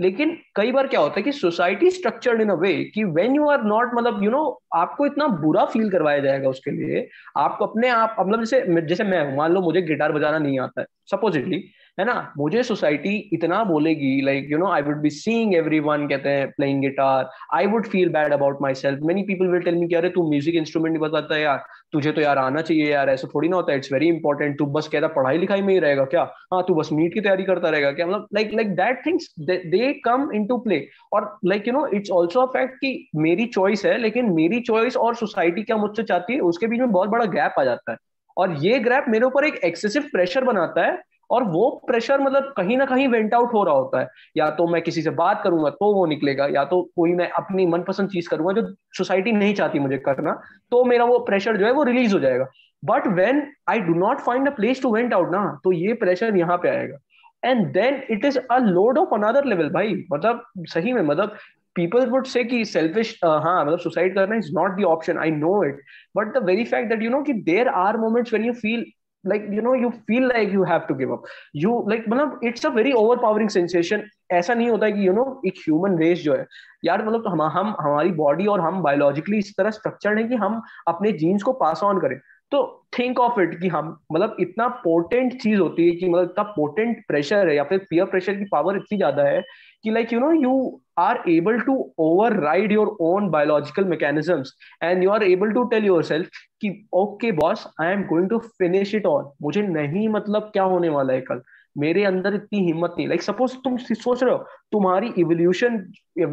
लेकिन 0.00 0.38
कई 0.54 0.72
बार 0.72 0.86
क्या 0.86 1.00
होता 1.00 1.14
है 1.16 1.22
कि 1.22 1.32
society 1.32 1.90
structured 1.90 2.40
in 2.40 2.48
a 2.48 2.54
way 2.54 2.84
कि 2.84 3.04
व्हेन 3.04 3.36
यू 3.36 3.48
आर 3.48 3.62
नॉट 3.62 3.90
मतलब 3.94 4.22
यू 4.22 4.30
नो 4.30 4.62
आपको 4.74 5.06
इतना 5.06 5.26
बुरा 5.26 5.64
फील 5.64 5.90
करवाया 5.90 6.18
जाएगा 6.18 6.48
उसके 6.48 6.70
लिए 6.70 7.08
आप 7.36 7.58
अपने 7.62 7.88
आप 7.88 8.16
मतलब 8.20 8.44
जैसे 8.44 8.80
जैसे 8.80 9.04
मैं 9.04 9.36
मान 9.36 9.52
लो 9.52 9.60
मुझे 9.60 9.82
गिटार 9.82 10.12
बजाना 10.12 10.38
नहीं 10.38 10.60
आता 10.60 10.80
है 10.80 10.86
सपोजिटली 11.10 11.64
है 11.98 12.04
ना? 12.04 12.32
मुझे 12.38 12.62
सोसाइटी 12.62 13.14
इतना 13.32 13.62
बोलेगी 13.64 14.20
like 14.24 14.50
you 14.50 14.58
know 14.58 14.66
I 14.72 14.82
would 14.82 15.00
be 15.02 15.10
seeing 15.10 15.54
everyone 15.54 16.06
कहते 16.08 16.28
हैं 16.28 16.50
playing 16.50 16.80
guitar 16.82 17.30
I 17.54 17.66
would 17.66 17.86
feel 17.86 18.08
bad 18.08 18.32
about 18.32 18.58
myself 18.74 19.00
many 19.02 19.22
people 19.22 19.46
will 19.46 19.62
tell 19.62 19.74
me 19.74 19.88
कि 19.88 19.94
अरे 19.94 20.08
तू 20.10 20.28
म्यूज़िक 20.30 20.54
इंस्ट्रूमेंट 20.54 20.92
नहीं 20.92 21.02
बताता 21.02 21.34
है 21.34 21.42
यार. 21.42 21.64
तुझे 21.92 22.12
तो 22.12 22.20
यार 22.20 22.38
आना 22.38 22.60
चाहिए 22.60 22.90
यार, 22.92 23.10
ऐसा 23.10 23.28
थोड़ी 23.34 23.48
ना 23.48 23.56
होता 23.56 23.72
है. 23.72 23.78
इट्स 23.78 23.92
वेरी 23.92 24.08
इंपॉर्टेंट 24.08 24.58
तू 24.58 24.66
बस 24.66 24.88
कहता 24.88 25.08
पढ़ाई 25.08 25.38
लिखाई 25.38 25.62
में 25.62 25.72
ही 25.74 25.78
रहेगा 25.80 26.04
क्या? 26.04 26.22
हाँ 26.52 26.62
तू 26.68 26.74
बस 26.74 26.88
नीट 26.92 27.14
की 27.14 27.20
तैयारी 27.20 27.44
करता 27.44 27.68
रहेगा 27.68 27.92
क्या? 27.92 28.06
मतलब 28.06 28.26
like 28.34 28.52
like 28.54 28.74
that 28.76 29.02
things 29.06 29.28
they 29.40 29.92
come 30.04 30.30
into 30.46 30.58
play 30.58 30.84
और 31.12 31.38
like 31.44 31.68
you 31.68 31.72
know 31.74 31.86
it's 31.94 32.10
also 32.10 32.40
a 32.40 32.46
fact 32.52 32.74
कि 32.74 33.08
मेरी 33.16 33.46
चॉइस 33.48 33.84
है, 33.86 33.96
लेकिन 33.98 34.32
मेरी 34.32 34.60
चॉइस 34.60 34.96
और 34.96 35.14
सोसाइटी 35.14 35.62
क्या 35.62 35.76
मुझसे 35.76 36.02
चाहती 36.02 36.32
है, 36.32 36.40
उसके 36.40 36.66
बीच 36.66 36.80
में 36.80 36.90
बहुत 36.92 37.08
बड़ा 37.08 37.24
गैप 37.26 37.54
आ 37.58 37.64
जाता 37.64 37.92
है. 37.92 37.98
और 38.36 38.56
ये 38.60 38.78
गैप 38.80 39.04
मेरे 39.08 39.24
ऊपर 39.26 39.44
एक 39.44 39.60
एक्सेसिव 39.64 40.02
प्रेशर 40.12 40.44
बनाता 40.44 40.86
है 40.86 40.96
और 41.30 41.44
वो 41.44 41.68
प्रेशर 41.86 42.20
मतलब 42.20 42.52
कहीं 42.56 42.76
ना 42.78 42.84
कहीं 42.86 43.08
वेंट 43.08 43.34
आउट 43.34 43.52
हो 43.54 43.62
रहा 43.64 43.74
होता 43.74 44.00
है। 44.00 44.08
या 44.36 44.48
तो 44.50 44.66
मैं 44.68 44.82
किसी 44.82 45.02
से 45.02 45.10
बात 45.10 45.40
करूँगा 45.44 45.70
तो 45.70 45.92
वो 45.94 46.04
निकलेगा 46.06 46.46
या 46.54 46.64
तो 46.64 46.82
कोई 46.96 47.12
मैं 47.14 47.28
अपनी 47.38 47.66
मनपसंद 47.66 48.10
चीज़ 48.10 48.28
करूँगा 48.28 48.52
जो 48.60 48.66
सोसाइटी 48.98 49.32
नहीं 49.32 49.54
चाहती 49.54 49.78
मुझे 49.78 49.98
करना 50.06 50.32
तो 50.70 50.84
मेरा 50.84 51.04
वो 51.04 51.18
प्रेशर 51.26 51.56
जो 51.56 51.66
है 51.66 51.72
वो 51.72 51.82
रिलीज़ 51.84 52.14
हो 52.14 52.20
जाएगा। 52.20 52.46
But 52.82 53.06
when 53.18 53.46
I 53.68 53.80
do 53.80 53.94
not 53.98 54.20
find 54.20 54.48
a 54.48 54.54
place 54.56 54.82
to 54.82 54.94
vent 54.94 55.14
out 55.14 55.30
ना 55.32 55.44
तो 55.64 55.72
ये 55.72 55.94
प्रेशर 56.02 56.36
यहाँ 56.36 56.56
पे 56.62 56.68
आएगा। 56.68 56.98
And 57.44 57.66
then 57.72 58.02
it 58.10 58.24
is 58.24 58.38
a 58.38 58.58
load 58.58 58.98
of 58.98 59.14
another 59.14 59.44
level 59.44 59.70
भाई। 59.70 59.94
मतलब 60.12 60.44
सही 60.74 60.92
में 60.92 61.02
मतलब 61.02 61.36
people 61.76 62.06
would 62.12 62.28
say 62.28 62.42
कि 62.44 62.60
selfish 62.68 63.10
uh, 63.24 63.40
हाँ 63.42 63.64
मतलब 63.64 63.80
suicide 63.80 64.14
करना 64.14 64.36
is 64.42 64.46
not 64.54 64.72
the 64.78 64.86
option 64.92 65.18
I 65.24 65.26
know 65.34 65.50
it 65.66 65.76
but 66.18 66.32
the 66.36 66.40
very 66.46 66.64
fact 66.70 66.88
that 66.92 67.04
you 67.04 67.10
know 67.12 67.20
कि 67.26 67.34
there 67.48 67.74
are 67.80 67.98
moments 68.04 68.32
when 68.34 68.46
you 68.46 68.54
feel 68.62 68.82
like, 69.30 69.44
you 69.56 69.62
know, 69.62 69.74
you 69.74 69.90
feel 70.08 70.28
like 70.28 70.52
you 70.52 70.64
have 70.64 70.86
to 70.88 70.94
give 70.94 71.12
up. 71.16 71.26
You, 71.64 71.74
like 71.92 72.08
मतलब 72.08 72.40
it's 72.42 72.64
a 72.64 72.70
very 72.70 72.94
overpowering 73.02 73.52
sensation. 73.58 74.02
ऐसा 74.32 74.54
नहीं 74.54 74.68
होता 74.70 74.86
है 74.86 74.92
कि 74.92 75.06
you 75.06 75.12
know 75.12 75.24
एक 75.46 75.54
human 75.58 75.98
race 75.98 76.18
जो 76.22 76.34
है, 76.34 76.46
यार 76.84 77.06
मतलब 77.06 77.28
हम 77.28 77.42
हम, 77.42 77.74
हमारी 77.80 78.10
बॉडी 78.12 78.46
और 78.46 78.60
हम 78.60 78.82
बायोलॉजिकली 78.82 79.38
इस 79.38 79.54
तरह 79.58 79.70
स्ट्रक्चर्ड 79.70 80.18
है 80.18 80.24
कि 80.28 80.34
हम 80.34 80.60
अपने 80.88 81.12
जीन्स 81.12 81.42
को 81.42 81.52
पास 81.62 81.82
ऑन 81.82 82.00
करें। 82.00 82.18
तो 82.52 82.60
थिंक 82.98 83.18
ऑफ़ 83.20 83.40
इट 83.40 83.58
कि 83.60 83.68
हम 83.68 83.88
मतलब 84.12 84.36
इतना 84.40 84.66
पोटेंट 84.84 85.40
चीज़ 85.42 85.60
होती 85.60 85.88
है 85.88 85.94
कि 85.96 86.08
मतलब 86.08 86.30
इतना 86.30 86.42
पोटेंट 86.42 87.04
प्रेशर 87.08 87.48
है 87.48 87.56
या 87.56 87.64
फिर 87.64 87.86
पीयर 87.90 88.04
प्रेशर 88.04 88.34
की 88.34 88.44
पावर 88.52 88.76
इतनी 88.76 88.96
ज़्यादा 88.98 89.22
है 89.22 89.42
कि 89.84 89.90
like 89.90 90.12
you 90.12 90.20
know 90.20 90.30
you 90.32 90.54
are 90.98 91.18
able 91.28 91.58
to 91.66 91.74
override 92.04 92.72
your 92.76 92.86
own 93.08 93.30
biological 93.30 93.84
mechanisms 93.84 94.52
and 94.82 95.02
you 95.02 95.10
are 95.16 95.22
able 95.22 95.52
to 95.58 95.68
tell 95.72 95.88
yourself 95.90 96.40
कि 96.64 96.70
okay 97.00 97.30
boss 97.40 97.66
I 97.80 97.90
am 97.96 98.06
going 98.12 98.28
to 98.34 98.40
finish 98.62 98.94
it 99.00 99.08
all 99.12 99.28
मुझे 99.42 99.62
नहीं 99.68 100.08
मतलब 100.16 100.50
क्या 100.52 100.62
होने 100.74 100.88
वाला 100.96 101.12
है 101.12 101.20
कल 101.30 101.42
मेरे 101.78 102.04
अंदर 102.04 102.34
इतनी 102.34 102.64
हिम्मत 102.66 102.94
नहीं। 102.98 103.06
लाइक 103.08 103.20
like, 103.20 103.34
सपोज़ 103.34 103.56
तुम 103.64 103.76
सोच 103.76 104.22
रहे 104.22 104.32
हो 104.32 104.38
तुम्हारी 104.72 105.12
evolution 105.18 105.76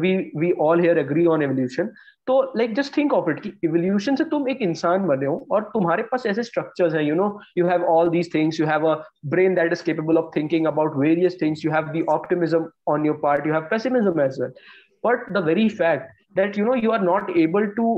we 0.00 0.16
we 0.38 0.50
all 0.60 0.80
here 0.80 0.98
agree 0.98 1.26
on 1.34 1.42
evolution 1.42 1.90
तो 2.26 2.40
like 2.56 2.74
just 2.74 2.96
think 2.96 3.12
of 3.14 3.30
it 3.30 3.40
कि 3.40 3.52
इवोल्यूशन 3.64 4.16
से 4.16 4.24
तुम 4.30 4.48
एक 4.48 4.62
इंसान 4.62 5.06
बने 5.06 5.26
हो 5.26 5.36
और 5.50 5.62
तुम्हारे 5.74 6.02
पास 6.12 6.26
ऐसे 6.26 6.42
स्ट्रक्चर्स 6.42 6.94
हैं 6.94 7.02
you 7.02 7.14
know 7.14 7.28
you 7.58 7.66
have 7.68 7.84
all 7.94 8.10
these 8.10 8.32
things 8.34 8.60
you 8.60 8.66
have 8.66 8.88
a 8.88 8.94
brain 9.36 9.54
that 9.54 9.72
is 9.72 9.84
capable 9.84 10.18
of 10.18 10.30
thinking 10.36 10.66
about 10.66 10.96
various 10.96 11.38
things 11.42 11.64
you 11.64 11.72
have 11.72 11.92
the 11.92 12.04
optimism 12.14 12.66
on 12.88 13.06
your 13.06 13.20
part 13.22 13.46
you 13.46 13.52
have 13.52 13.68
pessimism 13.70 14.20
as 14.20 14.40
well 14.40 14.52
but 15.04 15.32
the 15.32 15.44
very 15.46 15.68
fact 15.80 16.12
that 16.36 16.58
you 16.58 16.64
know 16.64 16.74
you 16.74 16.90
are 16.90 17.02
not 17.12 17.36
able 17.38 17.66
to 17.76 17.88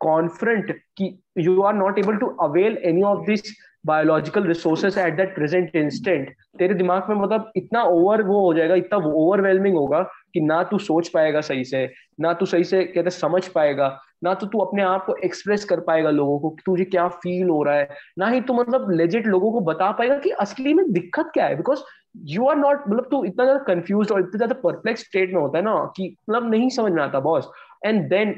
confront 0.00 0.68
ki 0.96 1.06
you 1.36 1.62
are 1.62 1.72
not 1.72 1.96
able 1.98 2.18
to 2.18 2.26
avail 2.40 2.76
any 2.82 3.02
of 3.02 3.24
this 3.26 3.40
biological 3.86 4.46
resources 4.46 4.98
at 4.98 5.16
that 5.16 5.34
present 5.34 5.76
instant 5.76 6.30
तेरे 6.58 6.74
दिमाग 6.74 7.08
में 7.08 7.16
मतलब 7.16 7.50
इतना 7.56 7.82
over 7.84 8.22
वो 8.22 8.40
हो 8.40 8.52
जाएगा, 8.54 8.74
इतना 8.74 8.98
overwhelming 8.98 9.76
होगा 9.76 10.02
कि 10.34 10.40
ना 10.40 10.62
तू 10.70 10.78
सोच 10.80 11.08
पाएगा 11.08 11.40
सही 11.40 11.64
से, 11.64 11.88
ना 12.20 12.32
तू 12.32 12.46
सही 12.46 12.64
से 12.64 12.82
कहते 12.84 13.10
समझ 13.10 13.46
पाएगा, 13.48 13.88
ना 14.24 14.34
तो 14.34 14.46
तू 14.46 14.58
अपने 14.58 14.82
आप 14.82 15.04
को 15.06 15.14
एक्सप्रेस 15.24 15.64
कर 15.64 15.80
पाएगा 15.80 16.10
लोगों 16.10 16.38
को 16.40 16.56
तुझे 16.66 16.84
क्या 16.86 17.06
फील 17.18 17.48
हो 17.48 17.62
रहा 17.62 17.74
है, 17.74 17.88
ना 18.18 18.28
ही 18.28 18.40
तू 18.40 18.54
मतलब 18.54 18.90
लेजिट 18.92 19.26
लोगों 19.26 19.52
को 19.52 19.60
बता 19.62 19.90
पाएगा 19.92 20.18
कि 20.18 20.30
असली 20.40 20.74
में 20.74 20.90
दिक्कत 20.92 21.30
क्या 21.34 21.46
है 21.46 21.56
बिकॉज़ 21.56 21.82
यू 22.26 22.46
आर 22.48 22.56
नॉट 22.56 22.84
मतलब 22.88 23.08
तू 23.10 23.24
इतना 23.24 23.44
ज़्यादा 23.44 23.62
कंफ्यूज 23.64 24.12
और 24.12 24.20
इतना 24.20 24.36
ज़्यादा 24.36 24.54
परप्लेक्स 24.62 25.04
स्टेट 25.04 25.32
में 25.34 25.40
होता 25.40 25.58
है 25.58 25.64
ना 25.64 25.74
कि 25.96 26.14
मतलब 26.30 26.50
नहीं 26.50 26.68
समझ 26.70 26.92
में 26.92 27.02
आता 27.02 27.20
boss 27.20 27.48
and 27.86 28.08
then 28.10 28.34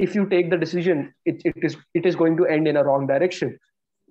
if 0.00 0.16
you 0.16 0.24
take 0.26 0.50
the 0.50 0.58
decision 0.58 1.06
it 1.26 1.42
is 1.46 1.76
it 1.96 2.06
is 2.06 2.16
going 2.16 2.38
to 2.38 2.44
end 2.44 2.68
in 2.68 2.76
a 2.76 2.82
wrong 2.82 3.08
direction 3.08 3.52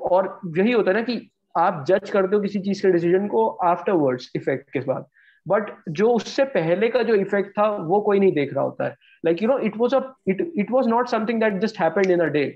और 0.02 0.40
यही 0.58 0.72
होता 0.72 0.92
है 0.92 0.98
ना 0.98 1.04
कि 1.04 1.30
आप 1.58 1.84
जज 1.88 2.10
करते 2.10 2.36
हो 2.36 2.42
किसी 2.42 2.60
चीज़ 2.60 2.82
के 2.82 2.92
डिसीज़न 2.92 3.28
को 3.28 3.48
आफ्टरवर्ड्स 3.48 4.32
इफ़ेक्ट 4.36 4.70
के 4.74 4.80
बाद। 4.80 5.06
बट 5.48 5.72
जो 5.90 6.10
उससे 6.12 6.44
पहले 6.44 6.88
का 6.90 7.04
जो 7.04 7.16
इफ़ेक्ट 7.16 7.52
था 7.58 7.70
वो 7.70 8.02
कोई 8.02 8.20
नहीं 8.20 8.32
देख 8.32 8.54
रहा 8.54 8.64
होता 8.64 8.86
है। 8.86 8.96
Like 9.26 9.42
you 9.44 9.48
know 9.50 9.60
it 9.60 9.78
was 9.78 9.94
a 9.94 10.02
it 10.28 10.52
it 10.58 10.72
was 10.72 10.88
not 10.88 11.08
something 11.08 11.40
that 11.40 11.60
just 11.62 11.80
happened 11.80 12.12
in 12.12 12.20
a 12.20 12.26
day 12.26 12.56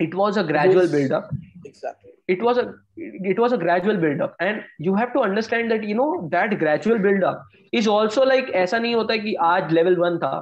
it 0.00 0.14
was 0.18 0.36
a 0.36 0.42
gradual 0.42 0.88
build 0.92 1.12
up 1.12 1.26
exactly. 1.64 2.10
It 2.28 2.40
was 2.42 2.58
a 2.58 2.62
it 3.32 3.40
was 3.42 3.52
a 3.52 3.58
gradual 3.58 3.98
build 4.04 4.22
up 4.22 4.32
and 4.40 4.62
you 4.86 4.94
have 4.94 5.12
to 5.12 5.20
understand 5.20 5.70
that 5.70 5.84
you 5.88 5.94
know 5.98 6.06
that 6.32 6.54
gradual 6.62 6.98
build 7.04 7.26
up 7.28 7.44
is 7.80 7.88
also 7.92 8.24
like 8.30 8.50
ऐसा 8.62 8.78
नहीं 8.78 8.94
होता 8.94 9.16
कि 9.16 9.34
आज 9.48 9.72
level 9.72 9.96
one 9.96 10.18
था। 10.18 10.32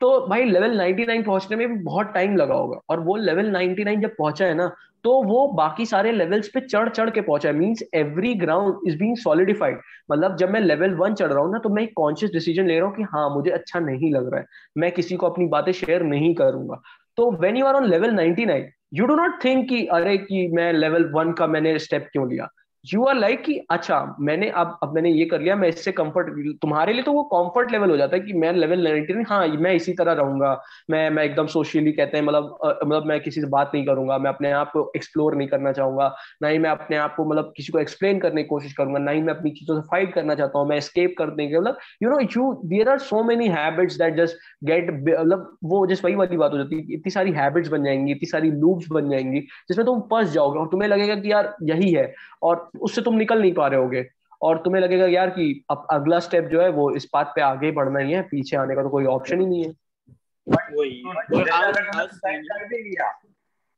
तो 0.00 0.08
भाई 0.28 0.44
level 0.44 0.76
99 0.76 1.24
पहुँचने 1.24 1.56
में 1.56 1.68
भी 1.68 1.74
बहुत 1.84 2.12
टाइम 2.14 2.36
लगा 2.36 2.54
होगा। 2.54 2.78
और 2.90 3.00
वो 3.00 3.16
लेवल 3.16 3.50
99 3.50 4.00
जब 4.02 4.14
पहुँचा 4.18 4.44
है 4.44 4.54
ना 4.54 4.70
तो 5.04 5.12
वो 5.24 5.46
बाकी 5.54 5.84
सारे 5.86 6.12
लेवल्स 6.12 6.48
पे 6.54 6.60
चढ़ 6.60 6.88
चढ़ 6.88 7.10
के 7.10 7.20
पहुँचा 7.20 7.48
है। 7.48 7.54
Means 7.54 7.82
every 7.94 8.32
ground 8.34 8.88
is 8.88 8.96
being 8.98 9.16
solidified 9.16 9.78
मतलब 10.12 10.36
जब 10.36 10.50
मैं 10.50 10.60
लेवल 10.60 10.94
वन 10.94 11.14
चढ़ 11.14 11.32
रहा 11.32 11.42
हूँ 11.44 11.52
ना 11.52 11.58
तो 11.58 11.68
मैं 11.68 11.82
एक 11.82 11.92
कॉन्शियस 11.96 12.32
डिसीज़न 12.32 12.66
ले 12.68 12.78
रहा 12.78 12.88
हूँ 12.88 12.96
कि 12.96 13.02
हाँ 13.12 13.28
मुझे 13.34 13.50
अच्छा 13.50 13.80
नहीं 13.80 14.12
लग 14.14 14.30
रहा 14.32 14.40
है। 14.40 14.46
मैं 14.78 14.90
किसी 14.92 15.16
को 15.16 15.26
अपनी 15.26 15.46
बातें 15.48 15.72
शेयर 15.72 16.02
नहीं 16.04 16.34
करूँगा। 16.34 16.80
तो 17.18 17.30
when 17.42 17.56
you 17.56 17.66
are 17.66 17.74
on 17.74 17.88
level 17.90 18.10
ninety 18.10 18.46
nine 18.46 18.68
you 18.94 19.06
do 19.06 19.14
not 19.16 19.44
think 19.44 19.68
कि 19.68 19.84
अरे 19.92 20.16
कि 20.18 20.46
मैं 20.54 20.72
लेवल 20.72 21.10
वन 21.14 21.32
का 21.32 21.46
मैंने 21.46 21.78
स्टेप 21.78 22.08
क्यों 22.12 22.28
लिया? 22.30 22.48
यू 22.84 23.04
आर 23.04 23.14
लाइक 23.16 23.42
कि 23.44 23.56
अच्छा 23.70 23.96
मैंने 24.20 24.48
अब 24.50 24.78
अब 24.82 24.92
मैंने 24.94 25.10
ये 25.10 25.24
कर 25.26 25.40
लिया, 25.40 25.54
मैं 25.56 25.68
इससे 25.68 25.92
कंफर्ट 25.92 26.28
तुम्हारे 26.62 26.92
लिए 26.92 27.02
तो 27.02 27.12
वो 27.12 27.22
कंफर्ट 27.24 27.72
लेवल 27.72 27.90
हो 27.90 27.96
जाता 27.96 28.16
है 28.16 28.22
कि 28.22 28.32
मैं 28.34 28.52
लेवल 28.52 28.82
नाइनटीन 28.84 29.24
हाँ 29.28 29.46
मैं 29.48 29.72
इसी 29.74 29.92
तरह 29.92 30.12
रहूँगा। 30.12 30.52
मैं 30.90 31.08
मैं 31.10 31.24
एकदम 31.24 31.46
सोशली 31.46 31.92
कहते 31.92 32.16
हैं 32.16 32.24
मतलब 32.24 32.56
मतलब 32.64 33.06
मैं 33.06 33.20
किसी 33.20 33.40
से 33.40 33.46
बात 33.48 33.70
नहीं 33.74 33.84
करूँगा, 33.86 34.18
मैं 34.18 34.30
अपने 34.30 34.50
आप 34.52 34.70
को 34.72 34.90
एक्सप्लोर 34.96 35.34
नहीं 35.36 35.48
करना 35.48 35.72
चाहूँगा, 35.72 36.14
ना 36.42 36.48
ही 36.48 36.58
मैं 36.58 36.70
अपने 36.70 36.96
आप 36.96 37.14
को 37.16 37.24
मतलब 37.24 37.52
किसी 37.56 37.72
को 37.72 37.78
एक्सप्लेन 37.78 38.18
करने 38.20 38.42
की 38.42 38.48
कोशिश 38.48 38.72
करूँगा, 38.72 38.98
ना 38.98 39.10
ही 39.10 39.22
मैं 39.22 39.34
अपनी 39.34 39.50
चीज़ों 39.50 39.80
से 39.80 39.86
फाइट 39.90 40.14
करना 40.14 40.34
चाहता 40.34 40.58
हूँ, 40.58 40.68
मैं 40.68 40.80
स्केप 40.80 41.14
करने 41.18 41.46
के 41.48 41.58
मतलब 41.58 41.78
you 42.02 42.10
know 42.10 42.20
you 42.20 42.52
there 42.66 42.88
are 42.88 42.98
so 43.00 43.22
many 43.24 43.48
habits 43.50 43.98
that 43.98 44.16
just 44.16 44.36
get 44.64 44.90
मतलब 44.90 45.56
वो 45.64 45.86
जस्ट 45.86 46.04
वही 46.04 46.14
वाली 46.14 46.36
बात 46.36 46.52
हो 46.52 46.58
जाती 46.58 46.76
है 46.76 46.94
इतनी 46.94 47.10
सारी 47.10 47.32
हैबिट्स 47.32 47.68
बन 47.68 47.84
जाएँगी, 47.84 48.12
इतनी 48.12 48.28
सारी 48.28 48.50
लूप्स 48.52 48.88
बन 48.92 49.10
जाएँगी, 49.10 49.40
जिसमें 49.68 49.86
तुम 49.86 50.00
फंस 50.10 50.32
जाओगे 50.32 50.58
और 50.58 50.68
तुम्हें 50.68 50.88
लगेगा 50.88 51.14
कि 51.16 51.32
यार, 51.32 51.54
यही 51.64 51.92
है। 51.92 52.12
और 52.42 52.69
उससे 52.74 53.02
तुम 53.02 53.14
निकल 53.14 53.40
नहीं 53.40 53.52
पा 53.52 53.66
रहे 53.66 53.80
होगे। 53.80 54.06
और 54.42 54.58
तुम्हें 54.58 54.82
लगेगा 54.82 55.06
यार 55.06 55.30
कि 55.30 55.64
अब 55.70 55.86
अगला 55.90 56.18
स्टेप 56.18 56.44
जो 56.44 56.60
है 56.62 56.68
वो 56.70 56.90
इस 56.90 57.08
बात 57.14 57.32
पे 57.34 57.40
आगे 57.40 57.70
बढ़ना 57.70 57.98
ही 57.98 58.12
है 58.12 58.22
पीछे 58.22 58.56
आने 58.56 58.74
का 58.74 58.82
तो 58.82 58.88
कोई 58.88 59.04
ऑप्शन 59.04 59.40
ही 59.40 59.46
नहीं 59.46 59.64
है। 59.64 59.72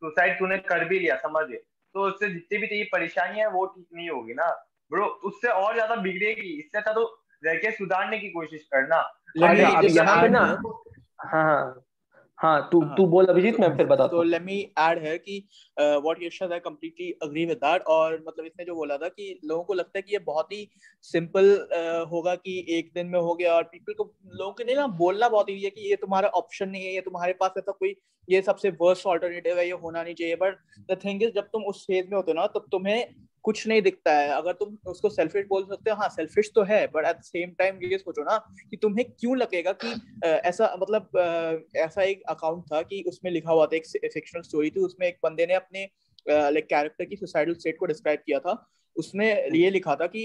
सुसाइड 0.02 0.38
तूने 0.38 0.58
कर 0.58 0.84
भी 0.84 0.98
लिया 0.98 1.16
समझ 1.16 1.44
तो 1.94 2.06
उससे 2.06 2.28
जितनी 2.28 2.58
भी 2.58 2.66
तेरी 2.66 2.84
परेशानियाँ 2.84 3.48
है 3.48 3.54
वो 3.54 3.64
ठीक 3.66 3.86
नहीं 3.94 4.08
होगी 4.10 4.34
ना। 4.34 4.48
ब्रो 4.90 5.04
उससे 5.04 5.48
और 5.48 5.74
ज़्यादा 5.74 5.94
बिगड़ेगी। 5.96 6.48
इससे 6.58 6.78
अच्छा 6.78 6.92
तो 6.92 7.04
रह 7.44 7.54
के 7.54 7.70
सुधारने 7.70 8.18
की 8.18 8.28
कोशिश 8.28 8.62
करना। 8.74 8.96
यहाँ 9.36 10.22
पे 10.22 10.28
ना 10.28 10.40
हाँ। 11.24 11.84
हाँ 12.42 12.68
तू 12.72 12.80
हाँ, 12.80 12.94
तू 12.96 13.06
बोल 13.06 13.26
अभिजीत 13.26 13.60
मैं 13.60 13.76
फिर 13.76 13.86
बताता 13.86 14.08
तो 14.08 14.22
लेट 14.22 14.42
मी 14.42 14.72
ऐड 14.78 14.98
है 14.98 15.18
कि 15.18 15.48
what 15.80 16.22
Yashad 16.22 16.52
I 16.52 16.58
completely 16.58 17.10
agree 17.22 17.44
with 17.46 17.56
that 17.56 17.82
और 17.82 18.24
मतलब 18.28 18.44
इसने 18.44 18.64
जो 18.64 18.74
बोला 18.74 18.96
था 18.96 19.08
कि 19.08 19.40
लोगों 19.44 19.64
को 19.64 19.74
लगता 19.74 19.98
है 19.98 20.02
कि 20.02 20.12
ये 20.12 20.18
बहुत 20.18 20.52
ही 20.52 20.68
सिंपल 21.02 21.54
uh, 21.54 22.10
होगा 22.10 22.34
कि 22.34 22.66
एक 22.68 22.90
दिन 22.94 23.06
में 23.06 23.20
हो 23.20 23.34
गया 23.34 23.54
और 23.54 23.62
पीपल 23.62 23.92
को 23.92 24.14
लोगों 24.34 24.52
के 24.52 24.64
लिए 24.64 24.76
ना 24.76 24.86
बोलना 24.86 25.28
बहुत 25.28 25.48
ही 25.48 25.60
है 25.62 25.70
कि 25.70 25.90
ये 25.90 25.96
तुम्हारा 25.96 26.28
ऑप्शन 26.28 26.68
नहीं 26.68 26.84
है 26.84 26.94
ये 26.94 27.00
तुम्हारे 27.00 27.32
पास 27.32 27.54
ऐसा 27.58 27.72
कोई 27.72 27.96
ये 28.30 28.42
सबसे 28.42 28.70
वर्स्ट 28.70 29.06
ऑल्टरनेटिव 29.06 29.58
है 29.58 29.66
ये 29.66 29.72
होना 29.72 30.02
नहीं 30.02 30.14
चाहिए। 30.14 30.36
बट 30.36 30.58
द 30.90 30.98
थिंग 31.04 31.22
इज़ 31.22 31.30
जब 31.30 31.42
तुम 31.42 31.62
उस 31.62 31.84
फ़ेज़ 31.84 32.06
में 32.06 32.16
होते 32.16 32.30
हो 32.30 32.34
ना 32.34 32.46
तब 32.46 32.66
तुम्हें 32.72 33.14
कुछ 33.44 33.66
नहीं 33.66 33.82
दिखता 33.82 34.12
है। 34.12 34.28
अगर 34.30 34.52
तुम 34.52 34.76
उसको 34.86 35.08
सेल्फिश 35.08 35.46
बोल 35.48 35.64
सकते 35.64 35.90
हो 35.90 35.96
हाँ 35.96 36.08
सेल्फिश 36.08 36.50
तो 36.54 36.62
है 36.62 36.86
but 36.86 37.06
at 37.06 37.16
the 37.16 37.22
same 37.22 37.50
time 37.58 37.78
ये 37.84 37.98
सोचो 37.98 38.24
ना 38.24 38.36
कि 38.70 38.76
तुम्हें 38.76 39.04
क्यों 39.10 39.36
लगेगा 39.36 39.72
कि 39.84 39.94
ऐसा 40.26 40.74
मतलब 40.80 41.68
ऐसा 41.76 42.02
एक 42.02 42.22
अकाउंट 42.28 42.64
था 42.64 42.82
कि 42.82 43.02
उसमें 43.08 43.30
लिखा 43.32 43.52
हुआ 43.52 43.66
था, 43.66 43.76
एक 43.76 43.86
फिक्शनल 43.86 44.42
स्टोरी 44.42 44.70
थी, 44.70 44.80
उसमें 44.80 45.06
एक 45.06 45.18
बंदे 45.24 45.46
ने 45.46 45.54
अपने 45.54 45.88
लाइक 46.28 46.66
कैरेक्टर 46.66 47.04
की 47.04 47.16
सुसाइडल 47.16 47.54
स्टेट 47.54 47.78
को 47.78 47.86
डिस्क्राइब 47.86 48.20
किया 48.26 48.38
था। 48.38 48.52
उसने 48.96 49.30
ये 49.54 49.70
लिखा 49.70 49.94
था 49.96 50.06
कि 50.06 50.24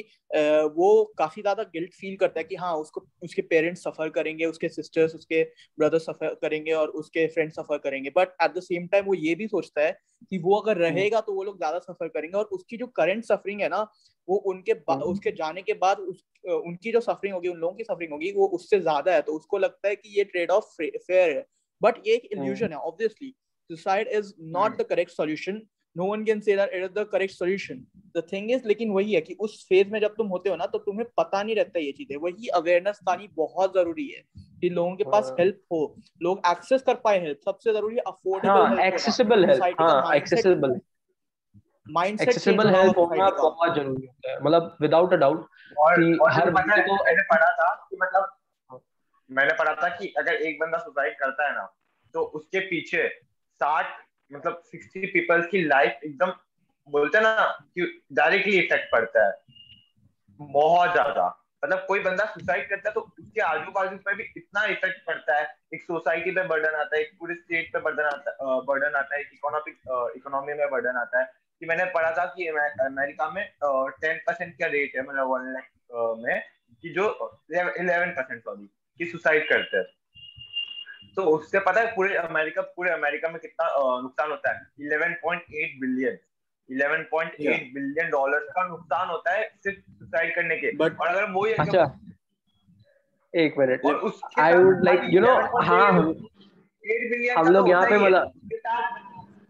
वो 0.75 0.89
काफ़ी 1.17 1.41
ज़्यादा 1.41 1.63
गिल्ट 1.73 1.93
फील 1.93 2.15
करता 2.15 2.39
है 2.39 2.43
कि 2.43 2.55
हाँ 2.55 2.73
उसको 2.77 3.05
उसके 3.23 3.41
पेरेंट्स 3.43 3.83
सफ़र 3.83 4.09
करेंगे 4.09 4.45
उसके 4.45 4.69
सिस्टर्स 4.69 5.15
उसके 5.15 5.43
ब्रदर 5.77 5.99
सफ़र 5.99 6.33
करेंगे 6.41 6.71
और 6.73 6.89
उसके 6.97 7.27
फ्रेंड 7.27 7.51
सफ़र 7.51 7.77
करेंगे 7.79 8.11
but 8.15 8.35
at 8.43 8.53
the 8.53 8.61
same 8.61 8.87
time 8.87 9.05
वो 9.05 9.13
ये 9.15 9.35
भी 9.35 9.47
सोचता 9.47 9.81
है 9.81 9.91
कि 10.23 10.37
वो 10.39 10.55
अगर 10.55 10.75
हम्म। 10.75 10.85
रहेगा 10.85 11.21
तो 11.21 11.33
वो 11.33 11.43
लोग 11.43 11.57
ज़्यादा 11.57 11.79
सफ़र 11.81 12.07
करेंगे 12.09 12.37
और 12.37 12.45
उसकी 12.51 12.77
जो 12.77 12.87
करंट 12.95 13.25
सफरिंग 13.25 13.61
है 13.61 13.69
ना 13.69 13.81
वो 14.27 14.37
उनके 14.45 14.71
हम्म। 14.71 15.01
उसके 15.03 15.31
जाने 15.33 15.61
के 15.61 15.73
बाद 15.75 15.99
उस 15.99 16.23
उनकी 16.45 16.91
जो 16.91 16.99
सफरिंग 17.01 17.33
होगी 17.33 17.47
उन 17.47 17.57
लोगों 17.57 17.75
की 17.75 17.83
सफरिंग 17.83 18.11
होगी 18.11 18.31
वो 18.31 18.47
उससे 18.55 18.79
ज़्यादा 18.79 19.13
है 19.13 19.21
तो 19.21 19.33
उसको 19.33 19.57
लगता 19.57 19.87
है 19.87 19.95
कि 19.95 20.17
ये 20.17 20.23
ट्रेड 20.25 20.51
ऑफ़ 20.51 20.75
फेयर 20.81 21.29
है 21.29 21.45
बट 21.81 22.07
ये 22.07 22.15
एक 22.15 22.25
इल्यूजन 22.27 22.65
हम्म। 22.65 22.75
है 22.75 22.79
obviously 22.83 23.33
suicide 23.69 24.07
is 24.09 24.33
not 24.51 24.77
the 24.77 24.85
correct 24.89 25.11
solution 25.11 25.61
no 25.97 26.05
one 26.05 26.23
can 26.23 26.39
say 26.39 26.55
that 26.55 26.73
it 26.73 26.83
is 26.83 26.91
the 26.91 27.07
correct 27.11 27.33
solution 27.33 27.85
the 28.17 28.23
thing 28.33 28.51
is 28.51 28.67
लेकिन 28.67 28.91
वही 28.91 29.13
है 29.13 29.21
कि 29.21 29.33
उस 29.39 29.65
फ़ेज़ 29.69 29.91
में 29.91 29.99
जब 29.99 30.15
तुम 30.15 30.27
होते 30.27 30.49
हो 30.49 30.55
ना 30.55 30.65
तो 30.65 30.77
तुम्हें 30.79 31.05
पता 31.17 31.43
नहीं 31.43 31.55
रहता 31.55 31.79
ये 31.79 31.91
चीज़ें। 31.91 32.17
वही 32.17 32.47
अवेयरनेस 32.55 32.99
पानी 33.05 33.27
बहुत 33.35 33.73
ज़रूरी 33.73 34.07
है 34.07 34.23
कि 34.61 34.69
लोगों 34.69 34.95
के 34.95 35.03
पास 35.03 35.33
हेल्प 35.39 35.55
हाँ। 35.55 35.79
हो। 35.79 35.95
लोग 36.21 36.41
एक्सेस 36.47 36.81
कर 36.81 36.95
पाए 36.95 37.19
हेल्प 37.19 37.39
सबसे 37.45 37.73
ज़रूरी 37.73 37.97
अफोर्डेबल 38.07 38.79
एक्सेसिबल 38.79 39.45
हेल्प 39.45 39.81
हाँ 39.81 40.15
एक्सेसिबल 40.15 40.79
माइंडसेट 41.87 42.27
एक्सेसिबल 42.27 42.69
हेल्प 42.69 42.97
होना 42.97 43.29
बहुत 43.29 43.75
ज़रूरी 43.75 44.05
होता 44.07 44.31
है। 44.31 44.39
मतलब 44.43 44.77
विदाउट 44.81 45.13
अ 45.13 45.17
डाउट 45.17 45.45
कि 45.77 46.17
हर 46.29 46.49
बंदे 46.51 46.81
को 46.81 46.95
मैंने 47.05 47.21
पढ़ा 47.23 47.51
था 47.51 47.73
कि 47.89 47.97
मतलब 48.01 48.81
मैंने 49.29 49.53
पढ़ा 49.53 49.73
था 49.73 49.89
कि 49.89 50.13
अगर 50.17 50.33
एक 50.33 50.59
बंदा 50.59 50.77
सुसाइड 50.77 51.17
करता 51.19 51.47
है 51.47 51.53
ना 51.55 51.65
तो 52.13 52.21
उसके 52.39 52.59
पीछे 52.59 53.07
साठ 53.61 53.95
मतलब 54.31 54.61
सिक्सटी 54.65 55.05
पीपल्स 55.07 55.47
की 55.47 55.63
लाइफ 55.63 55.99
एकदम 56.05 56.31
बोलते 56.87 57.19
ना 57.21 57.33
कि 57.75 57.85
डायरेक्टली 58.13 58.57
इफ़ेक्ट 58.57 58.91
पड़ता 58.91 59.25
है। 59.25 59.33
बहुत 60.39 60.91
ज़्यादा। 60.91 61.27
मतलब 61.63 61.85
कोई 61.87 61.99
बंदा 61.99 62.25
सुसाइड 62.27 62.69
करता 62.69 62.89
है 62.89 62.93
तो 62.93 63.01
उसके 63.19 63.41
आजू 63.41 63.71
बाजू 63.71 63.95
पे 63.97 64.13
भी 64.15 64.23
इतना 64.37 64.63
इफ़ेक्ट 64.65 65.05
पड़ता 65.07 65.37
है। 65.39 65.47
एक 65.73 65.83
सोसाइटी 65.83 66.31
पे 66.31 66.43
बर्डन 66.47 66.75
आता 66.75 66.95
है, 66.95 67.01
एक 67.01 67.11
पूरे 67.19 67.35
स्टेट 67.35 67.71
पे 67.73 67.79
बर्डन 67.79 68.03
आता 68.05 68.31
है 68.31 68.59
बर्डन 68.65 68.95
आता 68.97 69.15
है 69.15 69.21
इकोनॉमिक 69.23 70.13
इकोनॉमी 70.17 70.53
में 70.53 70.69
बर्डन 70.71 70.97
आता 70.97 71.19
है। 71.19 71.25
कि 71.61 71.65
मैंने 71.65 71.85
पढ़ा 71.91 72.11
था 72.11 72.25
कि 72.27 72.47
अमेरिका 72.47 73.29
में 73.29 73.43
टेन 73.61 74.17
परसेंट 74.27 74.53
का 74.53 74.67
रेट 74.67 74.95
है 74.95 75.03
मतलब 75.03 75.27
वन 75.27 75.51
लाख 75.53 75.69
में, 76.19 76.41
कि 76.83 76.89
जो 76.89 77.05
इलेवन 77.51 78.11
परसेंट 78.11 78.41
सॉरी 78.41 78.69
कि 78.99 79.05
सुसाइड 79.05 79.47
करते 79.49 79.77
हैं। 79.77 79.85
तो 81.17 81.23
उससे 81.23 81.59
पता 81.59 81.81
है 81.81 81.95
पूरे 81.95 82.15
अमेरिका 82.15 82.61
पूरे 82.61 82.91
अमेरिका 82.91 83.29
में 83.29 83.39
कितना 83.39 83.67
नुकसान 84.01 84.29
होता 84.29 84.51
है? 84.51 84.61
Eleven 84.79 85.13
point 85.13 85.41
eight 85.41 85.79
billion. 85.79 86.17
11.8 86.69 87.73
billion 87.73 88.09
dollar 88.09 88.39
का 88.39 88.67
नुकसान 88.67 89.09
होता 89.09 89.31
है 89.31 89.49
सिर्फ़ 89.63 89.79
सुसाइड 89.91 90.35
करने 90.35 90.57
के। 90.57 90.71
But, 90.77 90.99
और 90.99 91.07
अगर 91.07 91.31
वो 91.31 91.47
अच्छा। 91.59 91.99
एक 93.35 93.55
minute. 93.59 93.81
I 94.39 94.53
would 94.53 94.83
like 94.85 95.01
you 95.03 95.21
know 95.21 95.61
हाँ 95.61 95.91
हम 97.37 97.47
लोग 97.53 97.69
यहाँ 97.69 97.89
पे 97.89 97.97
मतलब 97.97 98.31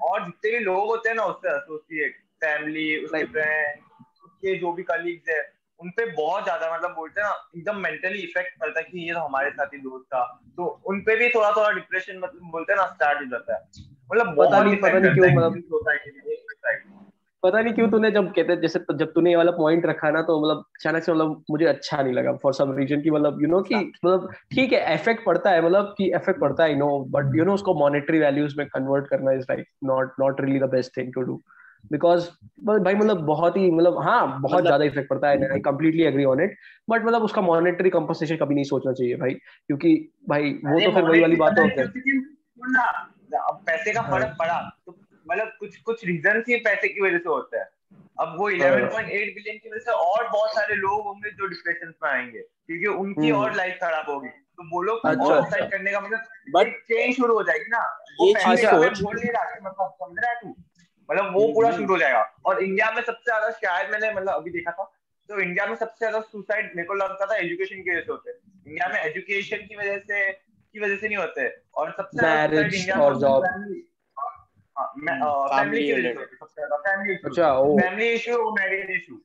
और 0.02 0.26
जितने 0.26 0.52
भी 0.52 0.60
लोग 0.60 0.88
होते 0.88 1.10
हैं 1.10 1.16
ना 1.16 1.24
उससे 1.24 1.50
एसोसिएट 1.50 2.16
फैमिली 2.44 3.06
उसके 3.06 3.24
फ्रेंड 3.26 3.80
उसके 4.26 4.56
जो 4.56 4.72
भी 4.72 4.84
कलीग्स 4.84 5.30
है 5.30 5.57
उन 5.82 5.90
पे 5.90 6.06
बहुत 6.12 6.44
ज़्यादा 6.44 6.78
मतलब 6.78 6.90
बोलते 6.90 7.22
हैं 7.22 7.28
ना 7.28 7.50
एकदम 7.58 7.78
मेंटली 7.78 8.20
इफ़ेक्ट 8.20 8.60
पड़ता 8.60 8.80
है 8.80 8.86
कि 8.92 9.08
ये 9.08 9.14
तो 9.14 9.20
हमारे 9.20 9.50
साथ 9.50 9.66
ही 9.66 9.78
दोस्त 9.78 10.06
था। 10.06 10.42
तो 10.58 10.82
उन 10.86 11.02
पे 11.02 11.16
भी 11.16 11.30
थोड़ा 11.30 11.52
थोड़ा 11.52 11.70
डिप्रेशन 11.72 12.18
मतलब 12.18 12.52
बोलते 12.52 12.74
हैं 12.74 12.80
ना 12.80 12.86
स्टार्ट 12.86 13.20
हो 13.20 13.26
जाता 13.26 13.54
है। 13.54 13.62
मतलब 14.14 14.36
पता 14.40 14.64
नहीं 14.64 14.76
पता 14.76 15.00
नहीं 15.00 15.14
क्यों 15.14 15.36
मतलब 15.36 15.64
पता 17.44 17.62
नहीं 17.62 17.74
क्यों 17.74 17.90
तूने 17.90 18.12
जब 18.12 18.34
कहते 18.34 18.56
जैसे 18.56 18.80
तो 18.80 18.98
जब 18.98 19.12
तूने 19.14 19.30
ये 19.30 19.36
वाला 19.36 19.52
पॉइंट 19.52 19.86
रखा 19.86 20.10
ना 20.12 20.22
तो 20.22 20.42
मतलब 20.42 20.58
अचानक 20.58 21.04
से 21.04 21.12
मतलब 21.12 21.44
मुझे 21.52 21.66
अच्छा 21.66 22.02
नहीं 22.02 22.14
लगा 22.14 22.34
फॉर 22.34 22.54
सम 22.54 22.78
रीजन 22.78 23.02
की 23.02 23.10
मतलब 23.10 23.42
यू 23.42 23.48
नो 23.48 23.62
कि 23.62 23.76
मतलब 23.76 24.34
ठीक 24.52 24.74
है 24.74 24.94
इफ़ेक्ट 24.94 25.26
पड़ता 25.26 25.50
है 25.50 25.66
मतलब 25.66 25.94
कि 25.98 26.06
इफ़ेक्ट 26.16 26.40
पड़ता 26.42 26.64
है 26.64 26.76
नो 26.76 27.00
बट 27.10 27.36
यू 27.36 27.46
नो 27.46 27.54
उसको 27.54 27.74
मॉनेटरी 27.74 28.20
वैल्यूज़ 28.20 28.58
में 28.58 28.68
कन्वर्ट 28.68 29.08
करना 29.08 29.32
is 29.32 29.42
like 29.42 29.66
not 29.84 30.14
not 30.20 30.42
really 30.42 30.60
the 30.60 30.64
best 30.64 30.98
thing 30.98 31.14
to 31.14 31.22
do 31.22 31.42
because 31.92 32.30
भाई 32.64 32.96
मतलब 32.96 33.18
बहुत 33.18 33.58
ही 33.58 33.72
मतलब 33.72 34.02
हाँ 34.02 34.42
बहुत 34.42 34.54
मतलब, 34.54 34.66
ज़्यादा 34.66 34.86
इफ़ेक्ट 34.86 35.10
पड़ता 35.10 35.30
है। 35.30 35.52
I 35.52 35.60
completely 35.60 36.04
agree 36.04 36.26
on 36.26 36.42
it 36.42 36.58
but 36.90 37.06
मतलब 37.06 37.24
उसका 37.24 37.42
मॉनेटरी 37.42 37.90
कंपनसेशन 37.90 38.36
कभी 38.36 38.56
नहीं 38.56 38.64
सोचना 38.64 38.94
चाहिए 38.94 39.16
भाई। 39.16 39.34
क्योंकि 39.68 40.14
भाई 40.30 40.52
वो 40.52 40.80
तो 40.80 40.92
फिर 40.92 41.04
वही 41.04 41.22
वाली 41.22 41.36
बात 41.36 41.60
होती 41.60 41.82
है 41.82 41.88
पैसे 43.66 43.94
का 43.94 44.02
फ़र्क 44.02 44.36
पड़ा। 44.40 44.80
तो 44.86 44.98
मतलब 45.32 45.48
कुछ 45.60 45.78
कुछ 45.78 46.06
रीजन 46.06 46.44
ही 46.50 46.56
पैसे 46.56 46.88
की 46.88 47.02
वजह 47.02 47.18
से 47.18 47.30
होता 47.30 47.60
है। 47.60 47.70
अब 48.20 48.36
वो 48.40 48.52
11.8 48.52 48.94
हाँ। 48.94 49.04
बिलियन 49.06 49.58
की 49.58 49.70
वजह 49.70 49.80
से 49.80 49.92
और 49.92 50.30
बहुत 50.30 50.50
सारे 50.50 50.76
लोग 50.76 51.04
होंगे 51.04 51.30
जो 51.30 51.48
डिप्रेशन 51.48 51.94
में 52.04 52.12
आएँगे। 52.12 52.40
क्योंकि 52.40 52.86
उनकी 52.86 53.30
हम्म। 53.30 53.42
और 53.42 53.56
लाइफ 53.56 53.78
खराब 53.82 54.06
होगी। 54.10 54.30
तो 54.30 54.76
वो 54.76 54.82
लोग 54.82 55.00
अच्छा, 55.06 55.24
और 55.24 55.34
अच्छा। 55.34 55.66
करने 55.66 55.92
का 55.92 56.00
मतलब 56.00 56.20
बट 56.56 56.68
चेंज 56.68 57.16
शुरू 57.16 57.34
हो 57.34 57.44
जाएगी 57.44 57.66
ना। 57.70 58.04
ये 58.22 58.34
चीज़ 58.34 58.66
सोच 58.66 59.20
नहीं 59.20 59.32
रहा 59.32 59.70
मतलब 59.70 59.94
समझ 60.04 60.18
रहा 60.24 60.32
है 60.32 60.40
तू 60.44 60.56
मतलब 61.10 61.34
वो 61.34 61.48
पूरा 61.54 61.72
शूट 61.72 61.90
हो 61.90 61.98
जाएगा। 61.98 62.22
और 62.46 62.64
इंडिया 62.64 62.92
में 62.92 63.02
सबसे 63.02 63.24
ज़्यादा 63.24 63.50
शायद 63.58 63.92
मैंने 63.92 64.14
मतलब 64.14 64.34
अभी 64.34 64.52
देखा 64.52 64.72
था। 64.72 64.84
तो 65.30 65.40
इंडिया 65.40 65.66
में 65.66 65.76
सबसे 65.76 65.98
ज़्यादा 65.98 66.20
सुसाइड 66.22 66.66
मेरे 66.76 66.88
को 66.88 66.94
लगता 66.94 67.26
था 67.26 67.36
एजुकेशन 67.38 67.82
की 67.84 67.92
वजह 67.92 68.02
से 68.02 68.12
होते। 68.12 68.32
इंडिया 68.32 68.88
में 68.88 69.00
एजुकेशन 69.02 69.66
की 69.68 69.76
वजह 69.76 69.98
से 70.00 70.32
की 70.32 70.80
वजह 70.80 70.96
से 70.96 71.08
नहीं 71.08 71.18
होते। 71.18 71.48
और 71.76 71.92
सबसे 71.92 72.18
ज़्यादा 72.18 72.62
इंडिया 72.62 72.96
और 72.96 73.18
job 73.20 73.46
family 77.80 78.10
issue 78.10 78.52
marriage 78.52 78.90
issue 78.92 79.20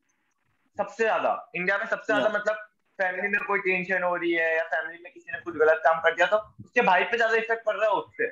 सबसे 0.76 1.04
ज़्यादा 1.04 1.32
इंडिया 1.56 1.78
में 1.78 1.86
सबसे 1.86 2.12
ज़्यादा 2.12 2.28
मतलब 2.28 2.56
फैमिली 2.98 3.28
में 3.28 3.40
कोई 3.46 3.58
टेंशन 3.58 4.02
हो 4.02 4.14
रही 4.16 4.32
है 4.32 4.56
या 4.56 4.62
फैमिली 4.64 4.98
में 5.02 5.12
किसी 5.12 5.32
ने 5.32 5.38
कुछ 5.40 5.56
गलत 5.56 5.80
काम 5.84 6.00
कर 6.00 6.14
दिया 6.14 6.26
तो 6.26 6.36
उसके 6.64 6.82
भाई 6.82 7.04
पे 7.04 7.16
ज़्यादा 7.16 7.36
इफ़ेक्ट 7.36 7.64
पड़ 7.66 7.76
रहा 7.76 7.88
है 7.90 7.96
उससे। 7.96 8.26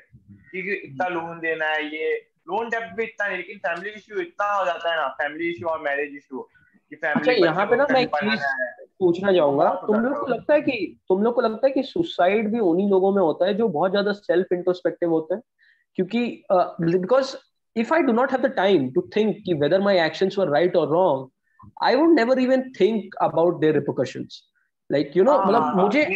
क्योंकि 0.50 0.74
इतना 0.74 1.08
लोन 1.08 1.40
देना 1.40 1.66
है 1.66 1.84
ये 1.86 2.12
लोन 2.46 2.68
डेप्ट 2.68 2.96
भी 2.96 3.04
इतना 3.04 3.26
है 3.26 3.36
लेकिन 3.36 3.58
फैमिली 3.58 3.90
इशू 3.90 4.20
इतना 4.20 4.52
हो 4.54 4.64
जाता 4.64 4.90
है 4.90 4.96
ना 4.96 5.08
फैमिली 5.08 5.50
इशू 5.50 5.66
और 5.66 5.80
मैरिज 5.80 6.16
इशू 6.16 6.48
अच्छा 6.92 7.32
यहाँ 7.32 7.66
पे 7.66 7.76
ना 7.76 7.86
मैं 7.90 8.00
एक 8.00 8.08
चीज़ 8.14 8.40
पूछना 8.98 9.32
चाहूँगा 9.32 9.68
तुम 9.86 9.96
लोग 9.96 10.20
को 10.20 10.26
लगता 10.26 10.54
है 10.54 10.60
कि 10.60 10.96
तुम 11.08 11.22
लोग 11.22 11.34
को 11.34 11.40
लगता 11.40 11.66
है 11.66 11.72
कि 11.72 11.82
सुसाइड 11.82 12.50
भी 12.52 12.58
उन्हीं 12.60 12.88
लोगों 12.90 13.12
में 13.14 13.22
होता 13.22 13.46
है 13.46 13.54
जो 13.54 13.68
बहुत 13.68 13.90
ज़्यादा 13.90 14.12
सेल्फ 14.12 14.52
इंट्रोस्पेक्टिव 14.52 15.10
होते 15.10 15.34
हैं? 15.34 15.42
क्योंकि 15.94 16.44
because 16.52 17.36
if 17.76 17.94
I 17.94 18.02
do 18.02 18.12
not 18.12 18.32
have 18.32 18.40
the 18.40 18.52
time 18.56 18.90
to 18.90 19.08
think 19.16 19.36
कि 19.44 19.54
whether 19.54 19.80
my 19.80 20.04
actions 20.06 20.38
were 20.38 20.48
right 20.48 20.76
और 20.76 20.88
wrong 20.88 21.28
I 21.84 21.94
would 21.94 22.14
never 22.14 22.38
even 22.38 22.62
think 22.80 23.14
about 23.22 23.60
their 23.60 23.74
repercussions 23.74 24.42
like 24.92 25.16
you 25.16 25.24
know 25.24 25.38
मतलब 25.38 25.76
मुझे 25.76 26.06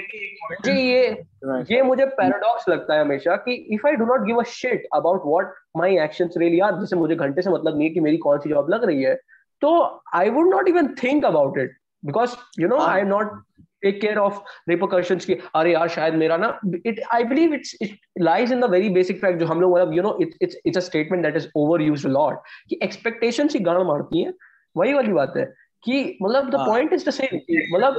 मुझे 0.42 0.72
ये 0.72 1.24
ये 1.70 1.82
मुझे 1.82 2.06
पैराडॉक्स 2.06 2.68
लगता 2.68 2.94
है 2.94 3.00
हमेशा 3.00 3.36
कि 3.36 3.54
if 3.74 3.86
I 3.86 3.92
do 3.92 4.04
not 4.04 4.20
give 4.20 4.36
a 4.36 4.42
shit 4.42 4.86
about 4.94 5.22
what 5.26 5.52
my 5.76 5.98
actions 5.98 6.34
really 6.38 6.60
are 6.60 6.72
जैसे 6.72 6.96
मुझे 6.96 7.16
घंटे 7.16 7.42
से 7.42 7.50
मतलब 7.50 7.76
नहीं 7.76 7.88
है 7.88 7.94
कि 7.94 8.00
मेरी 8.00 8.16
कौन 8.16 8.38
सी 8.38 8.50
जॉब 8.50 8.70
लग 8.70 8.84
रही 8.84 9.02
है 9.02 9.14
तो 9.60 10.00
I 10.14 10.30
would 10.30 10.54
not 10.54 10.68
even 10.68 10.94
think 11.02 11.24
about 11.24 11.58
it 11.58 11.76
because 12.04 12.36
you 12.60 12.68
know 12.68 12.78
I 12.78 13.00
am 13.00 13.06
not 13.06 13.42
take 13.82 14.00
care 14.00 14.18
of 14.18 14.40
repercussions 14.68 15.24
की 15.24 15.34
अरे 15.54 15.72
यार 15.72 15.88
शायद 15.88 16.14
मेरा 16.14 16.36
ना 16.36 16.60
it 16.86 17.00
I 17.12 17.24
believe 17.24 17.54
it's 17.54 17.76
it 17.82 17.96
lies 18.20 18.52
in 18.52 18.60
the 18.60 18.64
very 18.64 18.88
basic 18.88 19.20
fact 19.20 19.40
जो 19.40 19.46
हम 19.46 19.60
लोग 19.60 19.72
मतलब 19.72 19.94
you 19.94 20.02
know 20.02 20.16
it's 20.20 20.36
it's 20.42 20.56
it's 20.66 20.76
a 20.76 20.80
statement 20.80 21.24
that 21.24 21.36
is 21.36 21.48
over 21.56 21.82
use 21.82 22.08
lot 22.08 22.36
कि 22.68 22.78
एक्सपेक्टेशन 22.82 23.48
ही 23.52 23.60
गाड़ 23.60 23.82
मारती 23.82 24.22
है। 24.22 24.34
वही 24.76 24.92
वाली 24.92 25.12
बात 25.12 25.32
है। 25.36 25.44
कि 25.84 26.18
मतलब 26.22 26.50
the 26.50 26.54
point 26.54 26.92
is 26.92 27.06
the 27.06 27.10
same 27.10 27.36
मतलब 27.76 27.94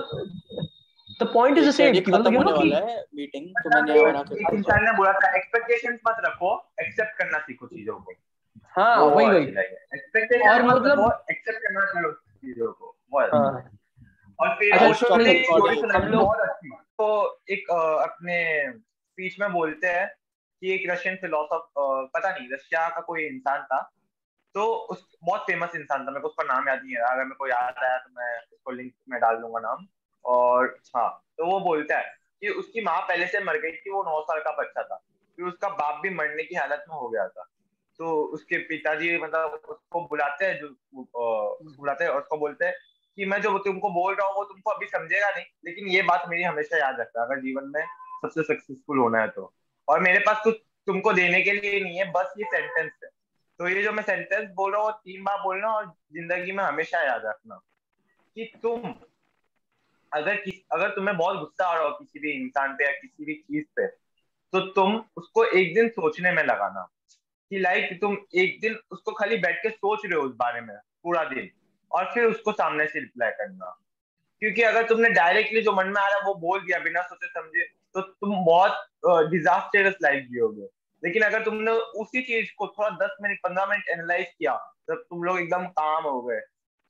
the 1.24 1.24
point 1.24 1.58
is 1.58 1.68
the 1.70 1.72
same 1.72 1.94
कि 1.94 2.12
मतलब 2.12 2.34
यू 2.34 2.40
नो 2.40 2.52
कि 2.52 2.70
मीटिंग 3.16 3.50
तो 3.64 3.70
मैंने 3.70 4.06
बना 4.06 4.24
के 4.24 4.56
इंसान 4.58 4.84
ने 4.84 4.92
बोला 4.92 5.14
था 5.14 5.36
एक्सपेक्टेशंस 5.38 6.00
मत 6.08 6.16
रखो 6.20 6.72
एक्सेप्ट 6.82 7.18
करना 7.18 7.38
सीखो 7.38 7.68
चीज़ों 7.68 7.96
को। 7.96 8.14
हाँ 8.64 8.98
वही 8.98 9.28
वही। 9.28 9.48
एक्सपेक्टेशन 9.48 10.50
और 10.50 10.64
मतलब 10.64 11.24
एक्सेप्ट 11.32 11.60
करना 11.60 11.86
सीखो 11.86 12.12
चीज़ों 12.12 12.72
को 12.72 12.92
और 14.40 14.56
फिर 14.56 14.74
अच्छा, 14.74 15.98
हम 15.98 16.08
लोग 16.08 16.36
तो 16.76 17.40
एक 17.50 17.72
अपने 18.04 18.70
स्पीच 18.78 19.40
में 19.40 19.52
बोलते 19.52 19.88
हैं 19.88 20.08
कि 20.62 20.76
एक 20.76 20.92
रशियन 20.92 21.16
फिलोसफ 21.16 21.70
पता 22.14 22.32
नहीं 22.32 22.48
रशिया 22.54 22.90
का 22.90 23.02
कोई 23.02 23.24
इंसान 23.24 23.62
था 23.62 23.92
तो 24.56 24.66
उस 24.92 25.18
बहुत 25.24 25.42
फ़ेमस 25.42 25.76
इंसान 25.76 26.06
था, 26.06 26.12
मेरे 26.12 26.22
को 26.22 26.28
उसका 26.28 26.44
नाम 26.44 26.68
याद 26.70 26.82
नहीं 26.84 26.96
है 26.96 27.02
अगर 27.04 27.24
मेरे 27.24 27.36
को 27.36 27.48
याद 27.48 27.84
आया 27.84 27.98
तो 27.98 28.10
मैं 28.18 28.38
उसको 28.38 28.72
लिंक 28.72 28.94
में 29.10 29.20
डाल 29.22 29.38
दूँगा 29.38 29.60
नाम। 29.60 29.86
और 30.26 30.78
हाँ 30.96 31.10
तो 31.38 31.46
वो 31.46 31.60
बोलता 31.60 31.98
है 31.98 32.14
कि 32.42 32.50
उसकी 32.50 32.82
माँ 32.82 33.00
पहले 33.02 33.28
से 33.28 33.40
मर 33.44 33.58
गई 33.58 33.72
थी, 33.72 33.92
वो 33.92 34.04
नौ 34.04 34.22
साल 34.22 34.40
का 34.40 34.52
बच्चा 34.52 34.84
था। 34.84 34.96
फिर 35.38 35.46
उसका 35.46 35.70
बाप 35.70 36.00
भी 36.04 36.10
मरने 36.10 36.44
की 36.44 36.56
हालत 36.56 36.86
में 36.90 36.96
हो 36.96 37.10
गया 37.10 37.28
था। 37.28 37.44
तो 38.00 38.16
उसके 38.34 38.58
पिताजी 38.58 39.18
मतलब 39.18 39.62
उसको 39.70 40.02
बुलाते 40.02 40.46
हैं, 40.46 40.60
जो 40.60 40.68
बुलाते 41.78 42.04
हैं 42.04 42.12
और 42.12 42.22
उसको 42.22 42.38
बोलते 42.38 42.66
हैं 42.66 42.74
कि 43.18 43.26
मैं 43.26 43.42
जो 43.42 43.58
तुमको 43.58 43.90
बोल 43.90 44.16
रहा 44.16 44.28
हूँ, 44.28 44.36
वो 44.36 44.44
तुमको 44.44 44.72
अभी 44.72 44.86
समझेगा 44.86 45.30
नहीं, 45.30 45.46
लेकिन 45.66 45.88
ये 45.88 46.02
बात 46.02 46.24
मेरी 46.28 46.44
हमेशा 46.44 46.78
याद 46.78 47.00
रखना 47.00 47.24
अगर 47.24 47.42
जीवन 47.42 47.72
में 47.76 47.84
सबसे 48.22 48.44
सक्सेसफुल 48.44 49.00
होना 49.00 49.22
है 49.22 49.28
तो। 49.28 49.54
और 49.88 50.00
मेरे 50.00 50.20
पास 50.20 50.42
कुछ 50.44 50.56
तुमको 50.88 51.14
देने 51.14 51.42
के 51.42 51.52
लिए 51.52 51.80
नहीं 51.80 51.98
है, 51.98 52.12
बस 52.12 52.34
ये 52.38 52.44
सेंटेंस 52.44 52.92
है। 53.04 53.10
तो 53.60 53.68
ये 53.68 53.82
जो 53.84 53.92
मैं 53.92 54.04
सेंटेंस 54.04 54.50
बोल 54.56 54.72
रहा 54.74 54.82
हूँ 54.82 54.92
तीन 54.94 55.24
बार 55.24 55.38
बोलना 55.42 55.68
और 55.68 55.86
ज़िंदगी 56.14 56.52
में 56.52 56.64
हमेशा 56.64 57.02
याद 57.04 57.22
रखना 57.26 57.56
कि 58.38 58.52
तुम 58.62 58.94
अगर 60.12 60.36
किस, 60.36 60.60
अगर 60.72 60.90
तुम्हें 60.90 61.18
बहुत 61.18 61.38
गुस्सा 61.40 61.68
आ 61.68 61.74
रहा 61.76 61.84
हो 61.84 61.92
किसी 61.92 62.20
भी 62.20 62.32
इंसान 62.32 62.74
पे 62.74 62.86
या 62.86 62.92
किसी 62.92 63.26
भी 63.26 63.34
चीज़ 63.34 63.66
पे 63.76 63.88
तो 64.54 64.60
तुम 64.74 65.04
उसको 65.18 65.44
एक 65.44 65.74
दिन 65.76 65.90
सोचने 65.90 66.32
में 66.32 66.44
लगाना 66.44 66.88
कि 67.52 67.60
लाइक 67.60 67.98
तुम 68.02 68.18
एक 68.36 68.60
दिन 68.62 68.78
उसको 68.92 69.12
खाली 69.12 69.38
बैठ 69.38 69.62
के 69.64 69.70
सोच 69.70 70.06
रहे 70.06 70.20
हो 70.20 70.28
उस 70.28 70.36
बारे 70.36 70.62
में 70.62 70.76
पूरा 71.04 71.24
दिन 71.24 71.50
और 71.92 72.12
फिर 72.14 72.26
उसको 72.26 72.52
सामने 72.52 72.86
से 72.88 73.00
रिप्लाई 73.00 73.32
करना। 73.32 73.76
क्योंकि 74.42 74.62
अगर 74.62 74.88
तुमने 74.88 75.10
डायरेक्टली 75.10 75.62
जो 75.62 75.72
मन 75.72 75.88
में 75.88 76.02
आ 76.02 76.08
रहा 76.08 76.18
है 76.18 76.26
वो 76.26 76.34
बोल 76.40 76.60
दिया 76.60 76.80
बिना 76.80 77.02
सोचे 77.02 77.28
समझे 77.28 77.66
तो 77.96 78.02
तुम 78.02 78.46
बहुत 78.46 79.30
डिजास्टरस 79.32 79.96
लाइफ 80.04 80.24
जियोगे। 80.24 80.68
लेकिन 81.06 81.24
अगर 81.24 81.44
तुमने 81.44 81.72
उसी 82.02 82.22
चीज़ 82.22 82.52
को 82.58 82.68
थोड़ा 82.68 82.90
दस 83.02 83.16
मिनट 83.22 83.40
पंद्रह 83.44 83.66
मिनट 83.66 83.90
एनालाइज 83.90 84.28
किया 84.38 84.56
तो 84.88 84.96
तुम 84.96 85.24
लोग 85.24 85.40
एकदम 85.40 85.66
काम 85.80 86.04
हो 86.04 86.22
गए 86.22 86.40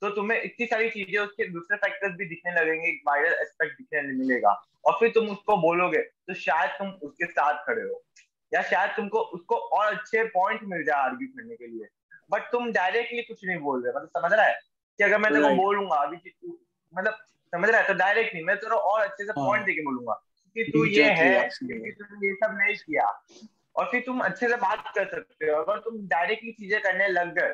तो 0.02 0.10
तुम्हें 0.10 0.42
इतनी 0.42 0.66
सारी 0.66 0.90
चीज़ें 0.90 1.20
उसके 1.20 1.48
दूसरे 1.50 1.78
फैक्टर्स 1.78 2.14
भी 2.14 2.26
दिखने 2.26 2.54
लगेंगे 2.54 2.88
एक 2.88 3.02
वायरल 3.08 3.34
एस्पेक्ट 3.34 3.78
दिखने 3.78 4.02
मिलेगा। 4.14 4.50
और 4.86 4.98
फिर 5.00 5.10
तुम 5.10 5.30
उसको 5.30 5.58
बोलोगे 5.58 5.98
तो 5.98 6.34
शायद 6.34 6.72
तुम 6.72 6.90
उसके 7.04 7.26
साथ 7.26 7.64
खड़े 7.66 7.82
हो। 7.82 8.02
या 8.52 8.62
शायद 8.62 8.90
तुमको 8.90 9.20
उसको 9.38 9.56
और 9.56 9.94
अच्छे 9.94 10.24
पॉइंट 10.30 10.62
मिल 10.64 10.84
जाए 10.84 11.00
आर्ग्यू 11.02 11.28
करने 11.28 11.56
के 11.56 11.68
लिए। 11.68 11.88
बट 12.32 12.52
तुम 12.52 12.72
डायरेक्टली 12.72 13.22
कुछ 13.22 13.46
नहीं 13.46 13.58
बोल 13.60 13.84
रहे 13.84 13.94
मतलब 13.94 14.10
समझ 14.18 14.32
रहा 14.34 14.46
है? 14.46 14.60
कि 15.00 15.04
अगर 15.04 15.18
मैं 15.18 15.34
तेरे 15.34 15.56
बोलूँगा 15.56 15.96
अभी 15.96 16.18
मतलब 16.94 17.18
समझ 17.54 17.70
रहा 17.70 17.82
है? 17.82 17.88
तो 17.88 17.94
डायरेक्ट 17.94 18.34
नहीं 18.34 18.44
मैं 18.44 18.56
तेरा 18.58 18.76
और 18.76 19.02
अच्छे 19.02 19.26
से 19.26 19.32
पॉइंट 19.32 19.56
हाँ। 19.56 19.66
देके 19.66 19.82
बोलूँगा 19.82 20.22
कि 20.56 20.64
तू 20.64 20.86
ये 20.86 21.04
है 21.04 21.50
कि 21.50 21.92
तूने 21.92 22.28
ये 22.28 22.34
सब 22.34 22.58
नहीं 22.58 22.76
किया। 22.76 23.12
और 23.76 23.86
फिर 23.92 24.02
तुम 24.06 24.20
अच्छे 24.22 24.48
से 24.48 24.56
बात 24.58 24.84
कर 24.96 25.06
सकते 25.06 25.46
हो। 25.46 25.62
अगर 25.62 25.80
तुम 25.80 25.98
डायरेक्टली 26.08 26.52
चीज़ें 26.52 26.80
करने 26.82 27.08
लग 27.10 27.34
गए 27.36 27.54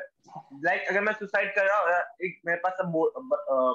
लाइक 0.64 0.88
अगर 0.88 1.00
मैं 1.00 1.12
सुसाइड 1.14 1.54
कर 1.54 1.66
रहा 1.66 1.78
हूँ 1.78 2.00
एक 2.26 2.40
मेरे 2.46 2.58
पास 2.58 2.72
सब 2.72 2.92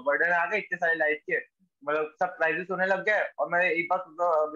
बर्डन 0.05 0.31
आ 0.31 0.45
गए 0.45 0.57
इतने 0.57 0.77
सारे 0.77 0.95
लाइफ 0.95 1.21
के 1.25 1.37
मतलब 1.83 2.15
सब 2.19 2.35
क्राइसिस 2.37 2.71
होने 2.71 2.85
लग 2.85 3.03
गए 3.05 3.21
और 3.39 3.49
मैं 3.49 3.61
एक 3.63 3.87
बार 3.91 3.99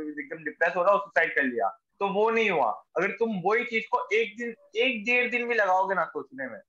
एकदम 0.01 0.43
डिप्रेस 0.43 0.75
हो 0.75 0.83
रहा 0.83 0.93
हूँ 0.93 1.01
सुसाइड 1.01 1.35
कर 1.35 1.43
लिया 1.43 1.67
तो 1.99 2.07
वो 2.13 2.29
नहीं 2.29 2.49
हुआ। 2.49 2.69
अगर 2.97 3.11
तुम 3.17 3.35
वही 3.45 3.63
चीज़ 3.65 3.83
को 3.91 4.07
एक 4.13 4.35
दिन 4.37 4.53
एक 4.83 5.03
डेढ़ 5.05 5.29
दिन 5.31 5.47
भी 5.47 5.55
लगाओगे 5.55 5.95
ना 5.95 6.05
सोचने 6.07 6.47
में 6.47 6.59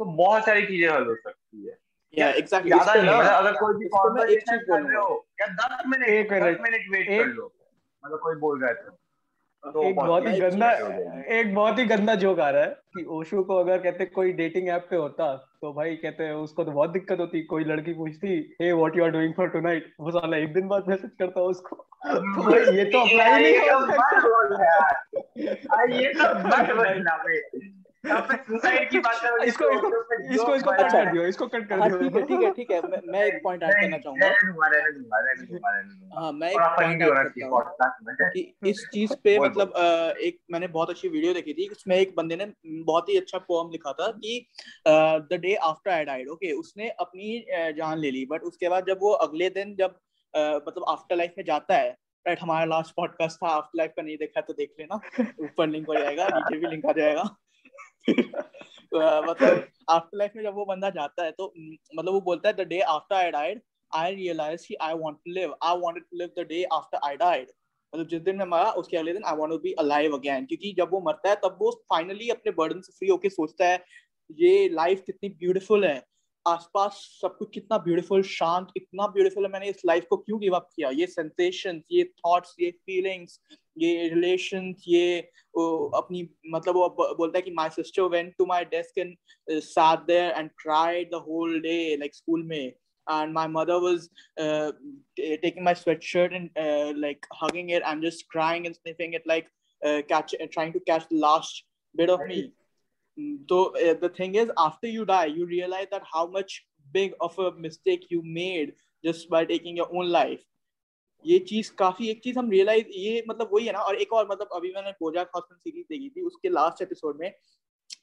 तो 0.00 0.04
बहुत 0.04 0.44
सारी 0.46 0.66
चीज़ें 0.66 0.88
हल 0.88 1.06
हो 1.06 1.14
सकती 1.16 1.66
है। 1.66 1.76
या 2.14 2.28
एग्जैक्टली 2.32 2.70
ज़्यादा 2.70 2.94
नहीं 2.94 3.10
मतलब 3.10 3.32
अगर 3.34 3.52
कोई 3.60 3.74
भी 3.74 3.88
कॉन्वर्सेशन 3.88 4.58
कर 4.60 4.82
रहे 4.82 4.96
हो 4.96 5.26
या 5.40 5.46
दस 5.54 5.86
मिनट 5.86 6.32
दस 6.32 6.60
मिनट 6.60 6.90
वेट 6.90 7.06
कर 7.08 7.26
लो 7.26 7.52
मतलब 8.04 8.18
कोई 8.18 8.36
बोल 8.36 8.60
रहा 8.60 8.70
है 8.70 8.74
तो 8.74 8.90
तो। 8.90 8.98
एक 9.66 9.96
बहुत 9.96 10.26
ही 10.26 10.40
गंदा 10.40 10.70
एक 11.28 11.54
बहुत 11.54 11.78
ही 11.78 11.84
गंदा 11.84 12.14
जोक 12.14 12.40
आ 12.40 12.50
रहा 12.50 12.62
है 12.62 12.68
कि 12.68 13.04
ओशो 13.04 13.42
को 13.42 13.56
अगर 13.56 13.78
कहते 13.78 14.06
कोई 14.06 14.32
डेटिंग 14.32 14.68
ऐप 14.68 14.86
पे 14.90 14.96
होता 14.96 15.50
तो 15.62 15.72
भाई 15.72 15.96
कहते 15.96 16.24
हैं 16.24 16.32
उसको 16.32 16.64
तो 16.64 16.70
बहुत 16.70 16.90
दिक्कत 16.90 17.20
होती 17.20 17.42
कोई 17.42 17.64
लड़की 17.64 17.92
पूछती 17.92 18.56
हे 18.62 18.72
what 18.72 18.96
you 18.96 19.04
are 19.04 19.10
doing 19.10 19.34
for 19.34 19.48
tonight 19.48 19.94
वो 20.00 20.10
साला 20.10 20.36
एक 20.36 20.52
दिन 20.52 20.68
बाद 20.68 20.84
मैसेज 20.88 21.10
करता 21.18 21.40
उसको। 21.40 21.76
तो 21.76 22.42
भाई 22.50 22.76
ये 22.76 22.84
तो 22.84 22.98
अप्लाई 22.98 23.42
नहीं 23.42 23.70
हो 23.70 23.86
सकता। 23.86 25.84
ये 25.92 26.12
तो 26.12 26.34
बट 26.34 26.74
बट 26.76 26.96
ना 26.96 27.16
भाई। 27.16 27.83
इसको 29.44 29.68
इसको 30.32 30.54
इसको 30.54 30.70
कट 30.72 30.90
कर 30.92 31.10
दियो 31.12 31.26
इसको 31.26 31.46
कट 31.46 31.68
कर 31.68 31.78
हाँ, 31.78 31.88
दियो। 31.90 32.22
ठीक 32.22 32.40
है 32.42 32.50
ठीक 32.52 32.70
है 32.70 32.80
मैं 33.06 33.24
एक 33.24 33.40
पॉइंट 33.44 33.62
ऐड 33.62 33.72
करना 33.72 33.98
चाहूँगा। 33.98 34.26
हाँ 36.18 36.32
मैं 36.32 36.50
एक 36.50 36.58
पॉइंट 36.76 37.02
ऐड 37.02 37.28
करता 37.28 37.86
हूँ 37.86 38.30
कि 38.32 38.42
इस 38.66 38.86
चीज़ 38.92 39.14
पे 39.24 39.38
मतलब 39.44 39.72
एक 40.20 40.38
मैंने 40.52 40.66
बहुत 40.68 40.90
अच्छी 40.90 41.08
वीडियो 41.08 41.34
देखी 41.34 41.54
थी 41.54 41.68
उसमें 41.68 41.96
एक 41.96 42.14
बंदे 42.16 42.36
ने 42.36 42.46
बहुत 42.84 43.08
ही 43.08 43.16
अच्छा 43.16 43.38
पोएम 43.48 43.70
लिखा 43.70 43.92
था 43.92 44.10
कि 44.16 44.46
the 44.88 45.38
day 45.42 45.54
after 45.64 45.90
I 45.90 46.04
died 46.04 46.28
okay 46.28 46.52
उसने 46.52 46.88
अपनी 47.00 47.44
जान 47.78 47.98
ले 47.98 48.10
ली 48.10 48.24
बट 48.26 48.42
उसके 48.42 48.68
बाद 48.68 48.86
जब 48.86 48.98
वो 49.02 49.12
अगले 49.28 49.50
दिन 49.50 49.74
जब 49.78 49.98
मतलब 50.34 50.84
आफ्टर 50.88 51.16
लाइफ 51.16 51.34
में 51.38 51.44
जाता 51.44 51.76
है 51.76 51.90
राइट 52.26 52.40
हमारा 52.40 52.64
लास्ट 52.64 52.94
पॉडकास्ट 52.96 53.36
था 53.36 53.48
आफ्टर 53.48 53.78
लाइफ 53.78 53.92
का 53.96 54.02
नहीं 54.02 54.16
देखा 54.16 54.40
तो 54.40 54.52
देख 54.52 54.70
लेना। 54.80 55.00
ऊपर 55.44 55.66
लिंक 55.68 55.86
हो 55.88 55.94
जाएगा 55.94 56.28
नीचे 56.34 56.58
भी 56.58 56.66
लिंक 56.66 56.86
आ 56.86 56.92
जाएगा। 56.92 57.24
मतलब 58.94 59.68
आफ्टर 59.88 60.16
लाइफ 60.16 60.32
में 60.36 60.42
जब 60.42 60.54
वो 60.54 60.64
बंदा 60.64 60.90
जाता 60.90 61.24
है 61.24 61.32
तो 61.32 61.52
मतलब 61.56 62.12
वो 62.12 62.20
बोलता 62.20 62.48
है 62.48 62.54
the 62.54 62.68
day 62.68 62.80
after 62.80 63.16
I 63.16 63.30
died 63.30 63.60
I 63.92 64.14
realise 64.14 64.66
कि 64.68 64.74
I 64.74 64.94
want 64.94 65.16
to 65.16 65.32
live 65.32 65.54
I 65.62 65.76
wanted 65.76 66.02
to 66.02 66.16
live 66.16 66.30
the 66.38 66.46
day 66.46 66.62
after 66.72 66.98
I 67.04 67.16
died 67.16 67.50
मतलब 67.92 68.08
जिस 68.08 68.20
दिन 68.20 68.36
मैं 68.36 68.46
मरा, 68.46 68.70
उसके 68.70 68.96
अगले 68.96 69.12
दिन 69.12 69.24
I 69.24 69.36
want 69.36 69.52
to 69.52 69.58
be 69.58 69.72
alive 69.72 70.16
again 70.16 70.46
क्योंकि 70.46 70.74
जब 70.78 70.90
वो 70.92 71.00
मरता 71.00 71.30
है, 71.30 71.36
तब 71.36 71.58
वो 71.60 71.70
फाइनली 71.90 72.28
अपने 72.30 72.52
बर्डन 72.52 72.80
से 72.80 72.92
फ्री 72.92 73.08
होके 73.08 73.28
सोचता 73.28 73.68
है, 73.68 73.84
ये 74.30 74.68
लाइफ 74.68 75.02
कितनी 75.06 75.28
ब्यूटीफुल 75.28 75.84
है. 75.84 76.02
आसपास 76.46 76.92
सब 77.22 77.36
कुछ 77.36 77.50
कितना 77.54 77.78
ब्यूटीफुल 77.78 78.22
शांत, 78.22 78.68
इतना 78.76 79.06
ब्यूटीफुल 79.06 79.44
है. 79.44 79.50
मैंने 79.50 79.68
इस 79.68 79.82
लाइफ 79.86 80.06
को 80.10 80.16
क्यों 80.16 80.40
गिव 80.40 80.54
अप 80.56 80.68
किया? 80.76 80.90
ये 80.90 81.06
सेंसेशन 81.06 81.82
ये 81.92 82.04
थॉट्स 82.04 82.54
ये 82.60 82.70
फीलिंग्स 82.70 83.40
ये 83.77 84.07
रिलेशन 84.09 84.73
ये 84.87 85.19
अपनी 85.57 86.27
मतलब 86.51 86.75
वो 86.75 86.89
बोलता 87.17 87.37
है 87.37 87.41
कि 87.41 87.51
my 87.51 87.69
sister 87.75 88.03
went 88.15 88.33
to 88.37 88.45
my 88.45 88.65
desk 88.71 88.97
and 88.97 89.15
sat 89.51 90.05
there 90.07 90.31
and 90.37 90.49
cried 90.63 91.11
the 91.11 91.23
whole 91.27 91.59
day 91.61 91.79
like 91.99 92.15
school 92.15 92.43
में 92.51 92.73
and 93.09 93.33
my 93.33 93.47
mother 93.47 93.79
was 93.83 94.07
uh, 94.39 94.71
taking 95.17 95.63
my 95.63 95.73
sweatshirt 95.73 96.35
and 96.35 96.49
uh, 96.63 96.93
like 96.95 97.25
hugging 97.39 97.71
it 97.77 97.81
i'm 97.91 98.01
just 98.01 98.27
crying 98.33 98.67
and 98.67 98.75
sniffing 98.75 99.13
it 99.13 99.23
like 99.31 99.47
uh, 99.81 100.01
catch 100.07 100.35
trying 100.51 100.73
to 100.73 100.81
catch 100.81 101.07
the 101.09 101.17
last 101.17 101.63
bit 101.95 102.09
of 102.09 102.25
me 102.27 102.51
so 103.49 103.73
the 104.01 104.11
thing 104.17 104.35
is 104.35 104.51
after 104.57 104.87
you 104.87 105.05
die 105.05 105.25
you 105.25 105.45
realize 105.45 105.87
that 105.91 106.03
how 106.11 106.25
much 106.27 106.63
big 106.93 107.13
of 107.19 107.37
a 107.39 107.51
mistake 107.67 108.05
you 108.09 108.21
made 108.23 108.73
just 109.03 109.29
by 109.29 109.43
taking 109.45 109.75
your 109.75 109.89
own 109.93 110.07
life 110.09 110.43
ये 111.26 111.38
चीज़ 111.38 111.72
काफ़ी 111.72 112.08
एक 112.08 112.22
चीज़ 112.24 112.38
हम 112.38 112.50
realise 112.50 112.86
ये 112.88 113.24
मतलब 113.28 113.50
वही 113.52 113.66
है 113.66 113.72
ना 113.72 113.78
और 113.78 113.94
एक 113.94 114.12
और 114.12 114.28
मतलब 114.30 114.48
अभी 114.52 114.72
मैंने 114.72 114.90
बोजाक 114.90 115.30
हॉस्टन 115.34 115.56
सीरीज़ 115.56 115.86
देखी 115.90 116.10
थी 116.10 116.20
उसके 116.20 116.48
लास्ट 116.48 116.82
एपिसोड 116.82 117.18
में 117.20 117.32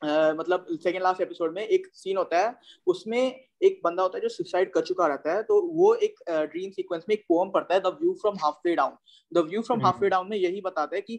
Uh, 0.05 0.33
मतलब 0.39 0.65
सेकेंड 0.71 1.03
लास्ट 1.03 1.21
एपिसोड 1.21 1.53
में 1.55 1.61
एक 1.63 1.87
सीन 1.93 2.17
होता 2.17 2.39
है 2.39 2.55
उसमें 2.87 3.19
एक 3.61 3.81
बंदा 3.83 4.03
होता 4.03 4.17
है 4.17 4.21
जो 4.21 4.29
सुसाइड 4.29 4.71
कर 4.73 4.81
चुका 4.81 5.07
रहता 5.07 5.33
है 5.33 5.43
तो 5.43 5.61
वो 5.61 5.93
एक 5.95 6.15
ड्रीम 6.29 6.69
uh, 6.69 6.75
सीक्वेंस 6.75 7.05
में 7.09 7.15
एक 7.15 7.25
पोम 7.29 7.49
पढ़ता 7.49 7.73
है 7.73 7.79
the 7.79 7.87
view 7.87 8.13
from 8.13 8.35
halfway 8.65 8.75
down 8.75 8.91
the 9.33 9.37
view 9.37 9.61
from 9.61 9.81
halfway 10.01 10.09
down 10.09 10.29
में 10.29 10.37
यही 10.37 10.61
बताता 10.61 10.95
है 10.95 11.01
कि 11.01 11.17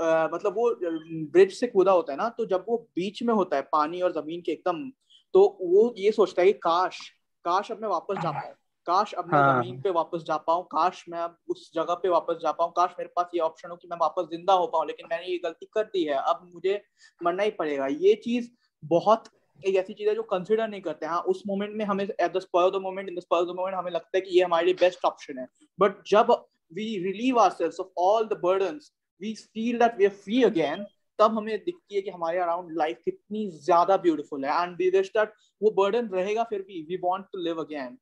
uh, 0.00 0.34
मतलब 0.34 0.54
वो 0.54 0.76
ब्रिज 1.32 1.52
से 1.52 1.66
कूदा 1.66 1.92
होता 1.92 2.12
है 2.12 2.18
ना 2.18 2.28
तो 2.28 2.46
जब 2.46 2.64
वो 2.68 2.76
बीच 2.96 3.22
में 3.22 3.34
होता 3.34 3.56
है 3.56 3.62
पानी 3.62 4.00
और 4.00 4.12
ज़मीन 4.12 4.40
के 4.40 4.52
एकदम 4.52 4.90
तो 5.34 5.58
वो 5.62 5.94
ये 5.98 6.12
सोचता 6.12 6.42
है 6.42 6.52
कि 6.52 6.58
काश 6.58 7.00
काश 7.44 7.72
अब 7.72 7.82
मैं 7.82 7.88
वापस 7.88 8.14
जा 8.22 8.30
पाऊँ। 8.30 8.54
काश 8.86 9.12
अब 9.12 9.26
मैं 9.26 9.38
हाँ. 9.38 9.52
ज़मीन 9.54 9.80
पे 9.82 9.90
वापस 9.90 10.22
जा 10.22 10.36
पाऊँ 10.36 10.64
काश 10.66 11.04
मैं 11.08 11.18
अब 11.18 11.36
उस 11.48 11.70
जगह 11.74 11.94
पे 11.94 12.08
वापस 12.08 12.38
जा 12.42 12.52
पाऊँ 12.52 12.72
काश 12.76 12.94
मेरे 12.98 13.10
पास 13.16 13.30
ये 13.34 13.40
ऑप्शन 13.40 13.70
हो 13.70 13.76
कि 13.76 13.88
मैं 13.88 13.98
वापस 14.00 14.28
ज़िंदा 14.30 14.52
हो 14.52 14.66
पाऊँ 14.66 14.86
लेकिन 14.86 15.06
मैंने 15.10 15.26
ये 15.26 15.38
गलती 15.44 15.66
कर 15.74 15.84
दी 15.84 16.04
है 16.04 16.14
अब 16.14 16.48
मुझे 16.54 16.80
मरना 17.20 17.42
ही 17.42 17.50
पड़ेगा। 17.50 17.86
ये 17.86 18.14
चीज़ 18.24 18.48
बहुत 18.82 19.28
एक 19.60 19.76
ऐसी 19.76 19.94
चीज़ 19.94 20.08
है 20.08 20.14
जो 20.14 20.22
कंसिडर 20.22 20.68
नहीं 20.68 20.80
करते। 20.80 21.06
हाँ 21.06 21.20
उस 21.22 21.42
मोमेंट 21.46 21.74
में 21.76 21.84
हमें 21.84 22.04
at 22.04 22.32
the 22.32 22.38
spur 22.38 22.64
of 22.64 22.72
the 22.72 22.80
moment 22.82 23.08
in 23.08 23.14
the 23.14 23.20
spur 23.20 23.40
of 23.40 23.48
the 23.48 23.56
moment 23.56 23.76
हमें 23.76 23.90
लगता 23.90 24.16
है 24.16 24.20
कि 24.20 24.36
ये 24.38 24.44
हमारे 24.44 24.66
लिए 24.66 24.74
बेस्ट 24.80 25.04
ऑप्शन 25.04 25.38
है। 25.38 25.46
बट 25.78 26.02
जब 26.08 26.30
we 26.72 26.86
relieve 27.04 27.38
ourselves 27.40 27.80
of 27.80 27.88
all 27.98 28.26
the 28.26 28.40
burdens 28.44 28.92
we 29.20 29.34
feel 29.34 29.78
that 29.78 29.96
we 29.98 30.04
are 30.04 30.10
free 30.24 30.42
again 30.42 30.84
तब 31.18 31.36
हमें 31.36 31.56
दिखती 31.58 31.94
है 31.94 32.00
कि 32.02 32.10
हमारे 32.10 32.38
अराउंड 32.38 32.76
लाइफ 32.78 33.00
कितनी 33.04 33.48
ज़्यादा 33.50 33.96
ब्यूटीफुल 33.96 34.44
है। 34.44 34.62
एंड 34.62 34.76
दैट 34.78 35.32
वो 35.60 35.70
बर्डन 35.76 36.08
रहेगा 36.08 36.44
फिर 36.44 36.62
भी। 36.62 36.82
We 36.82 36.96
want 37.04 37.24
to 37.32 37.38
live 37.38 37.60
again 37.60 37.98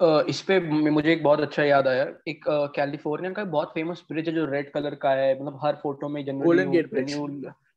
इस 0.00 0.40
पे 0.42 0.58
मुझे 0.90 1.12
एक 1.12 1.22
बहुत 1.22 1.40
अच्छा 1.40 1.62
याद 1.64 1.86
आया। 1.88 2.04
एक 2.28 2.44
कैलिफ़ोर्निया 2.76 3.32
का 3.32 3.44
बहुत 3.44 3.68
फ़ेमस 3.68 4.04
ब्रिज 4.12 4.28
है 4.28 4.34
जो 4.34 4.44
रेड 4.44 4.72
कलर 4.72 4.94
का 4.94 5.10
है। 5.10 5.34
मतलब 5.34 5.58
हर 5.64 5.74
फ़ोटो 5.74 6.08
में 6.08 6.24
जनरली 6.24 6.44
गोल्डन 6.44 6.70
गेट 6.70 6.90
ब्रिज 6.90 7.14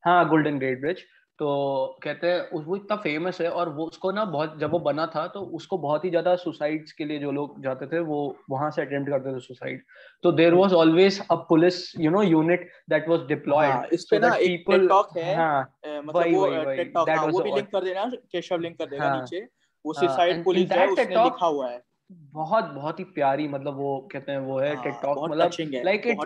हाँ 0.06 0.30
गोल्डन 0.30 0.60
गेट 0.60 0.82
ब्रिज 0.82 1.04
तो 1.40 2.00
कहते 2.04 2.28
हैं 2.28 2.64
वो 2.64 2.76
इतना 2.76 2.96
फ़ेमस 2.96 3.40
है 3.42 3.50
और 3.50 3.70
वो 3.70 3.86
उसको 3.86 4.12
ना 4.12 4.26
बहुत 4.26 4.60
जब 4.60 4.72
वो 4.72 4.80
बना 4.80 5.06
था 5.06 5.28
तो 5.28 5.42
उसको 5.42 5.78
बहुत 5.78 6.06
ही 6.06 6.10
ज़्यादा 6.10 6.36
सुसाइड्स 6.36 6.92
के 6.92 7.06
लिए 7.06 7.20
जो 7.20 7.32
लोग 7.32 7.64
जाते 7.64 7.88
थे 7.88 8.00
वो 8.00 8.18
वहाँ 8.50 8.72
से 8.72 8.82
अटेम्प्ट 8.82 9.10
करते 9.10 9.36
थे 9.36 9.40
सुसाइड 9.40 9.84
तो 10.24 10.32
there 10.32 10.54
was 10.54 10.74
always 10.74 11.22
a 11.32 11.36
police 11.36 12.00
you 12.00 12.12
know 12.12 12.22
unit 12.22 12.70
that 12.90 13.08
was 13.10 13.20
deployed 13.20 13.94
इस 13.94 14.08
पे 14.12 14.20
ना 14.20 14.34
एक 14.36 14.66
टॉक 14.90 15.18
है। 15.18 15.36
हाँ, 15.36 15.62
मतलब 15.88 16.36
वो 16.36 16.64
टेक 16.76 16.92
टॉक 16.96 17.10
हाँ, 17.10 17.26
वो 17.26 17.40
भी 17.40 17.52
लिंक 17.52 17.72
कर 17.72 17.84
देना 17.84 18.06
केशव 18.16 18.60
लिंक 18.60 18.78
कर 18.78 18.86
देगा 18.86 19.08
हाँ, 19.08 19.22
नीचे। 19.22 19.48
वो 19.86 19.94
सुसाइड 19.94 20.36
हाँ, 20.36 20.44
पुलिस 20.44 20.72
है 20.72 20.88
उसने 20.88 21.24
लिखा 21.24 21.46
हुआ 21.46 21.70
है। 21.70 21.89
बहुत 22.12 22.64
बहुत 22.66 23.00
ही 23.00 23.04
प्यारी 23.04 23.48
मतलब 23.48 23.76
वो 23.78 23.98
कहते 24.12 24.32
हैं 24.32 24.40
वो 24.40 24.58
है 24.60 24.76
टेक 24.84 24.94
टॉक 25.04 25.18
हाँ, 25.18 25.28
मतलब 25.28 25.84
लाइक 25.86 26.08
इट 26.08 26.18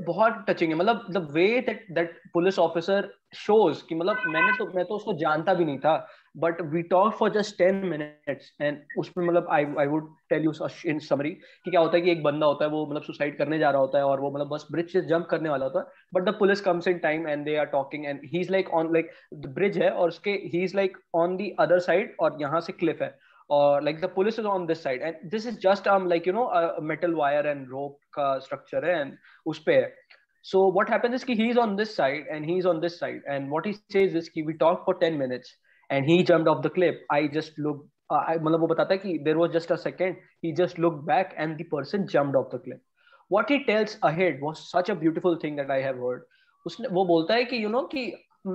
बहुत 0.00 0.44
टचिंग 0.48 0.72
है। 0.72 0.78
मतलब 0.78 1.06
the 1.10 1.28
way 1.32 1.46
that 1.60 1.86
that 1.90 2.20
police 2.32 2.58
officer 2.58 3.08
shows 3.34 3.82
कि 3.88 3.94
मतलब 3.94 4.22
मैंने 4.26 4.52
तो 4.58 4.66
मैं 4.74 4.84
तो 4.84 4.94
उसको 4.94 5.12
जानता 5.12 5.54
भी 5.54 5.64
नहीं 5.64 5.78
था 5.78 5.96
but 6.36 6.60
we 6.62 6.82
talk 6.82 7.14
for 7.14 7.30
just 7.30 7.56
ten 7.58 7.76
minutes 7.86 8.52
and 8.62 8.78
उसमें 8.98 9.26
मतलब 9.26 9.48
I 9.50 9.66
I 9.78 9.86
would 9.86 10.14
tell 10.30 10.44
you 10.44 10.52
in 10.86 10.98
summary 10.98 11.30
कि 11.30 11.70
क्या 11.70 11.80
होता 11.80 11.96
है 11.96 12.02
कि 12.02 12.10
एक 12.10 12.22
बंदा 12.22 12.46
होता 12.46 12.64
है 12.64 12.70
वो 12.70 12.86
मतलब 12.86 13.02
सुसाइड 13.02 13.36
करने 13.38 13.58
जा 13.58 13.70
रहा 13.70 13.80
होता 13.80 13.98
है 13.98 14.04
और 14.04 14.20
वो 14.20 14.30
मतलब 14.30 14.48
बस 14.48 14.66
ब्रिज 14.72 14.92
से 14.92 15.00
जंप 15.00 15.26
करने 15.26 15.48
वाला 15.48 15.66
होता 15.66 15.78
है 15.78 15.86
but 16.14 16.28
the 16.28 16.34
police 16.38 16.60
comes 16.60 16.88
in 16.88 16.98
time 16.98 17.28
and 17.28 17.44
they 17.44 17.56
are 17.56 17.66
talking 17.66 18.06
and 18.06 18.20
he 18.24 18.40
is 18.40 18.52
like 18.52 18.70
on 18.74 18.92
like 18.92 19.10
the 19.34 19.52
bridge 19.54 19.78
है 19.78 19.90
और 19.90 20.08
उसके 20.08 20.30
he 20.30 20.62
is 20.64 20.76
like 20.76 20.98
on 21.14 21.36
the 21.36 21.50
other 21.58 21.78
side 21.78 22.16
और 22.20 22.38
यहाँ 22.40 22.60
से 22.60 22.72
क्लिफ 22.72 23.02
है। 23.02 23.14
Or 23.48 23.82
like 23.82 24.00
the 24.00 24.08
police 24.08 24.38
is 24.38 24.46
on 24.46 24.66
this 24.66 24.80
side 24.80 25.00
and 25.00 25.16
this 25.30 25.46
is 25.46 25.56
just 25.56 25.86
um 25.86 26.08
like 26.08 26.26
you 26.26 26.32
know 26.32 26.48
a 26.48 26.80
metal 26.80 27.14
wire 27.14 27.46
and 27.46 27.70
rope 27.70 27.98
ka 28.14 28.38
structure 28.40 28.80
hai 28.80 28.94
and 29.00 29.18
uspe 29.52 29.74
so 30.42 30.66
what 30.76 30.88
happens 30.88 31.14
is 31.14 31.24
ki 31.24 31.34
he's 31.40 31.56
on 31.64 31.76
this 31.76 31.94
side 31.94 32.30
and 32.30 32.44
he's 32.44 32.66
on 32.66 32.80
this 32.80 32.98
side 32.98 33.20
and 33.28 33.50
what 33.50 33.66
he 33.66 33.74
says 33.96 34.14
is 34.22 34.28
ki 34.28 34.42
we 34.50 34.54
talked 34.62 34.84
for 34.84 34.94
10 35.02 35.18
minutes 35.18 35.54
and 35.90 36.12
he 36.12 36.22
jumped 36.30 36.48
off 36.48 36.62
the 36.62 36.74
cliff 36.78 37.02
i 37.10 37.26
just 37.26 37.58
looked 37.58 37.88
uh, 38.10 38.24
मतलब 38.38 38.60
वो 38.60 38.66
बताता 38.74 38.94
है 38.94 38.98
कि 39.04 39.24
there 39.24 39.38
was 39.42 39.52
just 39.52 39.70
a 39.70 39.78
second 39.84 40.16
he 40.40 40.52
just 40.62 40.78
looked 40.78 41.04
back 41.06 41.34
and 41.38 41.58
the 41.58 41.68
person 41.76 42.08
jumped 42.14 42.36
off 42.36 42.50
the 42.50 42.58
cliff 42.58 42.80
what 43.28 43.48
he 43.48 43.64
tells 43.64 43.96
ahead 44.02 44.40
was 44.46 44.64
such 44.70 44.88
a 44.94 44.94
beautiful 44.94 45.38
thing 45.44 45.56
that 45.56 45.70
I 45.70 45.80
have 45.88 46.02
heard 46.06 46.28
उसने 46.66 46.88
वो 46.96 47.04
बोलता 47.04 47.34
है 47.34 47.44
कि 47.52 47.60
you 47.64 47.70
know 47.74 47.86
कि 47.94 48.02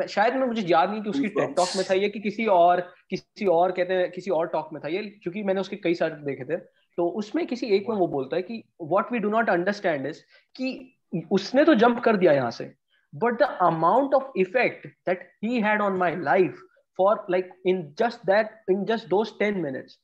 शायद 0.09 0.33
मैं 0.33 0.47
मुझे 0.47 0.61
याद 0.61 0.89
नहीं 0.89 1.01
कि 1.01 1.09
उसकी 1.09 1.27
टेक 1.27 1.59
में 1.77 1.85
था 1.89 1.93
ये 1.93 2.09
कि 2.09 2.19
किसी 2.19 2.45
और 2.45 2.81
किसी 3.09 3.45
और 3.45 3.71
कहते 3.71 3.93
हैं, 3.93 4.11
किसी 4.11 4.31
और 4.31 4.47
टॉक 4.47 4.69
में 4.73 4.81
था 4.83 4.87
ये, 4.87 5.03
क्योंकि 5.03 5.43
मैंने 5.43 5.61
उसके 5.61 5.75
कई 5.75 5.93
सारे 5.93 6.15
देखे 6.15 6.43
थे। 6.43 6.57
तो 6.97 7.07
उसमें 7.09 7.47
किसी 7.47 7.67
एक 7.67 7.85
में 7.89 7.95
वो 7.97 8.07
बोलता 8.07 8.35
है 8.35 8.41
कि 8.41 8.63
what 8.81 9.11
we 9.11 9.19
do 9.19 9.29
not 9.29 9.49
understand 9.49 10.07
is 10.07 10.21
कि 10.55 10.93
उसने 11.31 11.63
तो 11.63 11.75
जंप 11.75 11.99
कर 11.99 12.17
दिया 12.17 12.33
यहाँ 12.33 12.51
से 12.51 12.73
but 13.15 13.33
the 13.33 13.57
amount 13.61 14.13
of 14.13 14.23
effect 14.37 14.87
that 14.87 15.31
he 15.43 15.61
had 15.61 15.81
on 15.81 15.93
my 15.93 16.15
life 16.15 16.59
for 16.97 17.25
like 17.31 17.49
in 17.65 17.95
just 17.99 18.25
that 18.25 18.71
in 18.71 18.85
just 18.85 19.07
those 19.07 19.31
10 19.41 19.61
minutes 19.63 19.97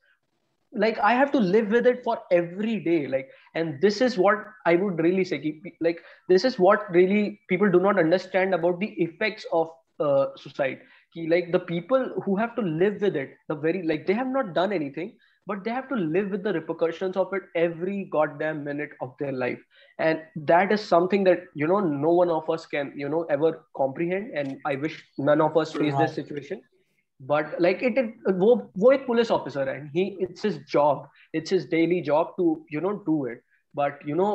like 0.75 0.97
i 0.99 1.13
have 1.13 1.31
to 1.31 1.39
live 1.39 1.69
with 1.69 1.85
it 1.85 2.03
for 2.03 2.19
every 2.31 2.79
day 2.79 3.07
like 3.07 3.29
and 3.55 3.79
this 3.81 4.01
is 4.01 4.17
what 4.17 4.43
i 4.65 4.75
would 4.75 4.99
really 4.99 5.23
say 5.23 5.61
like 5.81 5.99
this 6.27 6.43
is 6.43 6.57
what 6.57 6.89
really 6.91 7.39
people 7.47 7.69
do 7.69 7.79
not 7.79 7.99
understand 7.99 8.53
about 8.53 8.79
the 8.79 8.91
effects 9.01 9.45
of 9.51 9.69
uh, 9.99 10.27
suicide. 10.35 10.79
Like 11.15 11.51
the 11.51 11.59
people 11.59 12.09
who 12.25 12.35
have 12.35 12.55
to 12.55 12.61
live 12.61 13.01
with 13.01 13.15
it 13.15 13.35
the 13.47 13.55
very 13.55 13.83
like 13.83 14.07
they 14.07 14.13
have 14.13 14.27
not 14.27 14.55
done 14.55 14.73
anything 14.73 15.15
but 15.45 15.63
they 15.63 15.69
have 15.69 15.87
to 15.89 15.95
live 15.95 16.31
with 16.31 16.43
the 16.43 16.53
repercussions 16.53 17.15
of 17.17 17.31
it 17.33 17.43
every 17.55 18.05
goddamn 18.05 18.63
minute 18.63 18.91
of 19.01 19.13
their 19.19 19.31
life. 19.31 19.59
And 19.99 20.21
that 20.35 20.71
is 20.71 20.81
something 20.81 21.23
that 21.25 21.43
you 21.53 21.67
know 21.67 21.79
no 21.79 22.09
one 22.09 22.29
of 22.31 22.49
us 22.49 22.65
can 22.65 22.93
you 22.95 23.09
know 23.09 23.23
ever 23.29 23.63
comprehend 23.77 24.31
and 24.35 24.57
i 24.65 24.75
wish 24.75 25.03
none 25.19 25.41
of 25.41 25.55
us 25.55 25.73
face 25.73 25.95
this 25.95 26.13
situation 26.15 26.61
but 27.29 27.55
like 27.61 27.83
it 27.83 27.97
is 27.97 28.33
वो 28.35 28.55
वो 28.77 28.91
एक 28.91 29.05
police 29.07 29.31
officer 29.31 29.69
है. 29.69 29.79
He 29.87 30.03
it's 30.21 30.45
his 30.45 30.63
job 30.71 31.09
it's 31.35 31.53
his 31.53 31.69
daily 31.71 32.01
job 32.01 32.33
to 32.37 32.65
you 32.73 32.81
know 32.81 32.91
do 33.05 33.25
it 33.27 33.41
but 33.75 33.99
you 34.07 34.15
know 34.15 34.31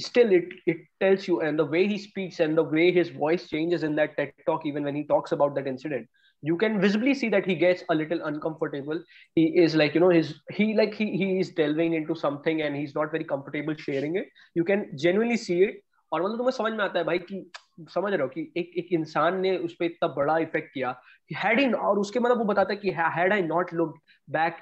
still 0.00 0.32
it 0.32 0.54
it 0.68 0.86
tells 1.00 1.28
you 1.28 1.40
and 1.40 1.58
the 1.60 1.68
way 1.70 1.84
he 1.86 1.98
speaks 1.98 2.40
and 2.40 2.56
the 2.56 2.68
way 2.72 2.90
his 2.92 3.12
voice 3.16 3.48
changes 3.50 3.84
in 3.84 3.94
that 3.96 4.16
TED 4.16 4.34
talk 4.46 4.66
even 4.66 4.84
when 4.84 4.96
he 4.96 5.02
talks 5.04 5.34
about 5.34 5.54
that 5.54 5.66
incident 5.66 6.08
you 6.42 6.56
can 6.56 6.78
visibly 6.80 7.14
see 7.14 7.28
that 7.30 7.48
he 7.48 7.54
gets 7.56 7.84
a 7.90 7.94
little 7.94 8.18
uncomfortable 8.30 9.04
he 9.36 9.44
is 9.64 9.76
like 9.76 9.96
you 9.96 10.02
know 10.02 10.10
his 10.10 10.34
he 10.58 10.72
like 10.74 10.94
he 10.94 11.06
he 11.16 11.38
is 11.40 11.54
delving 11.56 11.94
into 12.04 12.14
something 12.16 12.60
and 12.60 12.76
he 12.76 12.82
is 12.82 12.92
not 12.96 13.12
very 13.12 13.24
comfortable 13.24 13.74
sharing 13.80 14.16
it 14.16 14.30
you 14.56 14.64
can 14.64 14.88
genuinely 14.94 15.36
see 15.36 15.62
it 15.64 15.80
और 16.12 16.22
मतलब 16.22 16.36
तुम्हें 16.36 16.52
समझ 16.52 16.72
में 16.72 16.84
आता 16.84 16.98
है 16.98 17.04
भाई 17.04 17.18
की 17.18 17.40
समझ 17.88 18.12
रहे 18.12 18.22
हो 18.22 18.28
कि 18.28 18.52
एक 18.56 18.72
एक 18.78 18.88
इंसान 18.92 19.40
ने 19.40 19.56
उस 19.56 19.74
पर 19.74 19.84
इतना 19.84 20.08
बड़ा 20.08 20.38
इफ़ेक्ट 20.38 20.74
किया 20.74 21.00
हैड 21.36 21.60
इन 21.60 21.74
और 21.74 21.98
उसके 21.98 22.20
मतलब 22.20 22.38
वो 22.38 22.44
बताता 22.44 22.72
है 22.72 22.76
कि 22.76 22.90
had 22.90 23.32
I 23.32 23.42
not 23.42 23.72
look 23.74 23.98
back 24.30 24.56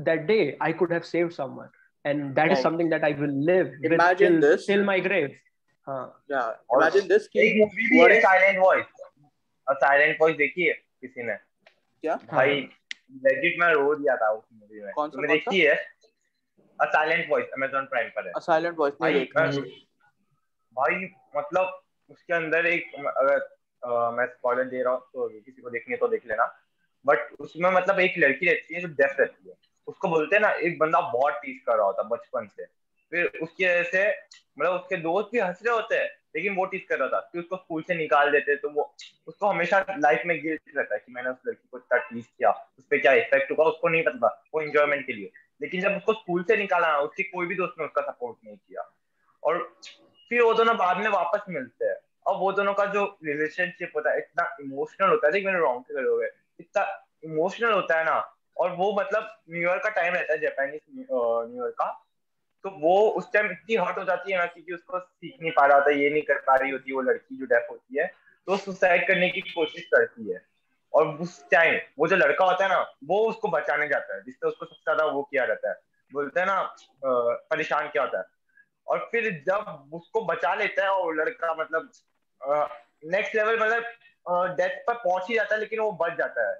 that 0.00 0.20
day 0.20 0.58
I 0.62 0.72
could 0.72 0.92
have 0.92 1.00
saved 1.00 1.32
someone 1.32 1.68
and 2.04 2.36
that 2.36 2.48
right. 2.48 2.52
is 2.52 2.62
something 2.62 2.90
that 2.90 3.04
I 3.04 3.12
will 3.20 3.32
live 3.46 3.70
imagine 3.82 3.90
with 3.90 4.18
till, 4.18 4.40
this. 4.40 4.66
till 4.66 4.84
my 4.84 4.98
grave. 5.00 5.32
हाँ. 5.88 6.24
Yeah, 6.30 6.50
imagine 6.76 7.08
this. 7.08 7.24
एक 7.36 7.56
movie 7.60 7.88
भी 7.88 8.14
है 8.14 8.20
silent 8.20 8.58
voice 8.58 8.86
और 9.68 9.74
silent 9.74 10.16
voice 10.20 10.36
देखी 10.36 10.62
है 10.62 10.72
किसी 10.72 11.22
ने? 11.22 11.34
क्या? 12.00 12.18
भाई 12.32 12.54
लेजिट 13.24 13.56
मैं 13.60 13.72
रो 13.72 13.94
दिया 13.94 14.16
था 14.16 14.30
उस 14.30 14.44
मूवी 14.52 14.80
में। 14.80 14.92
कौन 14.92 15.10
सा 15.10 15.26
देखी 15.26 15.60
है? 15.60 15.74
A 16.80 16.84
silent 16.84 17.30
voice 17.30 17.46
Amazon 17.58 17.88
prime 17.90 18.08
पर 18.08 18.26
है। 18.26 18.32
अ 18.36 18.38
साइलेंट 18.38 18.78
वॉइस 18.78 18.94
नहीं 19.02 19.14
देखा। 19.14 19.46
भाई 20.78 20.94
मतलब 21.36 21.82
उसके 22.10 22.34
अंदर 22.34 22.66
एक 22.66 22.94
अगर 22.94 23.48
आ, 23.82 24.10
मैं 24.10 24.26
स्पॉइलर 24.26 24.64
दे 24.64 24.82
रहा 24.82 24.92
हूँ 24.92 25.00
तो 25.12 25.28
किसी 25.30 25.62
को 25.62 25.70
देखनी 25.70 25.92
है 25.94 25.98
तो 25.98 26.08
देख 26.08 26.26
लेना। 26.26 26.44
बट 27.04 27.32
उसमें 27.40 27.70
मतलब 27.70 28.00
एक 28.00 28.14
लड़की 28.18 28.46
रहती 28.46 28.74
है 28.74 28.80
जो 28.80 28.88
डेफ 28.90 29.16
रहती 29.20 29.48
है। 29.48 29.54
उसको 29.88 30.08
बोलते 30.08 30.36
हैं 30.36 30.42
ना 30.42 30.50
एक 30.60 30.78
बंदा 30.78 31.00
बहुत 31.10 31.34
टीज 31.42 31.60
कर 31.66 31.76
रहा 31.76 31.86
होता 31.86 32.02
बचपन 32.08 32.46
से। 32.46 32.64
फिर 33.12 33.26
उसकी 33.42 33.64
वजह 33.64 33.82
से 33.82 34.08
मतलब 34.58 34.72
उसके 34.72 34.96
दोस्त 34.96 35.28
भी 35.32 35.38
हंस 35.38 35.60
रहे 35.66 35.74
होते 35.74 35.96
हैं 35.96 36.08
लेकिन 36.36 36.54
वो 36.56 36.64
टीज 36.64 36.82
कर 36.88 36.98
रहा 36.98 37.08
था। 37.08 37.20
कि 37.32 37.38
उसको 37.38 37.56
स्कूल 37.56 37.82
से 37.82 37.94
निकाल 37.94 38.30
देते 38.32 38.56
तो 38.56 38.70
वो 38.70 38.94
उसको 39.28 39.46
हमेशा 39.46 39.84
लाइफ 39.90 40.22
में 40.26 40.40
गिल्ट 40.42 40.76
रहता 40.76 40.94
है 40.94 41.00
कि 41.06 41.12
मैंने 41.12 41.30
उस 41.30 41.36
लड़की 41.46 41.68
को 41.70 41.78
इतना 41.78 41.98
टीज 42.00 42.26
किया। 42.26 42.50
उस 42.50 42.84
पर 42.84 42.98
क्या 42.98 43.12
इफ़ेक्ट 43.14 43.50
होगा 43.50 43.64
उसको 43.64 43.88
नहीं 43.88 44.02
पता 44.02 44.28
वो 44.54 44.62
इंजॉयमेंट 44.62 45.06
के 45.06 45.12
लिए। 45.12 45.30
लेकिन 45.60 45.80
जब 45.80 45.96
उसको 45.96 46.12
स्कूल 46.12 46.42
से 46.42 46.56
निकाला 46.56 46.96
उसके 47.00 47.22
कोई 47.22 47.46
भी 47.46 47.54
दोस्त 47.54 47.74
ने 47.78 47.84
उसका 47.84 48.02
सपोर्ट 48.02 48.36
नहीं 48.44 48.56
किया। 48.56 48.90
और 49.42 49.62
फिर 50.30 50.42
वो 50.42 50.52
दोनों 50.54 50.76
बाद 50.76 50.96
में 50.96 51.08
वापस 51.10 51.44
मिलते 51.48 51.84
हैं। 51.84 51.96
और 52.26 52.36
वो 52.36 52.52
दोनों 52.52 52.72
का 52.74 52.84
जो 52.86 53.04
रिलेशनशिप 53.24 53.92
होता 53.96 54.10
है, 54.10 54.18
इतना 54.18 54.56
इमोशनल 54.60 55.08
होता 55.08 55.26
है। 55.28 55.44
मैंने 55.44 55.58
रॉन्ग 55.58 55.84
से 55.84 56.00
हो 56.00 56.16
गए 56.18 56.30
इतना 56.60 56.84
इमोशनल 57.24 57.72
होता 57.72 57.98
है 57.98 58.04
ना, 58.04 58.16
और 58.56 58.70
वो 58.72 58.92
मतलब 58.92 59.36
न्यू 59.50 59.62
ईयर 59.62 59.78
का 59.78 59.88
टाइम 59.90 60.14
रहता 60.14 60.32
है 60.32 60.38
जापानीज 60.40 60.80
न्यू 60.90 61.62
ईयर 61.62 61.70
का। 61.72 61.90
तो 62.64 62.70
वो 62.80 62.96
उस 63.10 63.32
टाइम 63.32 63.46
इतनी 63.46 63.76
हर्ट 63.76 63.98
हो 63.98 64.04
जाती 64.04 64.32
है 64.32 64.38
ना, 64.38 64.46
क्योंकि 64.46 64.72
उसको 64.74 64.98
सीख 64.98 65.36
नहीं 65.40 65.52
पा 65.52 65.66
रहा 65.66 65.78
होता, 65.78 65.90
ये 65.92 66.10
नहीं 66.10 66.22
कर 66.22 66.38
पा 66.46 66.54
रही 66.56 66.70
होती, 66.70 66.92
वो 66.92 67.00
लड़की 67.02 67.38
जो 67.38 67.46
डेथ 67.46 67.70
होती 67.70 67.98
है 67.98 68.06
तो 68.48 68.56
सुसाइड 68.56 69.06
करने 69.06 69.28
की 69.28 69.40
कोशिश 69.42 69.84
करती 69.84 70.30
है। 70.30 70.40
और 70.92 71.06
उस 71.20 71.32
टाइम 71.50 71.78
वो 71.98 72.06
जो 72.08 72.16
लड़का 72.16 72.44
होता 72.44 72.64
है 72.64 72.70
ना, 72.70 72.80
वो 73.04 73.18
उसको 73.28 73.48
बचाने 73.48 73.88
जाता 73.88 74.14
है 74.14 74.22
जिससे 74.22 74.48
उसको 74.48 74.66
सबसे 74.66 74.82
ज़्यादा 74.82 75.04
वो 75.06 75.22
किया 75.22 75.46
जाता 75.46 75.68
है। 75.68 75.74
बोलते 76.12 76.40
हैं 76.40 76.46
ना 76.46 76.62
परेशान 77.04 77.88
क्या 77.88 78.02
होता 78.02 78.18
है? 78.18 78.24
और 78.88 79.08
फिर 79.12 79.30
जब 79.46 79.90
उसको 79.92 80.24
बचा 80.24 80.54
लेता 80.54 80.84
है 80.84 80.90
और 80.90 81.14
लड़का 81.14 81.54
मतलब 81.54 81.90
नेक्स्ट 83.06 83.34
लेवल 83.34 83.58
मतलब 83.60 84.54
डेथ 84.56 84.78
पर 84.86 84.94
पहुँच 84.94 85.28
ही 85.28 85.34
जाता 85.34 85.54
है 85.54 85.60
लेकिन 85.60 85.80
वो 85.80 85.90
बच 86.00 86.16
जाता 86.18 86.48
है 86.48 86.54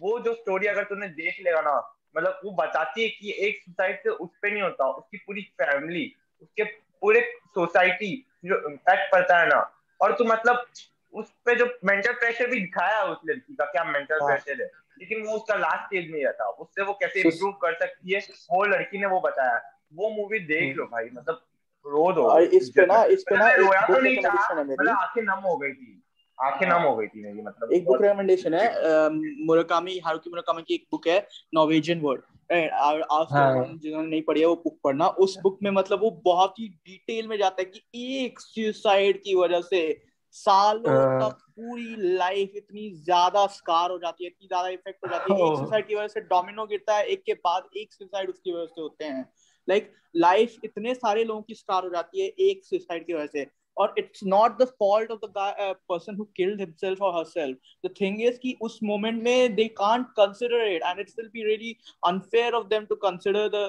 वो 0.00 0.18
जो 0.20 0.34
स्टोरी 0.34 0.66
अगर 0.66 0.84
तुमने 0.84 1.08
देख 1.10 1.40
लेगा 1.40 1.60
ना 1.60 1.76
मतलब 2.16 2.40
वो 2.44 2.50
बताती 2.52 3.02
है 3.02 3.08
कि 3.10 3.34
एक 3.38 3.62
सुसाइड 3.62 4.02
से 4.02 4.10
उस 4.10 4.30
पर 4.42 4.50
नहीं 4.50 4.62
होता 4.62 4.88
उसकी 4.92 5.18
पूरी 5.18 5.42
फैमिली 5.60 6.06
उसके 6.42 6.64
पूरे 7.02 7.20
सोसाइटी 7.54 8.14
जो 8.44 8.56
इम्पैक्ट 8.70 9.12
पड़ता 9.12 9.38
है 9.38 9.48
ना 9.48 9.60
और 10.00 10.16
तू 10.16 10.24
मतलब 10.24 10.66
उस 11.14 11.30
पे 11.44 11.54
जो 11.54 11.66
मेंटल 11.84 12.12
प्रेशर 12.12 12.46
भी 12.46 12.60
दिखाया 12.60 12.98
है 12.98 13.06
उस 13.06 13.18
लड़की 13.26 13.54
का 13.54 13.64
क्या 13.64 13.84
मेंटल 13.84 14.18
हाँ। 14.20 14.28
प्रेशर 14.28 14.62
है 14.62 14.70
लेकिन 14.98 15.24
वो 15.26 15.36
उसका 15.36 15.54
लास्ट 15.54 15.84
स्टेज 15.86 16.10
में 16.10 16.32
था 16.32 16.48
उससे 16.56 16.82
वो 16.82 16.92
कैसे 16.92 17.20
इम्प्रूव 17.20 17.52
कर 17.62 17.74
सकती 17.76 18.14
है 18.14 18.20
वो 18.50 18.64
लड़की 18.64 18.98
ने 18.98 19.06
वो 19.06 19.20
बताया 19.20 19.60
वो 19.94 20.10
मूवी 20.10 20.38
देख 20.40 20.62
हम्म। 20.62 20.78
लो 20.78 20.84
भाई 20.86 21.08
मतलब 21.12 21.42
रो 21.86 22.12
दो 22.12 22.24
और 22.24 22.42
इस 22.42 22.68
पे 22.76 22.86
ना 22.86 23.02
इस 23.06 23.22
पे 23.22 23.36
ना 23.36 23.48
रोया 23.52 23.86
तो 23.86 24.00
नहीं 24.00 24.16
था 24.16 24.32
मतलब 24.54 24.88
आँखें 24.88 25.22
नम 25.22 25.40
हो 25.40 25.56
गई 25.56 25.72
थी। 25.72 25.98
आँखें 26.38 26.66
नम 26.66 26.82
हो 26.82 26.94
गई 26.96 27.06
थी 27.06 27.22
मेरी 27.22 27.42
मतलब 27.42 27.72
एक 27.72 27.84
बुक 27.84 28.02
रिकमेंडेशन 28.02 28.54
है 28.54 29.08
मुराकामी 29.46 29.98
हारुकी 29.98 30.30
मुराकामी 30.30 30.62
की 30.62 30.74
एक 30.74 30.86
बुक 30.92 31.06
है 31.08 31.26
नॉर्वेजियन 31.54 32.00
वर्ड 32.00 32.20
हाँ। 32.52 33.64
जिन्होंने 33.74 34.08
नहीं 34.08 34.22
पढ़ी 34.22 34.40
है 34.40 34.46
वो 34.46 34.54
बुक 34.54 34.78
पढ़ना। 34.84 35.06
उस 35.24 35.36
बुक 35.42 35.58
में 35.62 35.70
मतलब 35.70 36.00
वो 36.00 36.10
बहुत 36.24 36.58
ही 36.58 36.68
डिटेल 36.68 37.28
में 37.28 37.36
जाता 37.38 37.62
है 37.62 37.64
कि 37.64 38.24
एक 38.24 38.40
सुसाइड 38.40 39.20
की 39.22 39.34
वजह 39.34 39.60
से 39.60 39.80
सालों 40.34 40.92
हाँ। 40.92 41.20
तक 41.20 41.38
पूरी 41.56 41.94
लाइफ 42.16 42.52
इतनी 42.56 42.90
ज़्यादा 42.96 43.46
स्कार 43.46 43.90
हो 43.90 43.98
जाती 43.98 44.24
है 44.24 44.30
इतनी 44.30 44.46
ज़्यादा 44.46 44.68
इफ़ेक्ट 44.68 45.04
हो 45.04 45.10
जाती 45.10 45.32
है। 45.32 45.48
एक 45.48 45.58
सुसाइड 45.58 45.86
की 45.86 45.94
वजह 45.94 46.08
से 46.08 46.20
डोमिनो 46.20 46.66
गिरता 46.66 46.96
है 46.96 47.06
एक 47.06 47.22
के 47.22 47.34
बाद 47.34 47.68
एक 47.76 47.92
सुसाइड 47.92 48.28
उसकी 48.28 48.52
वजह 48.52 48.66
से 48.66 48.80
होते 48.80 49.04
हैं। 49.04 49.24
लाइक 49.68 49.92
लाइफ 50.16 50.56
इतने 50.64 50.94
सारे 50.94 51.24
लोगों 51.24 51.42
की 51.42 51.54
स्टार 51.54 51.84
हो 51.84 51.90
जाती 51.90 52.20
है 52.20 52.28
एक 52.40 52.64
सुसाइड 52.64 53.06
की 53.06 53.14
वजह 53.14 53.26
से। 53.26 53.46
और 53.76 53.94
it's 53.98 54.20
not 54.24 54.58
the 54.58 54.64
fault 54.78 55.10
of 55.10 55.20
दर्सन 55.26 55.74
पर्सन 55.88 56.16
हु 56.16 56.24
किल्ड 56.36 56.60
हिमसेल्फ 56.60 57.02
और 57.02 57.14
हरसेल्फ 57.16 57.58
द 57.86 57.90
थिंग 58.00 58.20
इज़ 58.22 58.38
कि 58.38 58.56
उस 58.62 58.78
मोमेंट 58.84 59.22
में 59.22 59.54
they 59.54 59.64
can't 59.78 60.06
consider 60.18 60.66
it 60.66 60.82
and 60.82 61.00
it's 61.00 61.14
unfair 62.08 62.54
of 62.54 62.66
them 62.66 62.84
to 62.84 62.94
consider 63.04 63.48
the 63.48 63.64